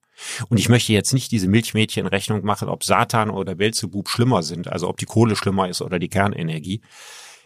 [0.48, 4.88] Und ich möchte jetzt nicht diese Milchmädchenrechnung machen, ob Satan oder Belzebub schlimmer sind, also
[4.88, 6.39] ob die Kohle schlimmer ist oder die Kernenergie.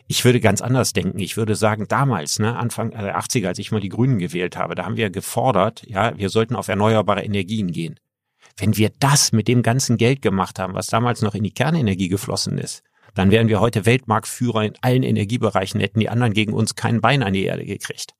[0.06, 1.18] Ich würde ganz anders denken.
[1.18, 4.74] Ich würde sagen, damals, ne, Anfang der 80er, als ich mal die Grünen gewählt habe,
[4.74, 7.98] da haben wir gefordert, ja, wir sollten auf erneuerbare Energien gehen.
[8.56, 12.08] Wenn wir das mit dem ganzen Geld gemacht haben, was damals noch in die Kernenergie
[12.08, 12.82] geflossen ist,
[13.14, 17.22] dann wären wir heute Weltmarktführer in allen Energiebereichen, hätten die anderen gegen uns kein Bein
[17.22, 18.14] an die Erde gekriegt.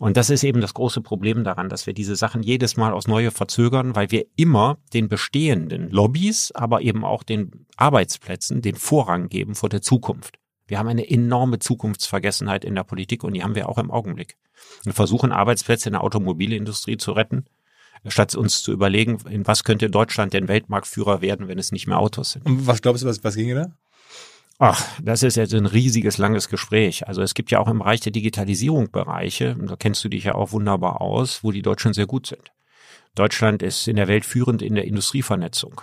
[0.00, 3.06] Und das ist eben das große Problem daran, dass wir diese Sachen jedes Mal aufs
[3.06, 9.28] Neue verzögern, weil wir immer den bestehenden Lobbys, aber eben auch den Arbeitsplätzen den Vorrang
[9.28, 10.38] geben vor der Zukunft.
[10.66, 14.38] Wir haben eine enorme Zukunftsvergessenheit in der Politik und die haben wir auch im Augenblick.
[14.84, 17.44] Wir versuchen Arbeitsplätze in der Automobilindustrie zu retten,
[18.06, 21.98] statt uns zu überlegen, in was könnte Deutschland denn Weltmarktführer werden, wenn es nicht mehr
[21.98, 22.46] Autos sind.
[22.46, 23.66] Und was glaubst du, was, was ginge da?
[24.62, 27.08] Ach, das ist jetzt ein riesiges, langes Gespräch.
[27.08, 30.34] Also es gibt ja auch im Bereich der Digitalisierung Bereiche, da kennst du dich ja
[30.34, 32.52] auch wunderbar aus, wo die Deutschen sehr gut sind.
[33.14, 35.80] Deutschland ist in der Welt führend in der Industrievernetzung.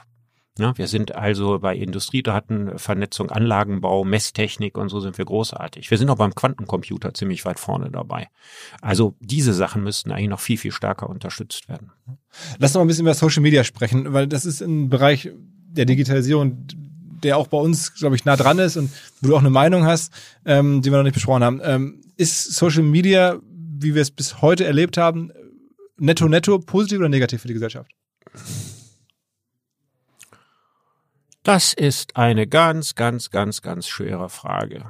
[0.59, 5.89] Ja, wir sind also bei Industriedaten, Vernetzung, Anlagenbau, Messtechnik und so sind wir großartig.
[5.89, 8.27] Wir sind auch beim Quantencomputer ziemlich weit vorne dabei.
[8.79, 11.91] Also diese Sachen müssten eigentlich noch viel, viel stärker unterstützt werden.
[12.59, 15.31] Lass noch ein bisschen über Social Media sprechen, weil das ist ein Bereich
[15.67, 16.67] der Digitalisierung,
[17.23, 18.91] der auch bei uns, glaube ich, nah dran ist und
[19.21, 20.11] wo du auch eine Meinung hast,
[20.45, 21.61] ähm, die wir noch nicht besprochen haben.
[21.63, 25.31] Ähm, ist Social Media, wie wir es bis heute erlebt haben,
[25.97, 27.91] netto netto positiv oder negativ für die Gesellschaft?
[31.43, 34.85] Das ist eine ganz, ganz, ganz, ganz schwere Frage.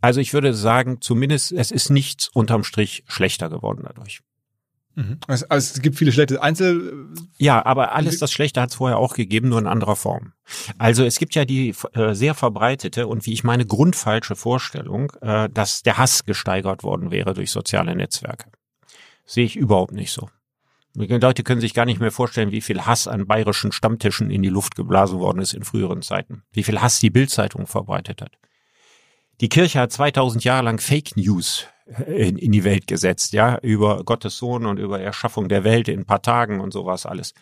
[0.00, 4.20] Also ich würde sagen, zumindest es ist nichts unterm Strich schlechter geworden dadurch.
[4.94, 5.18] Mhm.
[5.26, 7.08] Also, also, es gibt viele schlechte Einzel.
[7.38, 10.32] Ja, aber alles das Schlechte hat es vorher auch gegeben, nur in anderer Form.
[10.78, 15.48] Also es gibt ja die äh, sehr verbreitete und wie ich meine grundfalsche Vorstellung, äh,
[15.48, 18.50] dass der Hass gesteigert worden wäre durch soziale Netzwerke.
[19.24, 20.28] Sehe ich überhaupt nicht so.
[20.96, 24.42] Die Leute können sich gar nicht mehr vorstellen, wie viel Hass an bayerischen Stammtischen in
[24.42, 26.44] die Luft geblasen worden ist in früheren Zeiten.
[26.52, 28.30] Wie viel Hass die Bildzeitung verbreitet hat.
[29.40, 31.66] Die Kirche hat 2000 Jahre lang Fake News
[32.06, 36.00] in, in die Welt gesetzt, ja, über Gottes Sohn und über Erschaffung der Welt in
[36.00, 37.34] ein paar Tagen und sowas alles.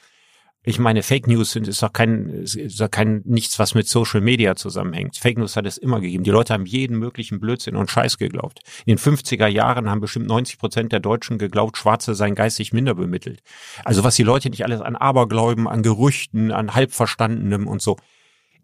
[0.64, 4.20] Ich meine, Fake News sind, ist doch kein, ist doch kein, nichts, was mit Social
[4.20, 5.16] Media zusammenhängt.
[5.16, 6.22] Fake News hat es immer gegeben.
[6.22, 8.60] Die Leute haben jeden möglichen Blödsinn und Scheiß geglaubt.
[8.86, 12.94] In den 50er Jahren haben bestimmt 90 Prozent der Deutschen geglaubt, Schwarze seien geistig minder
[12.94, 13.42] bemittelt.
[13.84, 17.96] Also was die Leute nicht alles an Abergläuben, an Gerüchten, an Halbverstandenem und so.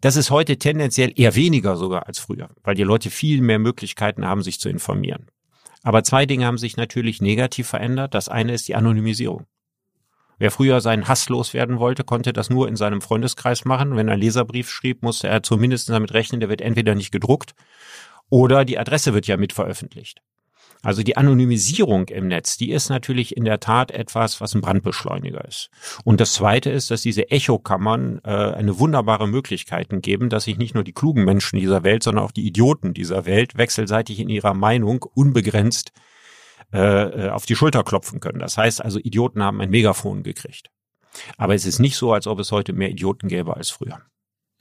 [0.01, 4.25] Das ist heute tendenziell eher weniger sogar als früher, weil die Leute viel mehr Möglichkeiten
[4.25, 5.27] haben, sich zu informieren.
[5.83, 8.13] Aber zwei Dinge haben sich natürlich negativ verändert.
[8.13, 9.45] Das eine ist die Anonymisierung.
[10.37, 13.97] Wer früher seinen Hass loswerden wollte, konnte das nur in seinem Freundeskreis machen.
[13.97, 17.53] Wenn er einen Leserbrief schrieb, musste er zumindest damit rechnen, der wird entweder nicht gedruckt
[18.29, 20.21] oder die Adresse wird ja mit veröffentlicht.
[20.81, 25.43] Also die Anonymisierung im Netz, die ist natürlich in der Tat etwas, was ein Brandbeschleuniger
[25.45, 25.69] ist.
[26.05, 30.75] Und das Zweite ist, dass diese Echokammern äh, eine wunderbare Möglichkeiten geben, dass sich nicht
[30.75, 34.53] nur die klugen Menschen dieser Welt, sondern auch die Idioten dieser Welt wechselseitig in ihrer
[34.53, 35.91] Meinung unbegrenzt
[36.71, 38.39] äh, äh auf die Schulter klopfen können.
[38.39, 40.69] Das heißt also, Idioten haben ein Megafon gekriegt.
[41.37, 43.99] Aber es ist nicht so, als ob es heute mehr Idioten gäbe als früher.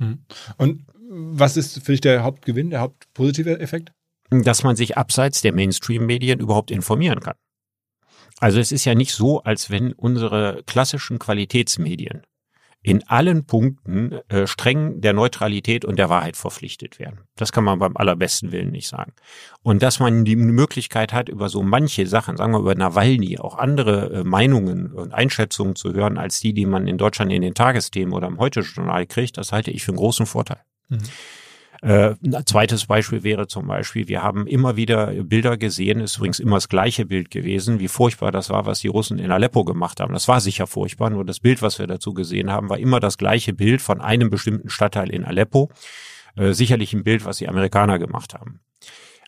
[0.00, 0.24] Hm.
[0.56, 3.92] Und Was ist für dich der Hauptgewinn, der hauptpositive Effekt?
[4.30, 7.36] Dass man sich abseits der Mainstream-Medien überhaupt informieren kann.
[8.40, 12.22] Also es ist ja nicht so, als wenn unsere klassischen Qualitätsmedien
[12.82, 17.22] in allen Punkten äh, streng der Neutralität und der Wahrheit verpflichtet werden.
[17.34, 19.12] Das kann man beim allerbesten Willen nicht sagen.
[19.62, 23.58] Und dass man die Möglichkeit hat, über so manche Sachen, sagen wir über Nawalny, auch
[23.58, 27.54] andere äh, Meinungen und Einschätzungen zu hören, als die, die man in Deutschland in den
[27.54, 30.60] Tagesthemen oder im Heute-Journal kriegt, das halte ich für einen großen Vorteil.
[30.88, 31.00] Mhm.
[31.82, 36.40] Äh, ein zweites Beispiel wäre zum Beispiel, wir haben immer wieder Bilder gesehen, ist übrigens
[36.40, 40.00] immer das gleiche Bild gewesen, wie furchtbar das war, was die Russen in Aleppo gemacht
[40.00, 40.12] haben.
[40.12, 43.16] Das war sicher furchtbar, nur das Bild, was wir dazu gesehen haben, war immer das
[43.16, 45.70] gleiche Bild von einem bestimmten Stadtteil in Aleppo.
[46.36, 48.60] Äh, sicherlich ein Bild, was die Amerikaner gemacht haben.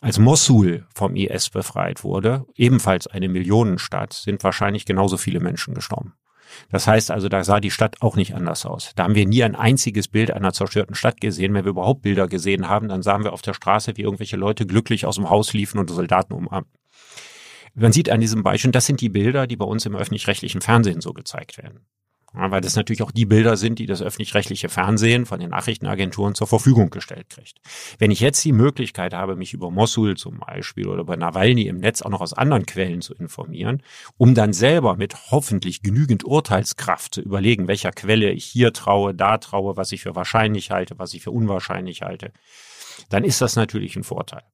[0.01, 6.14] Als Mosul vom IS befreit wurde, ebenfalls eine Millionenstadt, sind wahrscheinlich genauso viele Menschen gestorben.
[6.70, 8.93] Das heißt also, da sah die Stadt auch nicht anders aus.
[8.97, 11.55] Da haben wir nie ein einziges Bild einer zerstörten Stadt gesehen.
[11.55, 14.66] Wenn wir überhaupt Bilder gesehen haben, dann sahen wir auf der Straße, wie irgendwelche Leute
[14.66, 16.78] glücklich aus dem Haus liefen und Soldaten umarmten.
[17.74, 21.01] Man sieht an diesem Beispiel, das sind die Bilder, die bei uns im öffentlich-rechtlichen Fernsehen
[21.01, 21.86] so gezeigt werden.
[22.32, 26.36] Ja, weil das natürlich auch die Bilder sind, die das öffentlich-rechtliche Fernsehen von den Nachrichtenagenturen
[26.36, 27.59] zur Verfügung gestellt kriegt.
[27.98, 31.78] Wenn ich jetzt die Möglichkeit habe, mich über Mosul zum Beispiel oder über Nawalny im
[31.78, 33.82] Netz auch noch aus anderen Quellen zu informieren,
[34.16, 39.39] um dann selber mit hoffentlich genügend Urteilskraft zu überlegen, welcher Quelle ich hier traue, da
[39.39, 42.32] traue, was ich für wahrscheinlich halte, was ich für unwahrscheinlich halte,
[43.09, 44.44] dann ist das natürlich ein Vorteil.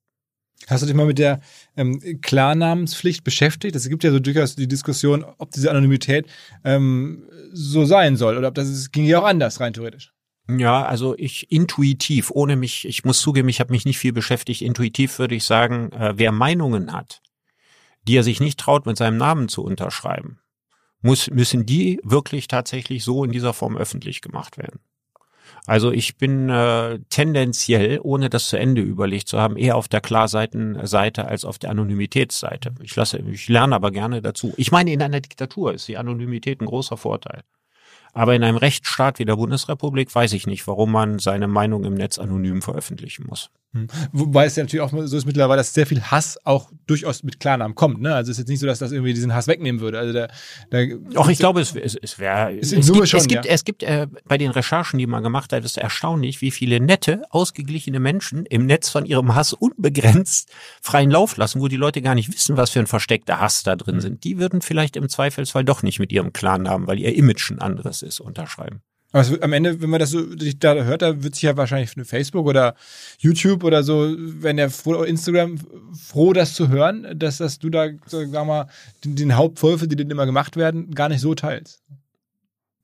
[0.67, 1.41] Hast du dich mal mit der
[1.77, 3.77] ähm, Klarnamenspflicht beschäftigt?
[3.77, 6.27] Es gibt ja so durchaus die Diskussion, ob diese Anonymität
[6.65, 10.13] ähm, so sein soll oder ob das es ging ja auch anders rein theoretisch.
[10.49, 14.63] Ja, also ich intuitiv, ohne mich, ich muss zugeben, ich habe mich nicht viel beschäftigt.
[14.63, 17.21] Intuitiv würde ich sagen, äh, wer Meinungen hat,
[18.03, 20.41] die er sich nicht traut, mit seinem Namen zu unterschreiben,
[21.01, 24.81] muss, müssen die wirklich tatsächlich so in dieser Form öffentlich gemacht werden.
[25.66, 30.01] Also ich bin äh, tendenziell, ohne das zu Ende überlegt zu haben, eher auf der
[30.01, 32.74] Klarseitenseite als auf der Anonymitätsseite.
[32.82, 34.55] Ich lasse, ich lerne aber gerne dazu.
[34.56, 37.43] Ich meine, in einer Diktatur ist die Anonymität ein großer Vorteil.
[38.17, 41.93] Aber in einem Rechtsstaat wie der Bundesrepublik weiß ich nicht, warum man seine Meinung im
[41.93, 43.51] Netz anonym veröffentlichen muss.
[43.73, 43.89] Hm.
[44.13, 47.41] Wobei es ja natürlich auch so ist mittlerweile, dass sehr viel Hass auch durchaus mit
[47.41, 48.01] Klarnamen kommt.
[48.01, 48.15] Ne?
[48.15, 49.99] Also es ist jetzt nicht so, dass das irgendwie diesen Hass wegnehmen würde.
[49.99, 50.29] Also da,
[50.71, 50.79] da
[51.17, 52.57] Auch ich glaube, es, es, es wäre.
[52.57, 53.51] Es, es, gibt, schon, es gibt, ja.
[53.51, 57.23] es gibt äh, bei den Recherchen, die man gemacht hat, ist erstaunlich, wie viele nette,
[57.29, 62.15] ausgeglichene Menschen im Netz von ihrem Hass unbegrenzt freien Lauf lassen, wo die Leute gar
[62.15, 64.01] nicht wissen, was für ein versteckter Hass da drin mhm.
[64.01, 64.25] sind.
[64.25, 68.01] Die würden vielleicht im Zweifelsfall doch nicht mit ihrem Klarnamen, weil ihr Image ein anderes
[68.03, 68.81] ist, unterschreiben.
[69.12, 70.23] Aber es, am Ende, wenn man das so
[70.59, 72.74] da hört, da wird sich ja wahrscheinlich für Facebook oder
[73.19, 75.59] YouTube oder so, wenn der froh, Instagram
[75.95, 78.69] froh, das zu hören, dass, dass du da, sag mal,
[79.05, 81.83] den, den Hauptvorwürfe, die denn immer gemacht werden, gar nicht so teilst.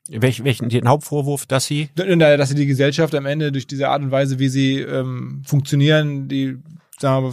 [0.08, 1.90] Welch, welchen den Hauptvorwurf, dass sie?
[1.94, 6.28] Dass sie die Gesellschaft am Ende durch diese Art und Weise, wie sie ähm, funktionieren,
[6.28, 6.58] die
[7.02, 7.32] wir,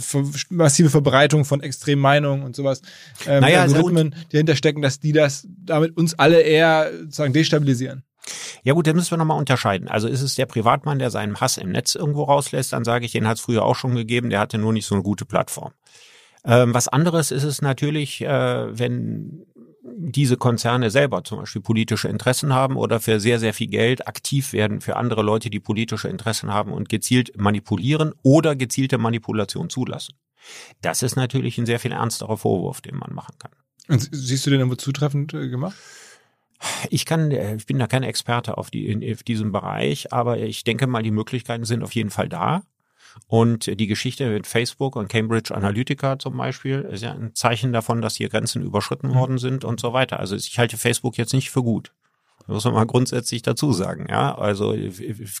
[0.50, 2.82] massive Verbreitung von extremen Meinungen und sowas,
[3.26, 7.32] ähm, naja, Algorithmen, also, die dahinter stecken, dass die das damit uns alle eher sozusagen
[7.32, 8.02] destabilisieren.
[8.62, 9.88] Ja gut, dann müssen wir nochmal unterscheiden.
[9.88, 13.12] Also ist es der Privatmann, der seinen Hass im Netz irgendwo rauslässt, dann sage ich,
[13.12, 15.72] den hat es früher auch schon gegeben, der hatte nur nicht so eine gute Plattform.
[16.44, 19.46] Ähm, was anderes ist es natürlich, äh, wenn
[20.02, 24.52] diese Konzerne selber zum Beispiel politische Interessen haben oder für sehr, sehr viel Geld aktiv
[24.52, 30.14] werden für andere Leute, die politische Interessen haben und gezielt manipulieren oder gezielte Manipulation zulassen.
[30.80, 33.52] Das ist natürlich ein sehr viel ernsterer Vorwurf, den man machen kann.
[33.88, 35.76] Und siehst du den irgendwo zutreffend äh, gemacht?
[36.90, 40.38] Ich kann, äh, ich bin da kein Experte auf, die, in, auf diesem Bereich, aber
[40.38, 42.62] ich denke mal, die Möglichkeiten sind auf jeden Fall da.
[43.26, 48.02] Und die Geschichte mit Facebook und Cambridge Analytica zum Beispiel ist ja ein Zeichen davon,
[48.02, 49.14] dass hier Grenzen überschritten mhm.
[49.14, 50.20] worden sind und so weiter.
[50.20, 51.92] Also ich halte Facebook jetzt nicht für gut.
[52.40, 54.06] Das muss man mal grundsätzlich dazu sagen.
[54.08, 54.74] Ja, also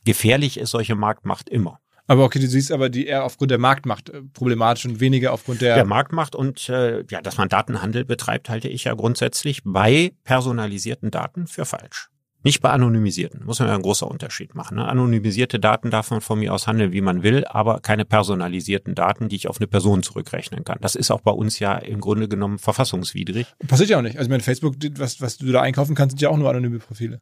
[0.04, 1.80] gefährlich ist solche Marktmacht immer.
[2.06, 5.60] Aber okay, du siehst aber die eher aufgrund der Marktmacht äh, problematisch und weniger aufgrund
[5.60, 5.76] der.
[5.76, 11.12] Der Marktmacht und äh, ja, dass man Datenhandel betreibt, halte ich ja grundsätzlich bei personalisierten
[11.12, 12.10] Daten für falsch.
[12.42, 13.44] Nicht bei anonymisierten.
[13.44, 14.76] Muss man ja einen großen Unterschied machen.
[14.76, 14.88] Ne?
[14.88, 19.28] Anonymisierte Daten darf man von mir aus handeln, wie man will, aber keine personalisierten Daten,
[19.28, 20.78] die ich auf eine Person zurückrechnen kann.
[20.80, 23.46] Das ist auch bei uns ja im Grunde genommen verfassungswidrig.
[23.66, 24.18] Passiert ja auch nicht.
[24.18, 27.20] Also mein Facebook, was, was du da einkaufen kannst, sind ja auch nur anonyme Profile.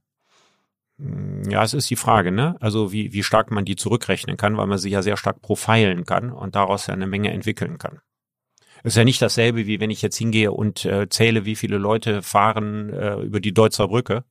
[0.98, 2.56] Hm, ja, es ist die Frage, ne?
[2.60, 6.04] Also wie, wie stark man die zurückrechnen kann, weil man sie ja sehr stark profilen
[6.04, 8.00] kann und daraus ja eine Menge entwickeln kann.
[8.84, 11.78] Es ist ja nicht dasselbe, wie wenn ich jetzt hingehe und äh, zähle, wie viele
[11.78, 14.24] Leute fahren äh, über die Deutzer Brücke.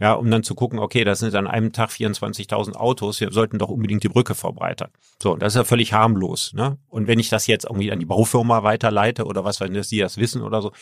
[0.00, 3.58] Ja, um dann zu gucken, okay, das sind an einem Tag 24.000 Autos, wir sollten
[3.58, 4.90] doch unbedingt die Brücke verbreitern.
[5.22, 6.54] So, das ist ja völlig harmlos.
[6.54, 6.78] Ne?
[6.88, 9.98] Und wenn ich das jetzt irgendwie an die Baufirma weiterleite oder was, wenn das die
[9.98, 10.72] das wissen oder so,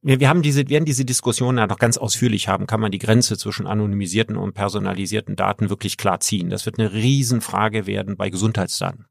[0.00, 2.66] wir, wir haben diese, werden diese Diskussion ja noch ganz ausführlich haben.
[2.66, 6.48] Kann man die Grenze zwischen anonymisierten und personalisierten Daten wirklich klar ziehen?
[6.48, 9.06] Das wird eine Riesenfrage werden bei Gesundheitsdaten.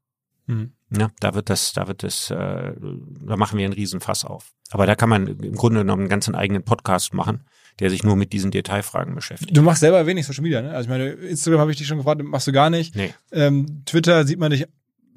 [0.46, 0.72] Mhm.
[0.90, 4.52] Ja, da wird das, da wird das, äh, da machen wir einen Riesenfass auf.
[4.70, 7.44] Aber da kann man im Grunde genommen einen ganzen eigenen Podcast machen,
[7.80, 9.56] der sich nur mit diesen Detailfragen beschäftigt.
[9.56, 10.70] Du machst selber wenig Social Media, ne?
[10.70, 12.94] Also ich meine, Instagram habe ich dich schon gefragt, machst du gar nicht.
[12.94, 13.12] Nee.
[13.32, 14.66] Ähm, Twitter sieht man dich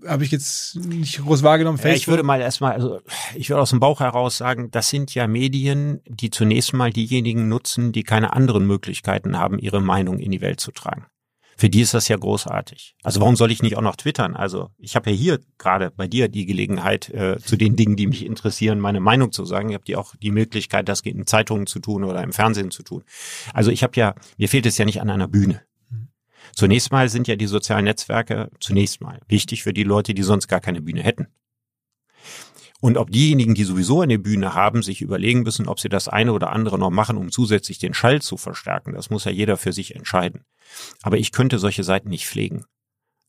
[0.05, 1.77] habe ich jetzt nicht groß wahrgenommen.
[1.77, 1.91] Facebook.
[1.91, 3.01] Ja, ich würde mal erstmal, also
[3.35, 7.47] ich würde aus dem Bauch heraus sagen, das sind ja Medien, die zunächst mal diejenigen
[7.47, 11.07] nutzen, die keine anderen Möglichkeiten haben, ihre Meinung in die Welt zu tragen.
[11.57, 12.95] Für die ist das ja großartig.
[13.01, 14.35] Also warum soll ich nicht auch noch twittern?
[14.35, 18.05] Also ich habe ja hier gerade bei dir die Gelegenheit, äh, zu den Dingen, die
[18.05, 19.69] mich interessieren, meine Meinung zu sagen.
[19.69, 22.83] Ich habe die auch die Möglichkeit, das in Zeitungen zu tun oder im Fernsehen zu
[22.83, 23.03] tun.
[23.53, 25.61] Also ich habe ja, mir fehlt es ja nicht an einer Bühne.
[26.53, 30.47] Zunächst mal sind ja die sozialen Netzwerke zunächst mal wichtig für die Leute, die sonst
[30.47, 31.27] gar keine Bühne hätten.
[32.79, 36.31] Und ob diejenigen, die sowieso eine Bühne haben, sich überlegen müssen, ob sie das eine
[36.33, 39.73] oder andere noch machen, um zusätzlich den Schall zu verstärken, das muss ja jeder für
[39.73, 40.45] sich entscheiden.
[41.01, 42.65] Aber ich könnte solche Seiten nicht pflegen.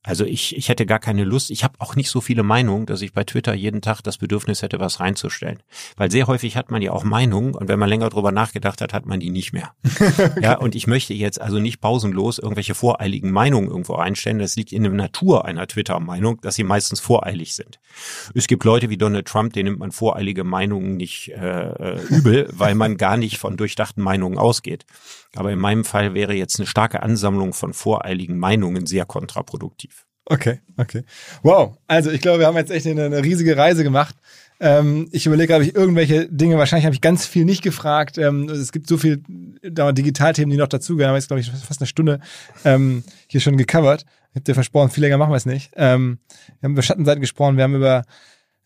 [0.04, 1.50] Also ich, ich hätte gar keine Lust.
[1.50, 4.62] Ich habe auch nicht so viele Meinungen, dass ich bei Twitter jeden Tag das Bedürfnis
[4.62, 5.62] hätte, was reinzustellen.
[5.96, 8.94] Weil sehr häufig hat man ja auch Meinungen und wenn man länger drüber nachgedacht hat,
[8.94, 9.72] hat man die nicht mehr.
[10.40, 14.38] Ja, und ich möchte jetzt also nicht pausenlos irgendwelche voreiligen Meinungen irgendwo einstellen.
[14.38, 17.80] Das liegt in der Natur einer Twitter-Meinung, dass sie meistens voreilig sind.
[18.34, 22.48] Es gibt Leute wie Donald Trump, denen nimmt man voreilige Meinungen nicht äh, äh übel,
[22.52, 24.86] weil man gar nicht von durchdachten Meinungen ausgeht.
[25.34, 29.97] Aber in meinem Fall wäre jetzt eine starke Ansammlung von voreiligen Meinungen sehr kontraproduktiv.
[30.30, 31.04] Okay, okay.
[31.42, 31.78] Wow.
[31.86, 34.14] Also ich glaube, wir haben jetzt echt eine, eine riesige Reise gemacht.
[34.60, 38.18] Ähm, ich überlege, habe ich irgendwelche Dinge, wahrscheinlich habe ich ganz viel nicht gefragt.
[38.18, 39.22] Ähm, es gibt so viel
[39.62, 42.20] Digitalthemen, die noch dazugehören, aber jetzt glaube ich fast eine Stunde
[42.66, 44.04] ähm, hier schon gecovert.
[44.30, 45.70] Ich habe dir versprochen, viel länger machen wir es nicht.
[45.76, 46.18] Ähm,
[46.60, 48.04] wir haben über Schattenseiten gesprochen, wir haben über,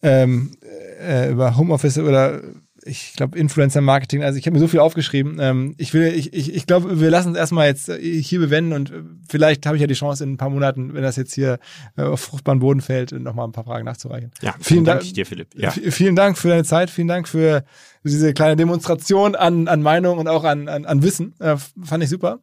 [0.02, 0.56] ähm,
[1.01, 2.40] äh, über Homeoffice oder
[2.84, 5.38] ich glaube, Influencer-Marketing, also ich habe mir so viel aufgeschrieben.
[5.40, 8.72] Ähm, ich will, ich, ich, ich glaube, wir lassen es erstmal jetzt äh, hier bewenden
[8.72, 11.34] und äh, vielleicht habe ich ja die Chance in ein paar Monaten, wenn das jetzt
[11.34, 11.59] hier
[11.96, 14.30] äh, auf fruchtbaren Boden fällt, nochmal ein paar Fragen nachzureichen.
[14.42, 15.48] Ja, vielen Dank dir, Philipp.
[15.56, 15.70] Ja.
[15.70, 17.64] Vielen Dank für deine Zeit, vielen Dank für
[18.04, 21.34] diese kleine Demonstration an, an Meinung und auch an, an, an Wissen.
[21.40, 22.40] Äh, fand ich super.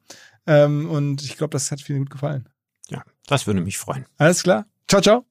[0.47, 2.47] Ähm, und ich glaube, das hat vielen gut gefallen.
[2.89, 4.05] Ja, das würde mich freuen.
[4.17, 4.65] Alles klar.
[4.87, 5.28] Ciao, ciao.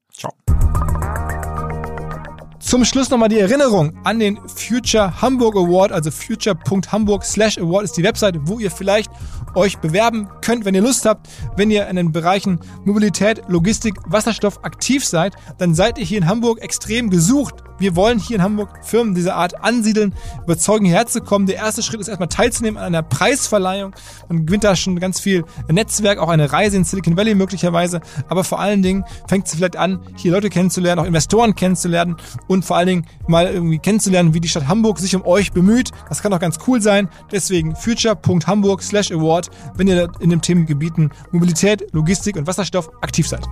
[2.69, 7.97] Zum Schluss nochmal die Erinnerung an den Future Hamburg Award, also future.hamburg slash award ist
[7.97, 9.11] die Webseite, wo ihr vielleicht
[9.59, 11.28] euch bewerben könnt, wenn ihr Lust habt.
[11.56, 16.28] Wenn ihr in den Bereichen Mobilität, Logistik, Wasserstoff aktiv seid, dann seid ihr hier in
[16.28, 17.56] Hamburg extrem gesucht.
[17.78, 20.12] Wir wollen hier in Hamburg Firmen dieser Art ansiedeln,
[20.43, 21.47] überzeugen hierher zu kommen.
[21.47, 23.94] Der erste Schritt ist erstmal teilzunehmen an einer Preisverleihung.
[24.28, 28.01] Man gewinnt da schon ganz viel Netzwerk, auch eine Reise in Silicon Valley möglicherweise.
[28.28, 32.16] Aber vor allen Dingen fängt es vielleicht an, hier Leute kennenzulernen, auch Investoren kennenzulernen
[32.48, 35.90] und vor allen Dingen mal irgendwie kennenzulernen, wie die Stadt Hamburg sich um euch bemüht.
[36.09, 37.09] Das kann auch ganz cool sein.
[37.30, 43.46] Deswegen future.hamburg slash award, wenn ihr in den Themengebieten Mobilität, Logistik und Wasserstoff aktiv seid.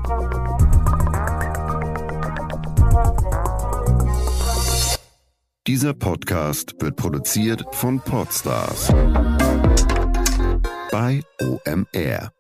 [5.67, 8.93] Dieser Podcast wird produziert von Podstars
[10.93, 12.36] bei OMR.